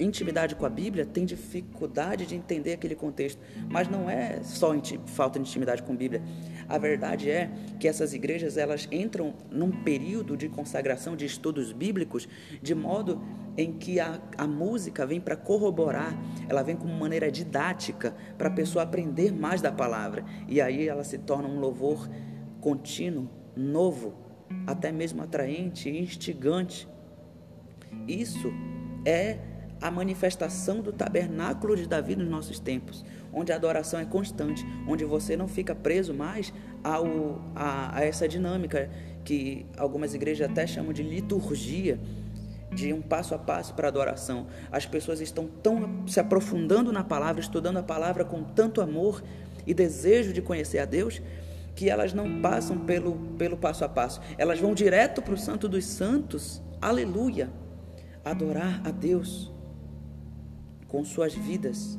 intimidade 0.00 0.54
com 0.54 0.64
a 0.64 0.70
Bíblia 0.70 1.04
tem 1.04 1.24
dificuldade 1.24 2.26
de 2.26 2.36
entender 2.36 2.74
aquele 2.74 2.94
contexto. 2.94 3.40
Mas 3.68 3.88
não 3.88 4.08
é 4.08 4.40
só 4.42 4.72
falta 5.06 5.38
de 5.38 5.48
intimidade 5.48 5.82
com 5.82 5.92
a 5.92 5.96
Bíblia. 5.96 6.22
A 6.68 6.78
verdade 6.78 7.30
é 7.30 7.50
que 7.80 7.88
essas 7.88 8.14
igrejas 8.14 8.56
elas 8.56 8.88
entram 8.92 9.34
num 9.50 9.70
período 9.70 10.36
de 10.36 10.48
consagração 10.48 11.16
de 11.16 11.24
estudos 11.24 11.72
bíblicos 11.72 12.28
de 12.62 12.74
modo 12.74 13.20
em 13.56 13.72
que 13.72 13.98
a, 13.98 14.20
a 14.36 14.46
música 14.46 15.04
vem 15.04 15.20
para 15.20 15.36
corroborar, 15.36 16.16
ela 16.48 16.62
vem 16.62 16.76
como 16.76 16.94
maneira 16.94 17.30
didática 17.30 18.14
para 18.36 18.48
a 18.48 18.52
pessoa 18.52 18.84
aprender 18.84 19.32
mais 19.32 19.60
da 19.60 19.72
palavra. 19.72 20.24
E 20.46 20.60
aí 20.60 20.86
ela 20.86 21.02
se 21.02 21.18
torna 21.18 21.48
um 21.48 21.58
louvor 21.58 22.08
contínuo, 22.60 23.28
novo, 23.56 24.27
até 24.66 24.92
mesmo 24.92 25.22
atraente 25.22 25.88
e 25.88 25.98
instigante. 26.02 26.88
Isso 28.06 28.52
é 29.04 29.38
a 29.80 29.90
manifestação 29.90 30.80
do 30.80 30.92
tabernáculo 30.92 31.76
de 31.76 31.86
Davi 31.86 32.16
nos 32.16 32.28
nossos 32.28 32.58
tempos, 32.58 33.04
onde 33.32 33.52
a 33.52 33.56
adoração 33.56 34.00
é 34.00 34.04
constante, 34.04 34.66
onde 34.86 35.04
você 35.04 35.36
não 35.36 35.46
fica 35.46 35.74
preso 35.74 36.12
mais 36.12 36.52
ao, 36.82 37.40
a, 37.54 37.98
a 37.98 38.04
essa 38.04 38.28
dinâmica 38.28 38.90
que 39.24 39.66
algumas 39.76 40.14
igrejas 40.14 40.50
até 40.50 40.66
chamam 40.66 40.92
de 40.92 41.02
liturgia, 41.02 41.98
de 42.74 42.92
um 42.92 43.00
passo 43.00 43.34
a 43.34 43.38
passo 43.38 43.74
para 43.74 43.88
a 43.88 43.90
adoração. 43.90 44.46
As 44.70 44.84
pessoas 44.84 45.20
estão 45.20 45.46
tão 45.62 46.06
se 46.06 46.20
aprofundando 46.20 46.92
na 46.92 47.04
palavra, 47.04 47.40
estudando 47.40 47.78
a 47.78 47.82
palavra 47.82 48.24
com 48.24 48.42
tanto 48.42 48.80
amor 48.80 49.22
e 49.66 49.72
desejo 49.72 50.32
de 50.32 50.42
conhecer 50.42 50.78
a 50.78 50.84
Deus, 50.84 51.22
que 51.78 51.88
elas 51.88 52.12
não 52.12 52.40
passam 52.40 52.76
pelo, 52.76 53.14
pelo 53.38 53.56
passo 53.56 53.84
a 53.84 53.88
passo, 53.88 54.20
elas 54.36 54.58
vão 54.58 54.74
direto 54.74 55.22
para 55.22 55.34
o 55.34 55.38
Santo 55.38 55.68
dos 55.68 55.84
Santos, 55.84 56.60
aleluia, 56.80 57.48
adorar 58.24 58.82
a 58.84 58.90
Deus 58.90 59.52
com 60.88 61.04
suas 61.04 61.32
vidas, 61.32 61.96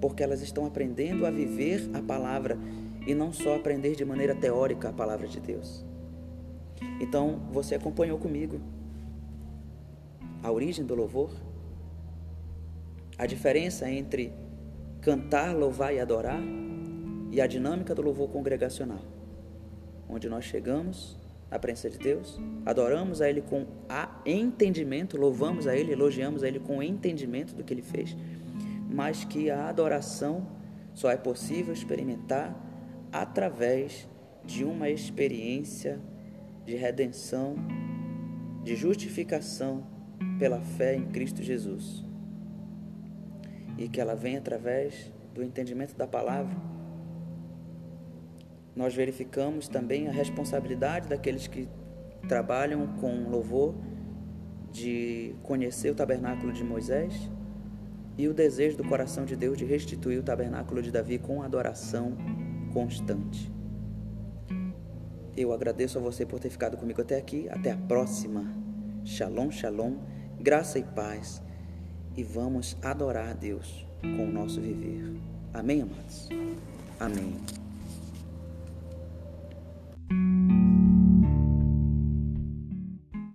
porque 0.00 0.24
elas 0.24 0.42
estão 0.42 0.66
aprendendo 0.66 1.24
a 1.26 1.30
viver 1.30 1.88
a 1.94 2.02
palavra 2.02 2.58
e 3.06 3.14
não 3.14 3.32
só 3.32 3.54
aprender 3.54 3.94
de 3.94 4.04
maneira 4.04 4.34
teórica 4.34 4.88
a 4.88 4.92
palavra 4.92 5.28
de 5.28 5.38
Deus. 5.38 5.86
Então, 7.00 7.42
você 7.52 7.76
acompanhou 7.76 8.18
comigo 8.18 8.60
a 10.42 10.50
origem 10.50 10.84
do 10.84 10.96
louvor, 10.96 11.30
a 13.16 13.26
diferença 13.26 13.88
entre 13.88 14.32
cantar, 15.00 15.54
louvar 15.54 15.94
e 15.94 16.00
adorar 16.00 16.42
e 17.30 17.40
a 17.40 17.46
dinâmica 17.46 17.94
do 17.94 18.02
louvor 18.02 18.28
congregacional, 18.28 19.00
onde 20.08 20.28
nós 20.28 20.44
chegamos 20.44 21.18
na 21.50 21.58
presença 21.58 21.90
de 21.90 21.98
Deus, 21.98 22.40
adoramos 22.64 23.20
a 23.20 23.28
Ele 23.28 23.40
com 23.40 23.66
a 23.88 24.20
entendimento, 24.24 25.16
louvamos 25.16 25.66
a 25.66 25.76
Ele, 25.76 25.92
elogiamos 25.92 26.42
a 26.42 26.48
Ele 26.48 26.60
com 26.60 26.82
entendimento 26.82 27.54
do 27.54 27.64
que 27.64 27.74
Ele 27.74 27.82
fez, 27.82 28.16
mas 28.88 29.24
que 29.24 29.50
a 29.50 29.68
adoração 29.68 30.46
só 30.94 31.10
é 31.10 31.16
possível 31.16 31.72
experimentar 31.72 32.54
através 33.12 34.08
de 34.44 34.64
uma 34.64 34.88
experiência 34.88 36.00
de 36.64 36.74
redenção, 36.76 37.56
de 38.62 38.76
justificação 38.76 39.86
pela 40.38 40.60
fé 40.60 40.94
em 40.94 41.06
Cristo 41.06 41.42
Jesus. 41.42 42.04
E 43.76 43.88
que 43.88 44.00
ela 44.00 44.14
vem 44.14 44.36
através 44.36 45.12
do 45.34 45.42
entendimento 45.42 45.96
da 45.96 46.06
palavra. 46.06 46.54
Nós 48.74 48.94
verificamos 48.94 49.68
também 49.68 50.08
a 50.08 50.12
responsabilidade 50.12 51.08
daqueles 51.08 51.46
que 51.46 51.68
trabalham 52.28 52.86
com 52.98 53.28
louvor 53.28 53.74
de 54.70 55.34
conhecer 55.42 55.90
o 55.90 55.94
tabernáculo 55.94 56.52
de 56.52 56.62
Moisés 56.62 57.30
e 58.16 58.28
o 58.28 58.34
desejo 58.34 58.76
do 58.76 58.84
coração 58.84 59.24
de 59.24 59.34
Deus 59.34 59.56
de 59.56 59.64
restituir 59.64 60.18
o 60.18 60.22
tabernáculo 60.22 60.82
de 60.82 60.90
Davi 60.90 61.18
com 61.18 61.42
adoração 61.42 62.16
constante. 62.72 63.50
Eu 65.36 65.52
agradeço 65.52 65.98
a 65.98 66.00
você 66.00 66.26
por 66.26 66.38
ter 66.38 66.50
ficado 66.50 66.76
comigo 66.76 67.00
até 67.00 67.16
aqui. 67.16 67.48
Até 67.48 67.72
a 67.72 67.76
próxima. 67.76 68.44
Shalom, 69.04 69.50
shalom, 69.50 69.96
graça 70.38 70.78
e 70.78 70.82
paz. 70.82 71.42
E 72.16 72.22
vamos 72.22 72.76
adorar 72.82 73.30
a 73.30 73.32
Deus 73.32 73.86
com 74.02 74.24
o 74.24 74.30
nosso 74.30 74.60
viver. 74.60 75.16
Amém, 75.54 75.82
amados? 75.82 76.28
Amém. 76.98 77.59
Thank 80.10 80.50
you. 80.52 80.59